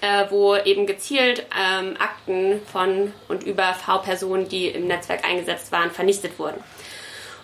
äh, 0.00 0.24
wo 0.30 0.56
eben 0.56 0.86
gezielt 0.86 1.44
ähm, 1.54 1.96
Akten 1.98 2.62
von 2.72 3.12
und 3.28 3.42
über 3.42 3.74
V-Personen, 3.74 4.48
die 4.48 4.68
im 4.68 4.86
Netzwerk 4.86 5.26
eingesetzt 5.26 5.72
waren, 5.72 5.90
vernichtet 5.90 6.38
wurden. 6.38 6.64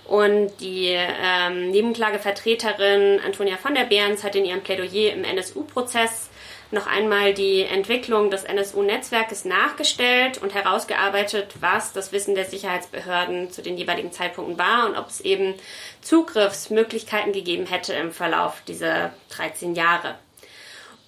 Und 0.06 0.52
die 0.60 0.96
ähm, 0.96 1.70
Nebenklagevertreterin 1.70 3.20
Antonia 3.22 3.58
von 3.58 3.74
der 3.74 3.84
Behrens 3.84 4.24
hat 4.24 4.34
in 4.36 4.46
ihrem 4.46 4.62
Plädoyer 4.62 5.12
im 5.12 5.22
NSU-Prozess 5.22 6.30
noch 6.70 6.86
einmal 6.86 7.32
die 7.32 7.62
Entwicklung 7.62 8.30
des 8.30 8.44
NSU-Netzwerkes 8.44 9.44
nachgestellt 9.44 10.38
und 10.38 10.54
herausgearbeitet, 10.54 11.54
was 11.60 11.92
das 11.92 12.12
Wissen 12.12 12.34
der 12.34 12.44
Sicherheitsbehörden 12.44 13.50
zu 13.50 13.62
den 13.62 13.78
jeweiligen 13.78 14.12
Zeitpunkten 14.12 14.58
war 14.58 14.86
und 14.86 14.96
ob 14.96 15.08
es 15.08 15.20
eben 15.20 15.54
Zugriffsmöglichkeiten 16.02 17.32
gegeben 17.32 17.66
hätte 17.66 17.94
im 17.94 18.12
Verlauf 18.12 18.60
dieser 18.66 19.12
13 19.30 19.74
Jahre. 19.74 20.16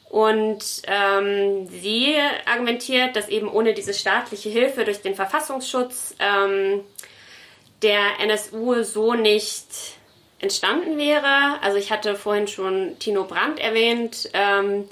Und 0.09 0.65
ähm, 0.89 1.69
sie 1.69 2.17
argumentiert, 2.45 3.15
dass 3.15 3.29
eben 3.29 3.49
ohne 3.49 3.75
diese 3.75 3.95
staatliche 3.95 4.49
Hilfe 4.49 4.85
durch 4.85 5.03
den 5.03 5.15
Verfassungsschutz 5.15 6.17
ähm, 6.19 6.81
der 7.83 8.19
NSU 8.21 8.83
so 8.83 9.15
nicht 9.15 9.67
entstanden 10.41 10.99
wäre. 10.99 11.63
Also 11.63 11.77
ich 11.77 11.93
hatte 11.93 12.17
vorhin 12.17 12.49
schon 12.49 12.99
Tino 12.99 13.25
Brandt 13.25 13.61
erwähnt, 13.61 14.31
ähm, 14.33 14.89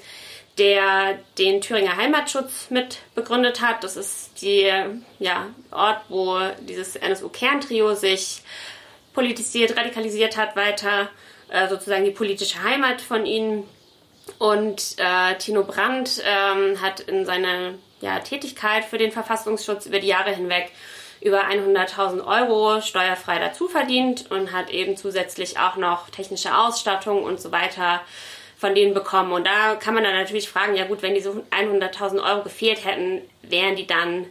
der 0.59 1.19
den 1.39 1.61
Thüringer 1.61 1.97
Heimatschutz 1.97 2.71
mit 2.71 2.99
begründet 3.15 3.61
hat. 3.61 3.85
Das 3.85 3.97
ist 3.97 4.43
der 4.43 4.91
ja, 5.19 5.47
Ort, 5.71 6.01
wo 6.09 6.39
dieses 6.61 6.97
NSU-Kerntrio 6.97 7.95
sich 7.95 8.43
politisiert, 9.15 9.77
radikalisiert 9.77 10.37
hat, 10.37 10.57
weiter 10.57 11.09
äh, 11.49 11.69
sozusagen 11.69 12.05
die 12.05 12.11
politische 12.11 12.63
Heimat 12.63 13.01
von 13.01 13.27
ihnen 13.27 13.65
und 14.39 14.97
äh, 14.99 15.37
Tino 15.39 15.65
Brandt 15.65 16.23
ähm, 16.25 16.81
hat 16.81 17.01
in 17.01 17.25
seiner 17.25 17.75
ja, 18.01 18.19
Tätigkeit 18.21 18.85
für 18.85 18.99
den 18.99 19.11
Verfassungsschutz 19.11 19.87
über 19.87 20.01
die 20.01 20.09
Jahre 20.09 20.35
hinweg 20.35 20.71
über 21.21 21.47
100.000 21.47 22.25
Euro 22.25 22.81
steuerfrei 22.81 23.39
dazu 23.39 23.69
verdient 23.69 24.31
und 24.31 24.53
hat 24.53 24.71
eben 24.71 24.97
zusätzlich 24.97 25.59
auch 25.59 25.77
noch 25.77 26.11
technische 26.11 26.57
Ausstattung 26.57 27.25
und 27.25 27.41
so 27.41 27.51
weiter 27.51 28.01
von 28.59 28.75
denen 28.75 28.93
bekommen. 28.93 29.33
Und 29.33 29.47
da 29.47 29.77
kann 29.77 29.95
man 29.95 30.03
dann 30.03 30.15
natürlich 30.15 30.49
fragen, 30.49 30.75
ja 30.75 30.85
gut, 30.85 31.01
wenn 31.01 31.15
diese 31.15 31.31
100.000 31.31 32.23
Euro 32.23 32.43
gefehlt 32.43 32.85
hätten, 32.85 33.23
wären 33.43 33.77
die 33.77 33.87
dann 33.87 34.27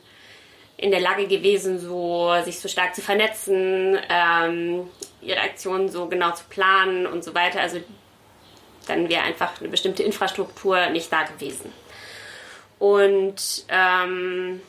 in 0.76 0.92
der 0.92 1.00
Lage 1.00 1.28
gewesen, 1.28 1.80
so 1.80 2.36
sich 2.44 2.60
so 2.60 2.68
stark 2.68 2.94
zu 2.94 3.02
vernetzen, 3.02 3.98
ähm, 4.10 4.90
ihre 5.22 5.40
Aktionen 5.40 5.90
so 5.90 6.08
genau 6.08 6.32
zu 6.32 6.44
planen 6.50 7.08
und 7.08 7.24
so 7.24 7.34
weiter. 7.34 7.62
Also 7.62 7.80
dann 8.86 9.10
wäre 9.10 9.24
einfach 9.24 9.60
eine 9.60 9.70
bestimmte 9.70 10.04
Infrastruktur 10.04 10.88
nicht 10.90 11.12
da 11.12 11.24
gewesen. 11.24 11.72
Und 12.80 13.66
ähm, 13.70 14.62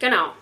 genau, 0.00 0.32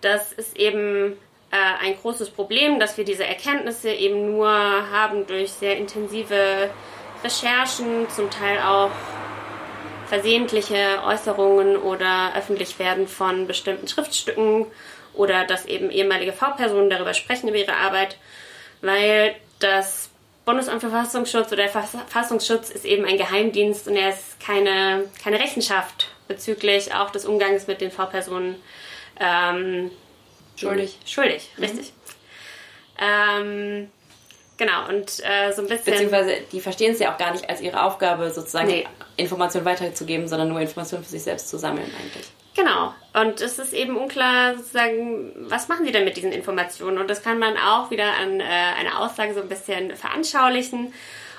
das 0.00 0.32
ist 0.32 0.56
eben 0.56 1.16
äh, 1.50 1.84
ein 1.86 1.96
großes 1.96 2.30
Problem, 2.30 2.80
dass 2.80 2.96
wir 2.96 3.04
diese 3.04 3.24
Erkenntnisse 3.24 3.90
eben 3.90 4.32
nur 4.32 4.48
haben 4.48 5.26
durch 5.26 5.52
sehr 5.52 5.76
intensive 5.76 6.70
Recherchen, 7.24 8.08
zum 8.10 8.30
Teil 8.30 8.60
auch 8.60 8.90
versehentliche 10.06 11.02
Äußerungen 11.04 11.76
oder 11.76 12.34
öffentlich 12.36 12.78
werden 12.78 13.08
von 13.08 13.46
bestimmten 13.46 13.88
Schriftstücken 13.88 14.66
oder 15.14 15.44
dass 15.44 15.64
eben 15.64 15.90
ehemalige 15.90 16.32
V-Personen 16.32 16.90
darüber 16.90 17.14
sprechen 17.14 17.48
über 17.48 17.56
ihre 17.56 17.76
Arbeit, 17.76 18.18
weil 18.82 19.34
das 19.58 20.10
Bundesamt 20.44 20.82
für 20.82 20.90
Verfassungsschutz 20.90 21.48
oder 21.48 21.62
der 21.62 21.70
Verfassungsschutz 21.70 22.68
ist 22.68 22.84
eben 22.84 23.06
ein 23.06 23.16
Geheimdienst 23.16 23.88
und 23.88 23.96
er 23.96 24.10
ist 24.10 24.38
keine, 24.40 25.04
keine 25.22 25.40
Rechenschaft 25.40 26.10
bezüglich 26.28 26.94
auch 26.94 27.10
des 27.10 27.24
Umgangs 27.24 27.66
mit 27.66 27.80
den 27.80 27.90
V-Personen 27.90 28.56
ähm, 29.18 29.90
schuldig. 30.56 30.98
Schuldig, 31.06 31.50
mhm. 31.56 31.64
richtig. 31.64 31.92
Ähm, 33.00 33.90
genau, 34.56 34.88
und 34.88 35.20
äh, 35.24 35.52
so 35.52 35.62
ein 35.62 35.68
bisschen. 35.68 35.92
Beziehungsweise, 35.92 36.36
die 36.52 36.60
verstehen 36.60 36.92
es 36.92 36.98
ja 36.98 37.12
auch 37.12 37.18
gar 37.18 37.32
nicht 37.32 37.48
als 37.48 37.60
ihre 37.60 37.82
Aufgabe, 37.82 38.30
sozusagen 38.30 38.68
nee. 38.68 38.86
Informationen 39.16 39.64
weiterzugeben, 39.66 40.28
sondern 40.28 40.48
nur 40.48 40.60
Informationen 40.60 41.04
für 41.04 41.10
sich 41.10 41.22
selbst 41.22 41.48
zu 41.48 41.58
sammeln, 41.58 41.90
eigentlich. 42.00 42.26
Genau. 42.54 42.94
Und 43.14 43.40
es 43.40 43.58
ist 43.58 43.72
eben 43.72 43.96
unklar, 43.96 44.56
sozusagen, 44.56 45.32
was 45.48 45.68
machen 45.68 45.84
sie 45.86 45.92
denn 45.92 46.04
mit 46.04 46.16
diesen 46.16 46.32
Informationen? 46.32 46.98
Und 46.98 47.08
das 47.10 47.22
kann 47.22 47.38
man 47.38 47.56
auch 47.56 47.90
wieder 47.90 48.14
an 48.14 48.40
äh, 48.40 48.44
einer 48.44 49.00
Aussage 49.00 49.34
so 49.34 49.40
ein 49.40 49.48
bisschen 49.48 49.96
veranschaulichen. 49.96 50.92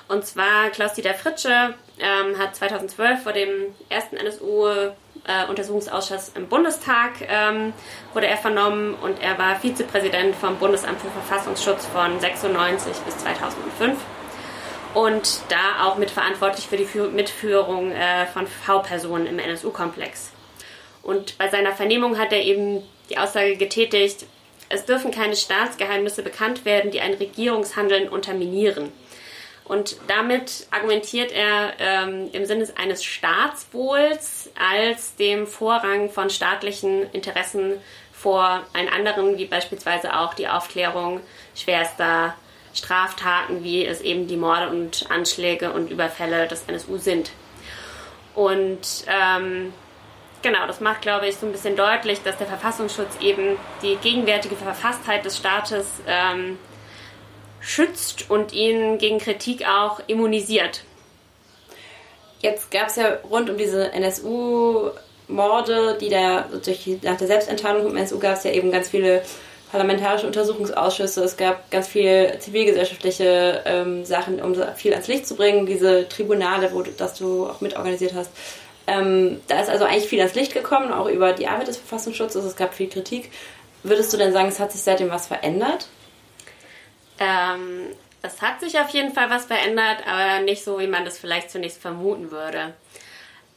Und 0.07 0.25
zwar 0.25 0.69
Klaus-Dieter 0.69 1.13
Fritsche 1.13 1.73
ähm, 1.99 2.37
hat 2.37 2.55
2012 2.55 3.23
vor 3.23 3.33
dem 3.33 3.49
ersten 3.89 4.17
NSU-Untersuchungsausschuss 4.17 5.04
äh, 5.27 6.37
im 6.37 6.47
Bundestag 6.47 7.13
ähm, 7.27 7.73
wurde 8.13 8.27
er 8.27 8.37
vernommen 8.37 8.95
und 9.01 9.21
er 9.21 9.37
war 9.37 9.59
Vizepräsident 9.59 10.35
vom 10.35 10.57
Bundesamt 10.57 11.01
für 11.01 11.09
Verfassungsschutz 11.09 11.85
von 11.87 12.19
96 12.19 12.93
bis 13.05 13.17
2005 13.19 13.97
und 14.93 15.41
da 15.49 15.85
auch 15.85 15.97
mitverantwortlich 15.97 16.67
für 16.67 16.77
die 16.77 16.87
Mitführung 17.13 17.91
äh, 17.91 18.25
von 18.27 18.47
V-Personen 18.47 19.27
im 19.27 19.39
NSU-Komplex. 19.39 20.31
Und 21.03 21.37
bei 21.37 21.49
seiner 21.49 21.73
Vernehmung 21.73 22.17
hat 22.17 22.31
er 22.31 22.41
eben 22.41 22.81
die 23.09 23.17
Aussage 23.17 23.57
getätigt, 23.57 24.25
es 24.69 24.85
dürfen 24.85 25.11
keine 25.11 25.35
Staatsgeheimnisse 25.35 26.23
bekannt 26.23 26.65
werden, 26.65 26.89
die 26.89 27.01
ein 27.01 27.13
Regierungshandeln 27.13 28.09
unterminieren. 28.09 28.91
Und 29.65 29.97
damit 30.07 30.67
argumentiert 30.69 31.31
er 31.31 31.73
ähm, 31.79 32.29
im 32.31 32.45
Sinne 32.45 32.67
eines 32.77 33.03
Staatswohls 33.03 34.51
als 34.57 35.15
dem 35.15 35.47
Vorrang 35.47 36.11
von 36.11 36.29
staatlichen 36.29 37.09
Interessen 37.11 37.73
vor 38.13 38.63
allen 38.73 38.89
anderen, 38.89 39.37
wie 39.37 39.45
beispielsweise 39.45 40.17
auch 40.17 40.35
die 40.35 40.47
Aufklärung 40.47 41.19
schwerster 41.55 42.35
Straftaten, 42.75 43.63
wie 43.63 43.85
es 43.85 44.01
eben 44.01 44.27
die 44.27 44.37
Morde 44.37 44.69
und 44.69 45.07
Anschläge 45.09 45.71
und 45.71 45.89
Überfälle 45.89 46.47
des 46.47 46.63
NSU 46.67 46.97
sind. 46.97 47.31
Und 48.35 49.05
ähm, 49.07 49.73
Genau, 50.45 50.67
das 50.67 50.79
macht, 50.79 51.01
glaube 51.01 51.27
ich, 51.27 51.37
so 51.37 51.47
ein 51.47 51.51
bisschen 51.51 51.75
deutlich, 51.75 52.21
dass 52.21 52.37
der 52.37 52.45
Verfassungsschutz 52.45 53.17
eben 53.19 53.57
die 53.81 53.95
gegenwärtige 53.95 54.55
Verfasstheit 54.55 55.25
des 55.25 55.37
Staates 55.37 55.87
ähm, 56.05 56.59
schützt 57.65 58.29
und 58.29 58.53
ihn 58.53 58.99
gegen 58.99 59.17
Kritik 59.17 59.67
auch 59.67 59.99
immunisiert. 60.07 60.83
Jetzt 62.39 62.69
gab 62.69 62.89
es 62.89 62.97
ja 62.97 63.17
rund 63.29 63.49
um 63.49 63.57
diese 63.57 63.91
NSU-Morde, 63.91 65.97
die 65.99 66.09
da 66.09 66.47
durch, 66.63 66.87
nach 67.01 67.17
der 67.17 67.27
Selbstenttarnung 67.27 67.87
vom 67.87 67.97
NSU 67.97 68.19
gab 68.19 68.37
es 68.37 68.43
ja 68.43 68.51
eben 68.51 68.71
ganz 68.71 68.89
viele 68.89 69.23
parlamentarische 69.71 70.27
Untersuchungsausschüsse, 70.27 71.23
es 71.23 71.37
gab 71.37 71.71
ganz 71.71 71.87
viel 71.87 72.37
zivilgesellschaftliche 72.39 73.63
ähm, 73.65 74.05
Sachen, 74.05 74.39
um 74.41 74.55
viel 74.75 74.93
ans 74.93 75.07
Licht 75.07 75.27
zu 75.27 75.35
bringen, 75.35 75.65
diese 75.65 76.07
Tribunale, 76.07 76.71
wo 76.71 76.83
das 76.83 77.15
du 77.15 77.47
auch 77.47 77.61
mitorganisiert 77.61 78.13
hast. 78.13 78.29
Ähm, 78.85 79.41
da 79.47 79.59
ist 79.59 79.69
also 79.69 79.85
eigentlich 79.85 80.07
viel 80.07 80.19
ans 80.19 80.35
Licht 80.35 80.53
gekommen, 80.53 80.93
auch 80.93 81.07
über 81.07 81.33
die 81.33 81.47
Arbeit 81.47 81.67
des 81.67 81.77
Verfassungsschutzes. 81.77 82.45
Es 82.45 82.55
gab 82.55 82.75
viel 82.75 82.89
Kritik. 82.89 83.31
Würdest 83.81 84.13
du 84.13 84.17
denn 84.17 84.31
sagen, 84.31 84.49
es 84.49 84.59
hat 84.59 84.71
sich 84.71 84.81
seitdem 84.81 85.09
was 85.09 85.25
verändert? 85.25 85.87
Ähm, 87.19 87.87
es 88.21 88.41
hat 88.41 88.59
sich 88.59 88.79
auf 88.79 88.89
jeden 88.89 89.13
Fall 89.13 89.29
was 89.29 89.45
verändert, 89.45 90.05
aber 90.07 90.39
nicht 90.41 90.63
so, 90.63 90.79
wie 90.79 90.87
man 90.87 91.05
das 91.05 91.17
vielleicht 91.17 91.51
zunächst 91.51 91.81
vermuten 91.81 92.31
würde. 92.31 92.73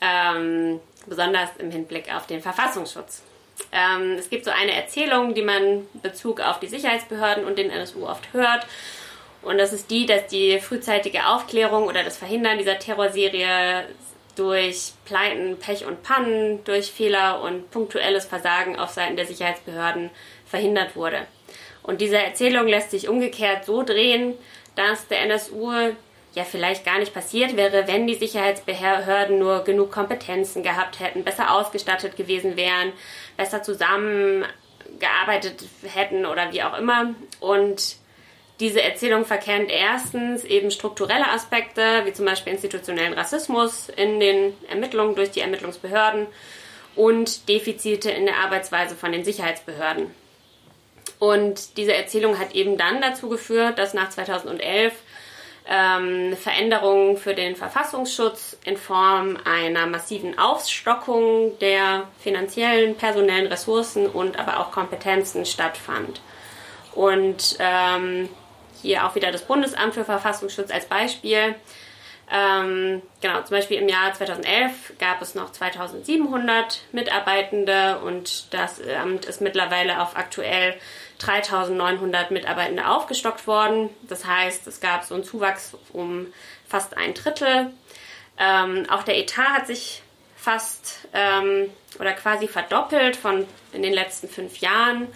Ähm, 0.00 0.80
besonders 1.06 1.50
im 1.58 1.70
Hinblick 1.70 2.14
auf 2.14 2.26
den 2.26 2.40
Verfassungsschutz. 2.40 3.22
Ähm, 3.72 4.12
es 4.18 4.30
gibt 4.30 4.44
so 4.44 4.50
eine 4.50 4.72
Erzählung, 4.72 5.34
die 5.34 5.42
man 5.42 5.62
in 5.62 6.00
Bezug 6.02 6.40
auf 6.40 6.60
die 6.60 6.68
Sicherheitsbehörden 6.68 7.44
und 7.44 7.58
den 7.58 7.70
NSU 7.70 8.06
oft 8.06 8.32
hört. 8.32 8.66
Und 9.42 9.58
das 9.58 9.72
ist 9.72 9.90
die, 9.90 10.06
dass 10.06 10.26
die 10.26 10.60
frühzeitige 10.60 11.26
Aufklärung 11.26 11.84
oder 11.84 12.04
das 12.04 12.16
Verhindern 12.16 12.58
dieser 12.58 12.78
Terrorserie 12.78 13.86
durch 14.36 14.92
Pleiten, 15.04 15.58
Pech 15.58 15.84
und 15.84 16.02
Pannen, 16.02 16.62
durch 16.64 16.92
Fehler 16.92 17.40
und 17.42 17.70
punktuelles 17.70 18.26
Versagen 18.26 18.78
auf 18.78 18.90
Seiten 18.90 19.16
der 19.16 19.26
Sicherheitsbehörden 19.26 20.10
verhindert 20.46 20.94
wurde. 20.94 21.26
Und 21.88 22.01
diese 22.03 22.18
Erzählung 22.18 22.68
lässt 22.68 22.90
sich 22.90 23.09
umgekehrt 23.09 23.64
so 23.64 23.83
drehen, 23.83 24.35
dass 24.77 25.09
der 25.09 25.22
NSU 25.22 25.72
ja 26.35 26.44
vielleicht 26.44 26.85
gar 26.85 26.98
nicht 26.98 27.14
passiert 27.14 27.57
wäre, 27.57 27.88
wenn 27.88 28.07
die 28.07 28.14
Sicherheitsbehörden 28.14 29.38
nur 29.38 29.64
genug 29.64 29.90
Kompetenzen 29.90 30.62
gehabt 30.62 31.01
hätten, 31.01 31.24
besser 31.24 31.55
ausgestattet 31.55 32.14
gewesen 32.14 32.59
wären, 32.59 32.92
besser 33.38 33.62
zusammengearbeitet 33.62 35.64
hätten 35.83 36.27
oder 36.27 36.53
wie 36.53 36.62
auch 36.62 36.79
immer. 36.79 37.14
Und 37.40 37.96
diese 38.61 38.83
Erzählung 38.83 39.24
verkennt 39.24 39.70
erstens 39.70 40.44
eben 40.44 40.70
strukturelle 40.70 41.31
Aspekte, 41.31 42.03
wie 42.05 42.12
zum 42.12 42.27
Beispiel 42.27 42.53
institutionellen 42.53 43.14
Rassismus 43.14 43.88
in 43.88 44.20
den 44.20 44.53
Ermittlungen 44.68 45.14
durch 45.14 45.31
die 45.31 45.40
Ermittlungsbehörden 45.40 46.27
und 46.96 47.48
Defizite 47.48 48.11
in 48.11 48.27
der 48.27 48.37
Arbeitsweise 48.37 48.94
von 48.94 49.11
den 49.11 49.24
Sicherheitsbehörden. 49.24 50.11
Und 51.18 51.76
diese 51.76 51.94
Erzählung 51.94 52.38
hat 52.38 52.54
eben 52.54 52.76
dann 52.76 53.00
dazu 53.00 53.28
geführt, 53.28 53.78
dass 53.78 53.94
nach 53.94 54.11
2011 54.11 54.92
ähm, 55.68 56.37
Veränderungen 56.37 57.16
für 57.16 57.35
den 57.35 57.54
Verfassungsschutz 57.54 58.57
in 58.64 58.76
Form 58.76 59.37
einer 59.44 59.87
massiven 59.87 60.38
Aufstockung 60.38 61.59
der 61.59 62.09
finanziellen, 62.20 62.94
personellen 62.96 63.48
Ressourcen 63.48 64.07
und 64.07 64.38
aber 64.38 64.61
auch 64.61 64.70
Kompetenzen 64.70 65.44
stattfand. 65.44 66.20
Und 66.94 67.57
ähm, 67.59 68.28
hier 68.81 69.07
auch 69.07 69.14
wieder 69.14 69.31
das 69.31 69.42
Bundesamt 69.42 69.94
für 69.94 70.04
Verfassungsschutz 70.04 70.70
als 70.70 70.87
Beispiel. 70.87 71.54
Ähm, 72.31 73.02
genau, 73.20 73.42
zum 73.42 73.57
Beispiel 73.57 73.78
im 73.78 73.88
Jahr 73.88 74.12
2011 74.12 74.94
gab 74.98 75.22
es 75.22 75.35
noch 75.35 75.50
2700 75.52 76.83
Mitarbeitende 76.92 77.98
und 78.00 78.52
das 78.52 78.81
Amt 78.87 79.24
ist 79.24 79.40
mittlerweile 79.40 80.02
auf 80.02 80.16
aktuell 80.16 80.74
3900 81.18 82.31
Mitarbeitende 82.31 82.88
aufgestockt 82.88 83.46
worden. 83.46 83.90
Das 84.09 84.24
heißt, 84.24 84.66
es 84.66 84.81
gab 84.81 85.04
so 85.04 85.14
einen 85.14 85.24
Zuwachs 85.24 85.76
um 85.92 86.26
fast 86.68 86.96
ein 86.96 87.14
Drittel. 87.14 87.72
Ähm, 88.38 88.87
auch 88.88 89.02
der 89.02 89.18
Etat 89.18 89.48
hat 89.48 89.66
sich 89.66 90.02
fast 90.37 91.09
ähm, 91.12 91.70
oder 91.98 92.12
quasi 92.12 92.46
verdoppelt 92.46 93.16
von 93.16 93.46
in 93.72 93.83
den 93.83 93.92
letzten 93.92 94.28
fünf 94.28 94.59
Jahren. 94.59 95.09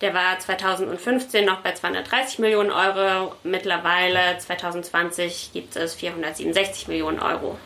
Der 0.00 0.14
war 0.14 0.38
2015 0.38 1.44
noch 1.44 1.60
bei 1.60 1.72
230 1.72 2.38
Millionen 2.38 2.70
Euro. 2.70 3.34
Mittlerweile 3.44 4.38
2020 4.38 5.50
gibt 5.52 5.76
es 5.76 5.94
467 5.94 6.88
Millionen 6.88 7.20
Euro. 7.20 7.58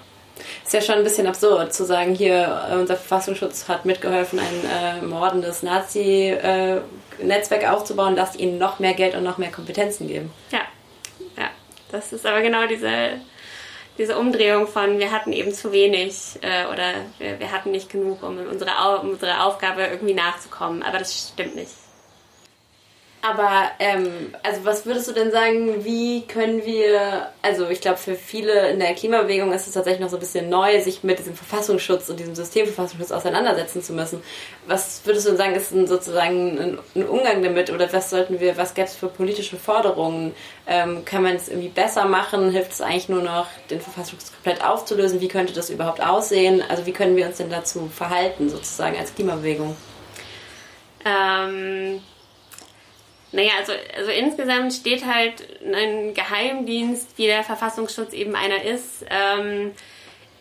Ist 0.64 0.72
ja 0.72 0.80
schon 0.80 0.96
ein 0.96 1.04
bisschen 1.04 1.26
absurd 1.26 1.72
zu 1.72 1.84
sagen, 1.84 2.14
hier 2.14 2.68
äh, 2.70 2.76
unser 2.76 2.96
Verfassungsschutz 2.96 3.68
hat 3.68 3.84
mitgeholfen, 3.84 4.38
ein 4.38 5.02
äh, 5.02 5.06
mordendes 5.06 5.62
Nazi-Netzwerk 5.62 7.62
äh, 7.62 7.66
aufzubauen, 7.66 8.16
das 8.16 8.36
ihnen 8.36 8.58
noch 8.58 8.78
mehr 8.78 8.94
Geld 8.94 9.14
und 9.14 9.24
noch 9.24 9.38
mehr 9.38 9.50
Kompetenzen 9.50 10.08
geben. 10.08 10.32
Ja, 10.50 10.60
ja. 11.36 11.48
Das 11.90 12.12
ist 12.12 12.26
aber 12.26 12.42
genau 12.42 12.66
diese, 12.66 13.20
diese 13.98 14.18
Umdrehung 14.18 14.66
von 14.66 14.98
wir 14.98 15.12
hatten 15.12 15.32
eben 15.32 15.52
zu 15.52 15.72
wenig 15.72 16.38
äh, 16.42 16.66
oder 16.66 16.92
wir, 17.18 17.38
wir, 17.38 17.52
hatten 17.52 17.70
nicht 17.70 17.90
genug, 17.90 18.22
um 18.22 18.38
unserer, 18.38 19.02
um 19.02 19.10
unserer 19.10 19.44
Aufgabe 19.44 19.82
irgendwie 19.82 20.14
nachzukommen. 20.14 20.82
Aber 20.82 20.98
das 20.98 21.30
stimmt 21.32 21.56
nicht. 21.56 21.70
Aber 23.28 23.70
ähm, 23.80 24.34
also 24.42 24.64
was 24.64 24.86
würdest 24.86 25.08
du 25.08 25.12
denn 25.12 25.32
sagen, 25.32 25.84
wie 25.84 26.22
können 26.26 26.64
wir, 26.64 27.30
also 27.42 27.68
ich 27.68 27.80
glaube 27.80 27.98
für 27.98 28.14
viele 28.14 28.70
in 28.70 28.78
der 28.78 28.94
Klimabewegung 28.94 29.52
ist 29.52 29.66
es 29.66 29.72
tatsächlich 29.72 30.00
noch 30.00 30.10
so 30.10 30.16
ein 30.16 30.20
bisschen 30.20 30.48
neu, 30.48 30.80
sich 30.80 31.02
mit 31.02 31.18
diesem 31.18 31.34
Verfassungsschutz 31.34 32.08
und 32.08 32.20
diesem 32.20 32.36
Systemverfassungsschutz 32.36 33.10
auseinandersetzen 33.10 33.82
zu 33.82 33.94
müssen. 33.94 34.22
Was 34.68 35.00
würdest 35.04 35.26
du 35.26 35.30
denn 35.30 35.38
sagen, 35.38 35.54
ist 35.56 35.72
ein, 35.72 35.88
sozusagen 35.88 36.58
ein, 36.58 36.78
ein, 36.94 37.08
Umgang 37.08 37.42
damit 37.42 37.70
oder 37.70 37.92
was 37.92 38.10
sollten 38.10 38.38
wir, 38.38 38.56
was 38.56 38.74
gäbe 38.74 38.86
es 38.86 38.94
für 38.94 39.08
politische 39.08 39.56
Forderungen? 39.56 40.32
Ähm, 40.68 41.04
kann 41.04 41.24
man 41.24 41.34
es 41.34 41.48
irgendwie 41.48 41.68
besser 41.68 42.04
machen? 42.04 42.52
Hilft 42.52 42.72
es 42.72 42.80
eigentlich 42.80 43.08
nur 43.08 43.22
noch, 43.22 43.48
den 43.70 43.80
Verfassungsschutz 43.80 44.32
komplett 44.32 44.64
aufzulösen? 44.64 45.20
Wie 45.20 45.28
könnte 45.28 45.52
das 45.52 45.70
überhaupt 45.70 46.00
aussehen? 46.00 46.62
Also 46.68 46.86
wie 46.86 46.92
können 46.92 47.16
wir 47.16 47.26
uns 47.26 47.38
denn 47.38 47.50
dazu 47.50 47.90
verhalten 47.92 48.50
sozusagen 48.50 48.96
als 48.96 49.12
Klimabewegung? 49.14 49.76
Ähm 51.04 52.00
naja, 53.32 53.52
also, 53.58 53.72
also 53.96 54.10
insgesamt 54.10 54.72
steht 54.72 55.04
halt 55.04 55.46
ein 55.62 56.14
Geheimdienst, 56.14 57.18
wie 57.18 57.26
der 57.26 57.42
Verfassungsschutz 57.42 58.12
eben 58.12 58.34
einer 58.34 58.62
ist, 58.62 59.04
ähm, 59.10 59.72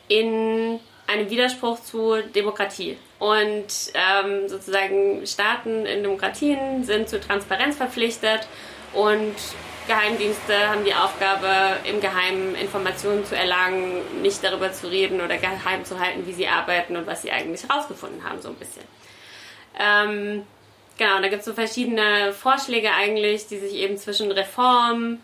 in 0.07 0.79
einem 1.07 1.29
Widerspruch 1.29 1.81
zu 1.81 2.21
Demokratie. 2.33 2.97
Und 3.19 3.67
ähm, 3.93 4.47
sozusagen 4.47 5.25
Staaten 5.25 5.86
in 5.86 6.03
Demokratien 6.03 6.83
sind 6.83 7.09
zu 7.09 7.19
Transparenz 7.19 7.77
verpflichtet 7.77 8.47
und 8.93 9.36
Geheimdienste 9.88 10.67
haben 10.67 10.83
die 10.83 10.95
Aufgabe, 10.95 11.77
im 11.83 12.01
Geheimen 12.01 12.55
Informationen 12.55 13.23
zu 13.23 13.36
erlangen, 13.36 14.21
nicht 14.21 14.43
darüber 14.43 14.73
zu 14.73 14.88
reden 14.88 15.21
oder 15.21 15.38
geheim 15.38 15.86
zu 15.86 15.99
halten, 15.99 16.25
wie 16.25 16.33
sie 16.33 16.47
arbeiten 16.47 16.97
und 16.97 17.05
was 17.05 17.21
sie 17.21 17.31
eigentlich 17.31 17.67
herausgefunden 17.67 18.23
haben, 18.23 18.41
so 18.41 18.49
ein 18.49 18.55
bisschen. 18.55 18.83
Ähm, 19.79 20.47
Genau, 20.98 21.22
da 21.22 21.28
gibt 21.28 21.41
es 21.41 21.46
so 21.46 21.54
verschiedene 21.54 22.32
Vorschläge 22.32 22.91
eigentlich, 22.93 23.48
die 23.48 23.60
sich 23.60 23.74
eben 23.74 23.98
zwischen 23.98 24.32
Reform 24.32 25.20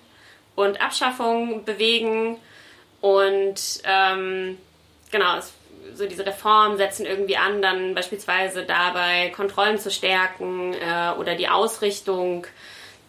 und 0.56 0.82
Abschaffung 0.82 1.64
bewegen. 1.64 2.38
Und 3.00 3.82
ähm, 3.86 4.58
genau, 5.12 5.38
es, 5.38 5.54
so 5.96 6.06
diese 6.06 6.26
Reformen 6.26 6.78
setzen 6.78 7.06
irgendwie 7.06 7.38
an, 7.38 7.62
dann 7.62 7.96
beispielsweise 7.96 8.64
dabei 8.64 9.30
Kontrollen 9.36 9.80
zu 9.80 9.92
stärken 9.92 10.74
äh, 10.74 11.14
oder 11.18 11.36
die 11.36 11.48
Ausrichtung 11.48 12.46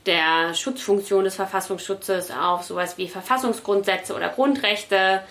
der 0.06 0.54
Schutzfunktion 0.54 1.24
des 1.24 1.36
Verfassungsschutzes 1.36 2.30
auf 2.30 2.62
sowas 2.62 2.98
wie 2.98 3.08
Verfassungsgrundsätze 3.08 4.14
oder 4.14 4.28
Grundrechte 4.28 5.22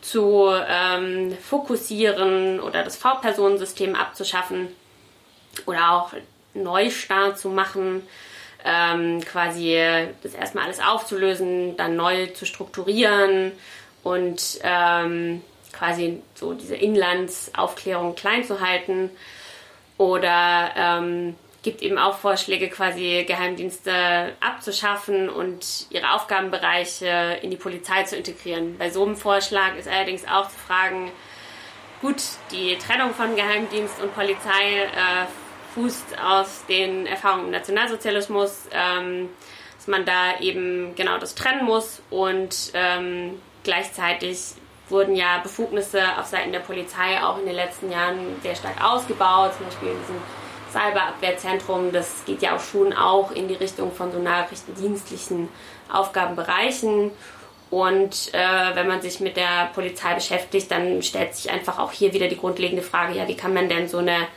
zu 0.00 0.48
ähm, 0.68 1.36
fokussieren 1.40 2.60
oder 2.60 2.82
das 2.82 2.96
V-Personensystem 2.96 3.94
abzuschaffen 3.94 4.68
oder 5.66 5.92
auch 5.92 6.12
Neustart 6.54 7.38
zu 7.38 7.48
machen, 7.48 8.02
ähm, 8.64 9.20
quasi 9.24 9.78
das 10.22 10.34
erstmal 10.34 10.64
alles 10.64 10.80
aufzulösen, 10.80 11.76
dann 11.76 11.96
neu 11.96 12.28
zu 12.28 12.46
strukturieren 12.46 13.52
und 14.02 14.60
ähm, 14.62 15.42
quasi 15.72 16.22
so 16.34 16.54
diese 16.54 16.76
Inlandsaufklärung 16.76 18.14
klein 18.14 18.44
zu 18.44 18.60
halten. 18.60 19.10
Oder 19.98 20.72
ähm, 20.76 21.36
gibt 21.62 21.82
eben 21.82 21.98
auch 21.98 22.18
Vorschläge, 22.18 22.68
quasi 22.68 23.24
Geheimdienste 23.26 24.32
abzuschaffen 24.40 25.28
und 25.28 25.86
ihre 25.90 26.12
Aufgabenbereiche 26.12 27.38
in 27.42 27.50
die 27.50 27.56
Polizei 27.56 28.02
zu 28.02 28.16
integrieren. 28.16 28.76
Bei 28.78 28.90
so 28.90 29.04
einem 29.04 29.16
Vorschlag 29.16 29.76
ist 29.76 29.88
allerdings 29.88 30.26
auch 30.26 30.48
zu 30.48 30.58
fragen, 30.58 31.12
gut, 32.00 32.20
die 32.50 32.76
Trennung 32.78 33.14
von 33.14 33.36
Geheimdienst 33.36 34.02
und 34.02 34.14
Polizei 34.14 34.82
äh, 34.82 35.26
fußt 35.74 36.18
aus 36.22 36.64
den 36.68 37.06
Erfahrungen 37.06 37.46
im 37.46 37.50
Nationalsozialismus, 37.52 38.66
ähm, 38.72 39.28
dass 39.76 39.86
man 39.86 40.04
da 40.04 40.38
eben 40.40 40.94
genau 40.94 41.18
das 41.18 41.34
trennen 41.34 41.64
muss 41.64 42.02
und 42.10 42.70
ähm, 42.74 43.40
gleichzeitig 43.64 44.38
wurden 44.88 45.16
ja 45.16 45.38
Befugnisse 45.38 46.02
auf 46.18 46.26
Seiten 46.26 46.52
der 46.52 46.60
Polizei 46.60 47.22
auch 47.22 47.38
in 47.38 47.46
den 47.46 47.54
letzten 47.54 47.90
Jahren 47.90 48.18
sehr 48.42 48.54
stark 48.54 48.82
ausgebaut, 48.84 49.52
zum 49.56 49.66
Beispiel 49.66 49.88
in 49.88 49.98
diesem 50.00 50.16
Cyberabwehrzentrum, 50.70 51.92
das 51.92 52.24
geht 52.24 52.42
ja 52.42 52.56
auch 52.56 52.60
schon 52.60 52.92
auch 52.92 53.30
in 53.32 53.48
die 53.48 53.54
Richtung 53.54 53.92
von 53.92 54.12
so 54.12 54.18
nachrichtendienstlichen 54.18 55.48
Aufgabenbereichen. 55.92 57.10
Und 57.70 58.34
äh, 58.34 58.74
wenn 58.74 58.86
man 58.86 59.00
sich 59.00 59.20
mit 59.20 59.36
der 59.36 59.70
Polizei 59.74 60.14
beschäftigt, 60.14 60.70
dann 60.70 61.02
stellt 61.02 61.34
sich 61.34 61.50
einfach 61.50 61.78
auch 61.78 61.92
hier 61.92 62.12
wieder 62.12 62.28
die 62.28 62.36
grundlegende 62.36 62.82
Frage, 62.82 63.16
ja, 63.16 63.26
wie 63.28 63.36
kann 63.36 63.54
man 63.54 63.68
denn 63.68 63.88
so 63.88 63.98
eine 63.98 64.28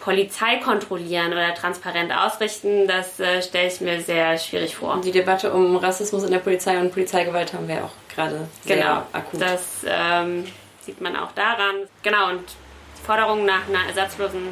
Polizei 0.00 0.56
kontrollieren 0.56 1.32
oder 1.32 1.54
transparent 1.54 2.10
ausrichten, 2.10 2.88
das 2.88 3.20
äh, 3.20 3.42
stelle 3.42 3.68
ich 3.68 3.80
mir 3.80 4.00
sehr 4.00 4.38
schwierig 4.38 4.74
vor. 4.74 4.94
Und 4.94 5.04
die 5.04 5.12
Debatte 5.12 5.52
um 5.52 5.76
Rassismus 5.76 6.24
in 6.24 6.30
der 6.30 6.38
Polizei 6.38 6.80
und 6.80 6.90
Polizeigewalt 6.90 7.52
haben 7.52 7.68
wir 7.68 7.84
auch 7.84 8.14
gerade 8.14 8.48
sehr 8.64 8.76
genau, 8.76 9.02
akut. 9.12 9.40
Das 9.40 9.84
ähm, 9.86 10.46
sieht 10.80 11.00
man 11.00 11.16
auch 11.16 11.32
daran. 11.32 11.86
Genau, 12.02 12.30
und 12.30 12.44
die 12.98 13.02
Forderung 13.04 13.44
nach 13.44 13.68
einer 13.68 13.86
ersatzlosen 13.88 14.48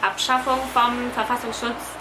Abschaffung 0.00 0.58
vom 0.72 1.10
Verfassungsschutz 1.12 1.98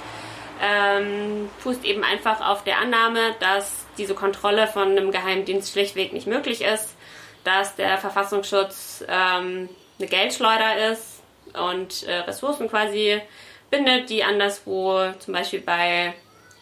ähm, 0.61 1.49
fußt 1.59 1.83
eben 1.83 2.03
einfach 2.03 2.41
auf 2.47 2.63
der 2.63 2.79
Annahme, 2.79 3.35
dass 3.39 3.85
diese 3.97 4.15
Kontrolle 4.15 4.67
von 4.67 4.91
einem 4.91 5.11
Geheimdienst 5.11 5.71
schlichtweg 5.71 6.13
nicht 6.13 6.27
möglich 6.27 6.61
ist, 6.61 6.95
dass 7.43 7.75
der 7.75 7.97
Verfassungsschutz 7.97 9.03
ähm, 9.07 9.69
eine 9.99 10.07
Geldschleuder 10.07 10.91
ist, 10.91 11.16
und 11.57 12.03
äh, 12.03 12.15
Ressourcen 12.19 12.69
quasi 12.69 13.21
bindet, 13.69 14.09
die 14.09 14.23
anderswo 14.23 15.11
zum 15.19 15.33
Beispiel 15.33 15.61
bei 15.61 16.13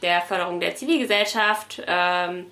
der 0.01 0.21
Förderung 0.21 0.59
der 0.59 0.75
Zivilgesellschaft 0.75 1.81
ähm, 1.85 2.47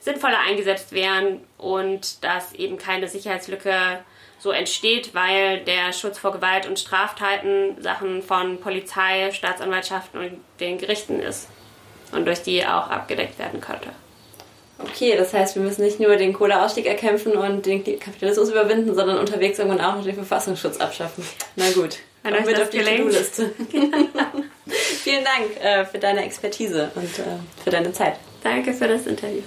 sinnvoller 0.00 0.38
eingesetzt 0.38 0.92
werden 0.92 1.44
und 1.58 2.24
dass 2.24 2.52
eben 2.54 2.78
keine 2.78 3.08
Sicherheitslücke 3.08 4.02
so 4.38 4.50
entsteht, 4.50 5.14
weil 5.14 5.60
der 5.64 5.92
Schutz 5.92 6.18
vor 6.18 6.32
Gewalt 6.32 6.66
und 6.66 6.78
Straftaten 6.78 7.80
Sachen 7.82 8.22
von 8.22 8.58
Polizei, 8.60 9.30
Staatsanwaltschaften 9.32 10.20
und 10.20 10.40
den 10.58 10.78
Gerichten 10.78 11.20
ist 11.20 11.48
und 12.12 12.24
durch 12.24 12.42
die 12.42 12.66
auch 12.66 12.88
abgedeckt 12.88 13.38
werden 13.38 13.60
könnte. 13.60 13.90
Okay, 14.82 15.16
das 15.16 15.32
heißt, 15.32 15.56
wir 15.56 15.62
müssen 15.62 15.82
nicht 15.82 16.00
nur 16.00 16.16
den 16.16 16.32
Kohleausstieg 16.32 16.86
erkämpfen 16.86 17.32
und 17.32 17.66
den 17.66 17.84
Kapitalismus 17.84 18.50
überwinden, 18.50 18.94
sondern 18.94 19.18
unterwegs 19.18 19.58
irgendwann 19.58 19.80
auch 19.80 19.96
noch 19.96 20.04
den 20.04 20.14
Verfassungsschutz 20.14 20.78
abschaffen. 20.78 21.24
Na 21.56 21.70
gut. 21.72 21.98
Euch 22.24 22.44
das 22.44 22.60
auf 22.60 22.70
die 22.70 22.80
To-Do-Liste. 22.80 23.50
Vielen 24.66 25.24
Dank 25.24 25.64
äh, 25.64 25.84
für 25.86 25.98
deine 25.98 26.24
Expertise 26.24 26.90
und 26.94 27.18
äh, 27.18 27.62
für 27.62 27.70
deine 27.70 27.92
Zeit. 27.92 28.16
Danke 28.42 28.72
für 28.72 28.88
das 28.88 29.06
Interview. 29.06 29.42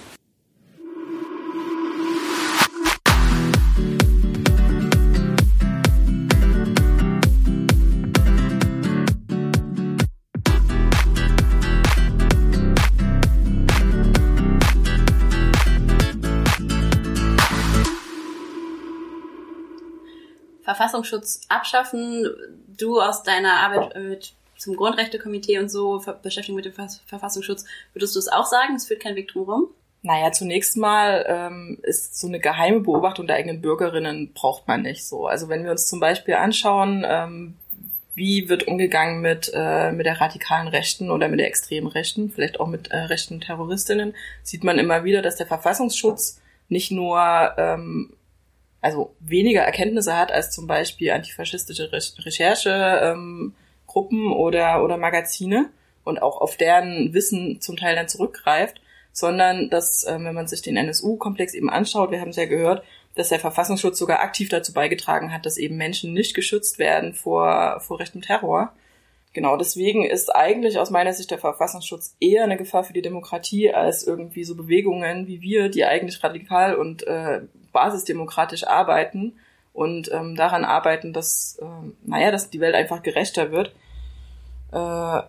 Verfassungsschutz 20.74 21.42
abschaffen. 21.48 22.28
Du 22.76 23.00
aus 23.00 23.22
deiner 23.22 23.54
Arbeit 23.60 23.96
mit 23.96 24.34
zum 24.56 24.76
Grundrechtekomitee 24.76 25.58
und 25.58 25.70
so 25.70 26.02
beschäftigt 26.22 26.56
mit 26.56 26.64
dem 26.64 26.72
Verfassungsschutz, 27.06 27.64
würdest 27.92 28.14
du 28.14 28.18
es 28.18 28.28
auch 28.28 28.46
sagen? 28.46 28.76
Es 28.76 28.86
führt 28.86 29.00
kein 29.00 29.16
Weg 29.16 29.28
drumherum? 29.28 29.68
Naja, 30.02 30.32
zunächst 30.32 30.76
mal 30.76 31.24
ähm, 31.26 31.78
ist 31.82 32.20
so 32.20 32.26
eine 32.26 32.38
geheime 32.38 32.80
Beobachtung 32.80 33.26
der 33.26 33.36
eigenen 33.36 33.62
Bürgerinnen 33.62 34.32
braucht 34.34 34.68
man 34.68 34.82
nicht 34.82 35.06
so. 35.06 35.26
Also 35.26 35.48
wenn 35.48 35.64
wir 35.64 35.70
uns 35.70 35.88
zum 35.88 35.98
Beispiel 35.98 36.34
anschauen, 36.34 37.04
ähm, 37.08 37.54
wie 38.14 38.48
wird 38.48 38.68
umgegangen 38.68 39.22
mit, 39.22 39.50
äh, 39.54 39.92
mit 39.92 40.06
der 40.06 40.20
radikalen 40.20 40.68
Rechten 40.68 41.10
oder 41.10 41.28
mit 41.28 41.40
der 41.40 41.48
extremen 41.48 41.86
Rechten, 41.88 42.30
vielleicht 42.30 42.60
auch 42.60 42.66
mit 42.66 42.88
äh, 42.88 42.98
rechten 42.98 43.40
Terroristinnen, 43.40 44.14
sieht 44.42 44.62
man 44.62 44.78
immer 44.78 45.04
wieder, 45.04 45.22
dass 45.22 45.36
der 45.36 45.46
Verfassungsschutz 45.46 46.40
nicht 46.68 46.90
nur 46.90 47.54
ähm, 47.56 48.12
also 48.84 49.14
weniger 49.18 49.62
Erkenntnisse 49.62 50.14
hat 50.14 50.30
als 50.30 50.50
zum 50.50 50.66
Beispiel 50.66 51.10
antifaschistische 51.10 51.90
Recherchegruppen 51.90 53.54
ähm, 54.18 54.32
oder, 54.34 54.84
oder 54.84 54.98
Magazine 54.98 55.70
und 56.04 56.20
auch 56.20 56.42
auf 56.42 56.58
deren 56.58 57.14
Wissen 57.14 57.62
zum 57.62 57.78
Teil 57.78 57.96
dann 57.96 58.08
zurückgreift, 58.08 58.82
sondern 59.10 59.70
dass, 59.70 60.06
ähm, 60.06 60.26
wenn 60.26 60.34
man 60.34 60.48
sich 60.48 60.60
den 60.60 60.76
NSU-Komplex 60.76 61.54
eben 61.54 61.70
anschaut, 61.70 62.10
wir 62.10 62.20
haben 62.20 62.28
es 62.28 62.36
ja 62.36 62.44
gehört, 62.44 62.84
dass 63.14 63.30
der 63.30 63.40
Verfassungsschutz 63.40 63.98
sogar 63.98 64.20
aktiv 64.20 64.50
dazu 64.50 64.74
beigetragen 64.74 65.32
hat, 65.32 65.46
dass 65.46 65.56
eben 65.56 65.78
Menschen 65.78 66.12
nicht 66.12 66.34
geschützt 66.34 66.78
werden 66.78 67.14
vor, 67.14 67.80
vor 67.80 68.00
rechtem 68.00 68.20
Terror. 68.20 68.74
Genau, 69.32 69.56
deswegen 69.56 70.04
ist 70.04 70.28
eigentlich 70.36 70.78
aus 70.78 70.90
meiner 70.90 71.14
Sicht 71.14 71.30
der 71.30 71.38
Verfassungsschutz 71.38 72.16
eher 72.20 72.44
eine 72.44 72.58
Gefahr 72.58 72.84
für 72.84 72.92
die 72.92 73.02
Demokratie 73.02 73.72
als 73.72 74.06
irgendwie 74.06 74.44
so 74.44 74.54
Bewegungen 74.54 75.26
wie 75.26 75.40
wir, 75.40 75.70
die 75.70 75.86
eigentlich 75.86 76.22
radikal 76.22 76.74
und 76.74 77.06
äh, 77.06 77.40
basisdemokratisch 77.74 78.66
arbeiten 78.66 79.38
und 79.74 80.10
ähm, 80.10 80.34
daran 80.36 80.64
arbeiten, 80.64 81.12
dass, 81.12 81.58
ähm, 81.60 81.94
naja, 82.06 82.30
dass 82.30 82.48
die 82.48 82.60
Welt 82.60 82.74
einfach 82.74 83.02
gerechter 83.02 83.52
wird. 83.52 83.74
Äh, 84.72 85.22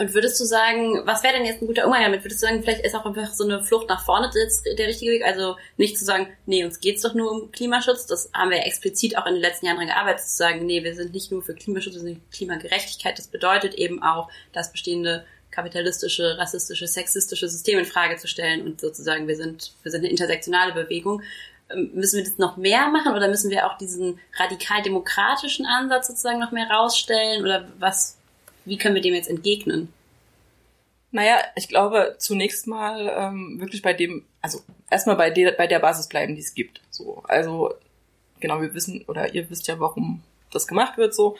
Und 0.00 0.14
würdest 0.14 0.38
du 0.38 0.44
sagen, 0.44 1.02
was 1.06 1.24
wäre 1.24 1.34
denn 1.34 1.44
jetzt 1.44 1.60
ein 1.60 1.66
guter 1.66 1.86
Umgang 1.86 2.02
damit? 2.02 2.22
Würdest 2.22 2.40
du 2.40 2.46
sagen, 2.46 2.62
vielleicht 2.62 2.84
ist 2.84 2.94
auch 2.94 3.04
einfach 3.04 3.32
so 3.32 3.42
eine 3.42 3.64
Flucht 3.64 3.88
nach 3.88 4.04
vorne 4.04 4.30
der 4.30 4.86
richtige 4.86 5.10
Weg? 5.10 5.24
Also 5.24 5.56
nicht 5.76 5.98
zu 5.98 6.04
sagen, 6.04 6.28
nee, 6.46 6.64
uns 6.64 6.78
geht's 6.78 7.02
doch 7.02 7.14
nur 7.14 7.32
um 7.32 7.50
Klimaschutz. 7.50 8.06
Das 8.06 8.30
haben 8.32 8.50
wir 8.50 8.64
explizit 8.64 9.18
auch 9.18 9.26
in 9.26 9.34
den 9.34 9.42
letzten 9.42 9.66
Jahren 9.66 9.78
daran 9.78 9.88
gearbeitet, 9.88 10.24
zu 10.24 10.36
sagen, 10.36 10.64
nee, 10.66 10.84
wir 10.84 10.94
sind 10.94 11.12
nicht 11.14 11.32
nur 11.32 11.42
für 11.42 11.54
Klimaschutz, 11.54 11.94
wir 11.94 12.02
sind 12.02 12.30
Klimagerechtigkeit. 12.30 13.18
Das 13.18 13.26
bedeutet 13.26 13.74
eben 13.74 14.00
auch, 14.00 14.28
das 14.52 14.70
bestehende 14.70 15.24
kapitalistische, 15.58 16.38
rassistische, 16.38 16.86
sexistische 16.86 17.48
System 17.48 17.80
in 17.80 17.84
Frage 17.84 18.16
zu 18.16 18.28
stellen 18.28 18.64
und 18.64 18.80
sozusagen, 18.80 19.26
wir 19.26 19.34
sind, 19.34 19.72
wir 19.82 19.90
sind 19.90 20.02
eine 20.02 20.10
intersektionale 20.10 20.72
Bewegung. 20.72 21.20
Ähm, 21.68 21.90
müssen 21.94 22.18
wir 22.18 22.24
das 22.24 22.38
noch 22.38 22.56
mehr 22.56 22.86
machen 22.88 23.12
oder 23.12 23.26
müssen 23.26 23.50
wir 23.50 23.66
auch 23.66 23.76
diesen 23.76 24.20
radikal 24.38 24.82
demokratischen 24.82 25.66
Ansatz 25.66 26.06
sozusagen 26.06 26.38
noch 26.38 26.52
mehr 26.52 26.70
rausstellen 26.70 27.42
oder 27.42 27.66
was, 27.80 28.16
wie 28.66 28.78
können 28.78 28.94
wir 28.94 29.02
dem 29.02 29.14
jetzt 29.14 29.28
entgegnen? 29.28 29.92
Naja, 31.10 31.38
ich 31.56 31.68
glaube 31.68 32.14
zunächst 32.18 32.68
mal 32.68 33.12
ähm, 33.18 33.56
wirklich 33.58 33.82
bei 33.82 33.94
dem, 33.94 34.24
also 34.40 34.60
erstmal 34.88 35.16
bei 35.16 35.30
der, 35.30 35.52
bei 35.52 35.66
der 35.66 35.80
Basis 35.80 36.08
bleiben, 36.08 36.36
die 36.36 36.42
es 36.42 36.54
gibt. 36.54 36.82
So, 36.90 37.24
also 37.26 37.74
genau, 38.38 38.60
wir 38.60 38.74
wissen 38.74 39.04
oder 39.08 39.34
ihr 39.34 39.50
wisst 39.50 39.66
ja, 39.66 39.80
warum 39.80 40.22
das 40.52 40.68
gemacht 40.68 40.98
wird. 40.98 41.16
So, 41.16 41.36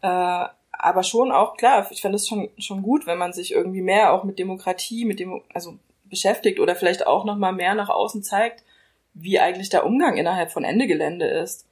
äh, 0.00 0.46
aber 0.78 1.02
schon 1.02 1.32
auch 1.32 1.56
klar. 1.56 1.86
Ich 1.90 2.00
fände 2.00 2.16
es 2.16 2.28
schon 2.28 2.48
schon 2.58 2.82
gut, 2.82 3.06
wenn 3.06 3.18
man 3.18 3.32
sich 3.32 3.52
irgendwie 3.52 3.82
mehr 3.82 4.12
auch 4.12 4.24
mit 4.24 4.38
Demokratie, 4.38 5.04
mit 5.04 5.20
dem 5.20 5.42
also 5.52 5.76
beschäftigt 6.04 6.60
oder 6.60 6.74
vielleicht 6.76 7.06
auch 7.06 7.24
noch 7.24 7.36
mal 7.36 7.52
mehr 7.52 7.74
nach 7.74 7.88
außen 7.90 8.22
zeigt, 8.22 8.64
wie 9.14 9.40
eigentlich 9.40 9.68
der 9.68 9.84
Umgang 9.84 10.16
innerhalb 10.16 10.50
von 10.52 10.64
Ende 10.64 10.86
Gelände 10.86 11.26
ist. 11.26 11.66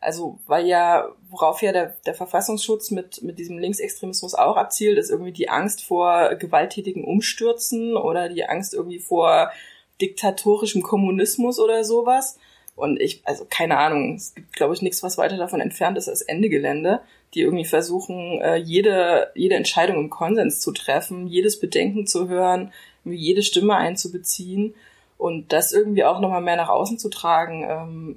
Also, 0.00 0.38
weil 0.46 0.66
ja, 0.66 1.08
worauf 1.30 1.62
ja 1.62 1.72
der, 1.72 1.96
der 2.06 2.14
Verfassungsschutz 2.14 2.90
mit, 2.90 3.22
mit 3.22 3.38
diesem 3.38 3.58
Linksextremismus 3.58 4.34
auch 4.34 4.56
abzielt, 4.56 4.98
ist 4.98 5.10
irgendwie 5.10 5.32
die 5.32 5.48
Angst 5.48 5.84
vor 5.84 6.34
gewalttätigen 6.34 7.04
Umstürzen 7.04 7.96
oder 7.96 8.28
die 8.28 8.44
Angst 8.44 8.74
irgendwie 8.74 8.98
vor 8.98 9.52
diktatorischem 10.00 10.82
Kommunismus 10.82 11.60
oder 11.60 11.84
sowas. 11.84 12.38
Und 12.82 13.00
ich, 13.00 13.22
also 13.24 13.46
keine 13.48 13.78
Ahnung, 13.78 14.16
es 14.16 14.34
gibt, 14.34 14.54
glaube 14.54 14.74
ich, 14.74 14.82
nichts, 14.82 15.04
was 15.04 15.16
weiter 15.16 15.36
davon 15.36 15.60
entfernt 15.60 15.96
ist 15.96 16.08
als 16.08 16.20
Ende 16.20 16.48
Gelände, 16.48 16.98
die 17.32 17.42
irgendwie 17.42 17.64
versuchen, 17.64 18.40
äh, 18.40 18.56
jede, 18.56 19.30
jede 19.36 19.54
Entscheidung 19.54 19.98
im 19.98 20.10
Konsens 20.10 20.58
zu 20.58 20.72
treffen, 20.72 21.28
jedes 21.28 21.60
Bedenken 21.60 22.08
zu 22.08 22.28
hören, 22.28 22.72
jede 23.04 23.44
Stimme 23.44 23.76
einzubeziehen 23.76 24.74
und 25.16 25.52
das 25.52 25.70
irgendwie 25.70 26.02
auch 26.02 26.18
nochmal 26.18 26.40
mehr 26.40 26.56
nach 26.56 26.70
außen 26.70 26.98
zu 26.98 27.08
tragen. 27.08 27.64
Ähm, 27.70 28.16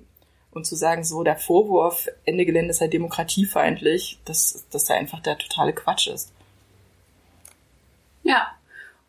und 0.49 0.65
zu 0.65 0.75
sagen, 0.75 1.03
so 1.03 1.21
der 1.21 1.37
Vorwurf, 1.37 2.07
Ende 2.25 2.43
Gelände 2.43 2.73
sei 2.73 2.87
demokratiefeindlich, 2.87 4.17
dass 4.25 4.65
das 4.71 4.85
da 4.85 4.95
einfach 4.95 5.19
der 5.19 5.37
totale 5.37 5.73
Quatsch 5.73 6.07
ist. 6.07 6.31
Ja. 8.23 8.47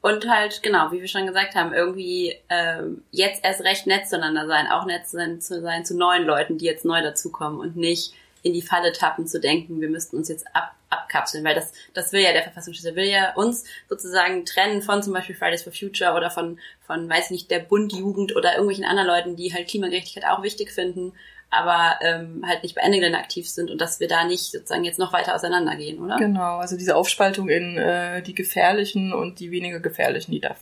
Und 0.07 0.29
halt, 0.29 0.63
genau, 0.63 0.93
wie 0.93 1.01
wir 1.01 1.09
schon 1.09 1.27
gesagt 1.27 1.57
haben, 1.57 1.75
irgendwie 1.75 2.37
ähm, 2.49 3.03
jetzt 3.11 3.45
erst 3.45 3.65
recht 3.65 3.89
nett 3.89 4.09
zueinander 4.09 4.47
sein, 4.47 4.69
auch 4.69 4.87
nett 4.87 5.09
zu 5.09 5.17
sein 5.61 5.85
zu 5.85 5.97
neuen 5.97 6.25
Leuten, 6.25 6.59
die 6.59 6.65
jetzt 6.65 6.85
neu 6.85 7.03
dazukommen 7.03 7.59
und 7.59 7.75
nicht 7.75 8.15
in 8.43 8.53
die 8.53 8.63
Falle 8.63 8.93
tappen 8.93 9.27
zu 9.27 9.41
denken, 9.41 9.81
wir 9.81 9.89
müssten 9.89 10.17
uns 10.17 10.29
jetzt 10.29 10.47
ab, 10.55 10.77
abkapseln, 10.91 11.43
weil 11.43 11.57
das, 11.57 11.73
das 11.93 12.13
will 12.13 12.21
ja 12.21 12.33
der 12.33 12.45
Verfassungsschutz, 12.45 12.85
der 12.85 12.95
will 12.95 13.09
ja 13.09 13.35
uns 13.35 13.65
sozusagen 13.89 14.47
trennen 14.47 14.81
von 14.81 15.03
zum 15.03 15.13
Beispiel 15.13 15.35
Fridays 15.35 15.65
for 15.65 15.73
Future 15.73 16.13
oder 16.13 16.31
von, 16.31 16.61
von, 16.87 17.09
weiß 17.09 17.33
nicht, 17.33 17.51
der 17.51 17.59
Bundjugend 17.59 18.37
oder 18.37 18.53
irgendwelchen 18.53 18.85
anderen 18.85 19.09
Leuten, 19.09 19.35
die 19.35 19.53
halt 19.53 19.67
Klimagerechtigkeit 19.67 20.31
auch 20.31 20.45
wichtig 20.45 20.71
finden 20.71 21.15
aber 21.51 21.99
ähm, 22.03 22.45
halt 22.47 22.63
nicht 22.63 22.75
bei 22.75 22.83
Engeln 22.83 23.15
aktiv 23.15 23.49
sind 23.49 23.71
und 23.71 23.81
dass 23.81 24.01
wir 24.01 24.09
da 24.09 24.25
nicht 24.25 24.53
sozusagen 24.53 24.85
jetzt 24.85 24.99
noch 24.99 25.13
weiter 25.13 25.35
auseinandergehen, 25.35 26.01
oder? 26.01 26.17
Genau, 26.17 26.59
also 26.59 26.77
diese 26.77 26.97
Aufspaltung 26.97 27.49
in 27.49 27.79
äh, 27.79 28.23
die 28.23 28.35
gefährlichen 28.35 29.13
und 29.13 29.39
die 29.41 29.51
weniger 29.51 29.81
gefährlichen, 29.81 30.33
die 30.33 30.41
darf, 30.41 30.59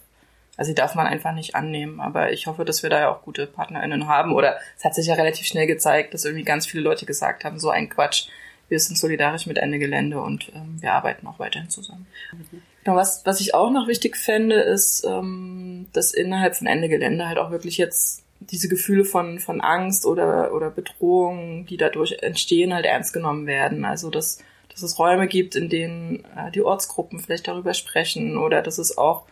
also 0.56 0.70
die 0.70 0.74
darf 0.74 0.94
man 0.94 1.06
einfach 1.06 1.32
nicht 1.32 1.54
annehmen. 1.54 2.00
Aber 2.00 2.32
ich 2.32 2.46
hoffe, 2.46 2.64
dass 2.64 2.82
wir 2.82 2.90
da 2.90 3.00
ja 3.00 3.14
auch 3.14 3.22
gute 3.22 3.46
PartnerInnen 3.46 4.06
haben. 4.06 4.32
Oder 4.32 4.58
es 4.76 4.84
hat 4.84 4.94
sich 4.94 5.06
ja 5.06 5.14
relativ 5.14 5.46
schnell 5.46 5.66
gezeigt, 5.66 6.14
dass 6.14 6.24
irgendwie 6.24 6.44
ganz 6.44 6.66
viele 6.66 6.82
Leute 6.82 7.06
gesagt 7.06 7.44
haben, 7.44 7.58
so 7.58 7.70
ein 7.70 7.88
Quatsch, 7.88 8.28
wir 8.68 8.78
sind 8.78 8.96
solidarisch 8.96 9.46
mit 9.46 9.58
Ende 9.58 9.78
Gelände 9.78 10.20
und 10.20 10.50
ähm, 10.54 10.80
wir 10.80 10.92
arbeiten 10.92 11.26
auch 11.26 11.38
weiterhin 11.38 11.70
zusammen. 11.70 12.06
Mhm. 12.32 12.62
Was, 12.86 13.24
was 13.24 13.40
ich 13.40 13.54
auch 13.54 13.70
noch 13.70 13.88
wichtig 13.88 14.16
fände, 14.16 14.56
ist, 14.56 15.04
ähm, 15.04 15.86
dass 15.92 16.12
innerhalb 16.12 16.54
von 16.54 16.66
Ende 16.66 16.88
Gelände 16.88 17.26
halt 17.26 17.38
auch 17.38 17.50
wirklich 17.50 17.78
jetzt 17.78 18.23
diese 18.50 18.68
Gefühle 18.68 19.04
von, 19.04 19.38
von 19.38 19.60
Angst 19.60 20.06
oder, 20.06 20.52
oder 20.54 20.70
Bedrohung, 20.70 21.66
die 21.66 21.76
dadurch 21.76 22.18
entstehen, 22.20 22.74
halt 22.74 22.86
ernst 22.86 23.12
genommen 23.12 23.46
werden. 23.46 23.84
Also, 23.84 24.10
dass, 24.10 24.38
dass 24.70 24.82
es 24.82 24.98
Räume 24.98 25.26
gibt, 25.26 25.54
in 25.54 25.68
denen 25.68 26.24
äh, 26.36 26.50
die 26.52 26.62
Ortsgruppen 26.62 27.18
vielleicht 27.18 27.48
darüber 27.48 27.74
sprechen 27.74 28.38
oder 28.38 28.62
dass 28.62 28.78
es 28.78 28.98
auch, 28.98 29.24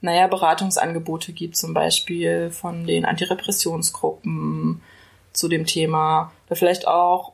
naja, 0.00 0.26
Beratungsangebote 0.28 1.32
gibt, 1.32 1.56
zum 1.56 1.74
Beispiel 1.74 2.50
von 2.50 2.86
den 2.86 3.04
Antirepressionsgruppen 3.04 4.80
zu 5.32 5.48
dem 5.48 5.66
Thema. 5.66 6.32
Oder 6.46 6.56
vielleicht 6.56 6.86
auch, 6.86 7.32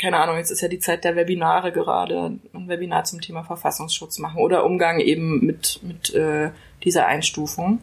keine 0.00 0.18
Ahnung, 0.18 0.36
jetzt 0.36 0.50
ist 0.50 0.60
ja 0.60 0.68
die 0.68 0.78
Zeit 0.78 1.04
der 1.04 1.16
Webinare 1.16 1.72
gerade, 1.72 2.38
ein 2.52 2.68
Webinar 2.68 3.04
zum 3.04 3.20
Thema 3.20 3.42
Verfassungsschutz 3.42 4.18
machen 4.18 4.40
oder 4.40 4.64
Umgang 4.64 5.00
eben 5.00 5.44
mit, 5.44 5.80
mit 5.82 6.14
äh, 6.14 6.50
dieser 6.84 7.06
Einstufung. 7.06 7.80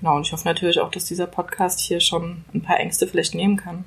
Genau, 0.00 0.16
und 0.16 0.26
ich 0.26 0.32
hoffe 0.32 0.46
natürlich 0.46 0.80
auch, 0.80 0.90
dass 0.90 1.06
dieser 1.06 1.26
Podcast 1.26 1.80
hier 1.80 2.00
schon 2.00 2.44
ein 2.54 2.62
paar 2.62 2.78
Ängste 2.78 3.06
vielleicht 3.06 3.34
nehmen 3.34 3.56
kann. 3.56 3.84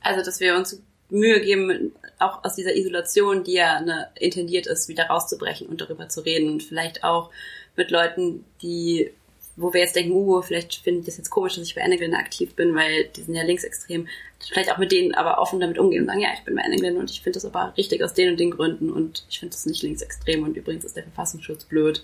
Also, 0.00 0.24
dass 0.24 0.40
wir 0.40 0.56
uns 0.56 0.80
Mühe 1.10 1.40
geben, 1.40 1.92
auch 2.18 2.42
aus 2.42 2.54
dieser 2.54 2.74
Isolation, 2.74 3.44
die 3.44 3.54
ja 3.54 3.76
eine, 3.76 4.08
intendiert 4.18 4.66
ist, 4.66 4.88
wieder 4.88 5.04
rauszubrechen 5.04 5.66
und 5.68 5.80
darüber 5.80 6.08
zu 6.08 6.22
reden 6.22 6.50
und 6.50 6.62
vielleicht 6.62 7.04
auch 7.04 7.30
mit 7.76 7.90
Leuten, 7.90 8.44
die, 8.62 9.10
wo 9.56 9.72
wir 9.74 9.80
jetzt 9.82 9.94
denken, 9.94 10.12
uh, 10.12 10.40
vielleicht 10.40 10.76
finde 10.76 11.00
ich 11.00 11.06
das 11.06 11.18
jetzt 11.18 11.30
komisch, 11.30 11.56
dass 11.56 11.66
ich 11.66 11.74
bei 11.74 11.82
Enneglin 11.82 12.14
aktiv 12.14 12.54
bin, 12.54 12.74
weil 12.74 13.04
die 13.14 13.22
sind 13.22 13.34
ja 13.34 13.42
linksextrem. 13.42 14.08
Vielleicht 14.40 14.72
auch 14.72 14.78
mit 14.78 14.90
denen 14.90 15.14
aber 15.14 15.38
offen 15.38 15.60
damit 15.60 15.78
umgehen 15.78 16.02
und 16.02 16.06
sagen, 16.06 16.20
ja, 16.20 16.30
ich 16.34 16.44
bin 16.44 16.56
bei 16.56 16.62
Enneglin 16.62 16.96
und 16.96 17.10
ich 17.10 17.20
finde 17.20 17.36
das 17.36 17.44
aber 17.44 17.74
richtig 17.76 18.02
aus 18.02 18.14
den 18.14 18.30
und 18.30 18.40
den 18.40 18.50
Gründen 18.50 18.90
und 18.90 19.24
ich 19.28 19.38
finde 19.38 19.52
das 19.52 19.66
nicht 19.66 19.82
linksextrem 19.82 20.42
und 20.42 20.56
übrigens 20.56 20.84
ist 20.84 20.96
der 20.96 21.04
Verfassungsschutz 21.04 21.64
blöd 21.64 22.02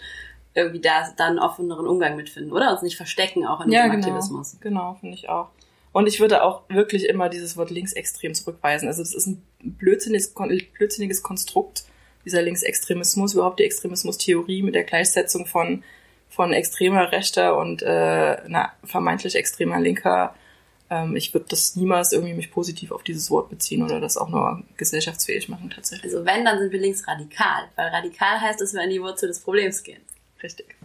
irgendwie 0.59 0.81
da 0.81 1.09
dann 1.17 1.39
offeneren 1.39 1.87
Umgang 1.87 2.17
mitfinden, 2.17 2.53
oder? 2.53 2.73
Uns 2.73 2.83
nicht 2.83 2.97
verstecken 2.97 3.47
auch 3.47 3.61
in 3.61 3.71
ja, 3.71 3.85
diesem 3.85 4.01
genau. 4.01 4.07
Aktivismus. 4.07 4.57
Genau, 4.61 4.95
finde 5.01 5.15
ich 5.15 5.29
auch. 5.29 5.49
Und 5.93 6.07
ich 6.07 6.21
würde 6.21 6.43
auch 6.43 6.63
wirklich 6.69 7.09
immer 7.09 7.29
dieses 7.29 7.57
Wort 7.57 7.71
linksextrem 7.71 8.35
zurückweisen. 8.35 8.89
Also 8.89 9.03
das 9.03 9.15
ist 9.15 9.27
ein 9.27 9.43
blödsinniges, 9.61 10.35
blödsinniges 10.77 11.23
Konstrukt, 11.23 11.85
dieser 12.25 12.43
Linksextremismus, 12.43 13.35
überhaupt 13.35 13.59
die 13.59 13.65
Extremismustheorie 13.65 14.63
mit 14.63 14.75
der 14.75 14.85
Gleichsetzung 14.85 15.47
von, 15.47 15.83
von 16.29 16.53
extremer 16.53 17.11
Rechter 17.11 17.57
und 17.57 17.83
äh, 17.83 17.87
einer 17.87 18.73
vermeintlich 18.85 19.35
extremer 19.35 19.81
Linker. 19.81 20.35
Ähm, 20.91 21.17
ich 21.17 21.33
würde 21.33 21.47
das 21.49 21.75
niemals 21.75 22.13
irgendwie 22.13 22.35
mich 22.35 22.51
positiv 22.51 22.93
auf 22.93 23.03
dieses 23.03 23.31
Wort 23.31 23.49
beziehen 23.49 23.83
oder 23.83 23.99
das 23.99 24.19
auch 24.19 24.29
nur 24.29 24.63
gesellschaftsfähig 24.77 25.49
machen 25.49 25.71
tatsächlich. 25.71 26.13
Also 26.13 26.27
wenn, 26.27 26.45
dann 26.45 26.59
sind 26.59 26.71
wir 26.71 26.81
linksradikal, 26.81 27.65
weil 27.77 27.89
radikal 27.89 28.41
heißt, 28.41 28.61
dass 28.61 28.75
wir 28.75 28.83
an 28.83 28.91
die 28.91 29.01
Wurzel 29.01 29.29
des 29.29 29.41
Problems 29.41 29.83
gehen. 29.83 30.03
Richtig. 30.43 30.76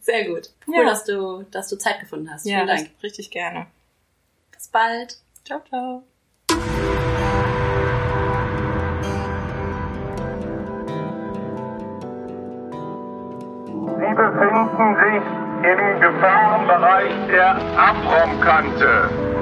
Sehr 0.00 0.26
gut. 0.26 0.50
Cool, 0.66 0.76
ja. 0.78 0.84
dass, 0.84 1.04
du, 1.04 1.44
dass 1.50 1.68
du 1.68 1.76
Zeit 1.76 2.00
gefunden 2.00 2.30
hast. 2.30 2.46
Ja, 2.46 2.64
Vielen 2.64 2.68
Dank. 2.68 2.90
richtig 3.02 3.30
gerne. 3.30 3.66
Bis 4.52 4.68
bald. 4.68 5.18
Ciao, 5.44 5.62
ciao. 5.68 6.02
Sie 13.98 14.14
befinden 14.14 14.96
sich 14.96 15.24
im 15.70 16.00
Gefahrenbereich 16.00 17.12
der 17.28 17.56
Abraumkante. 17.76 19.35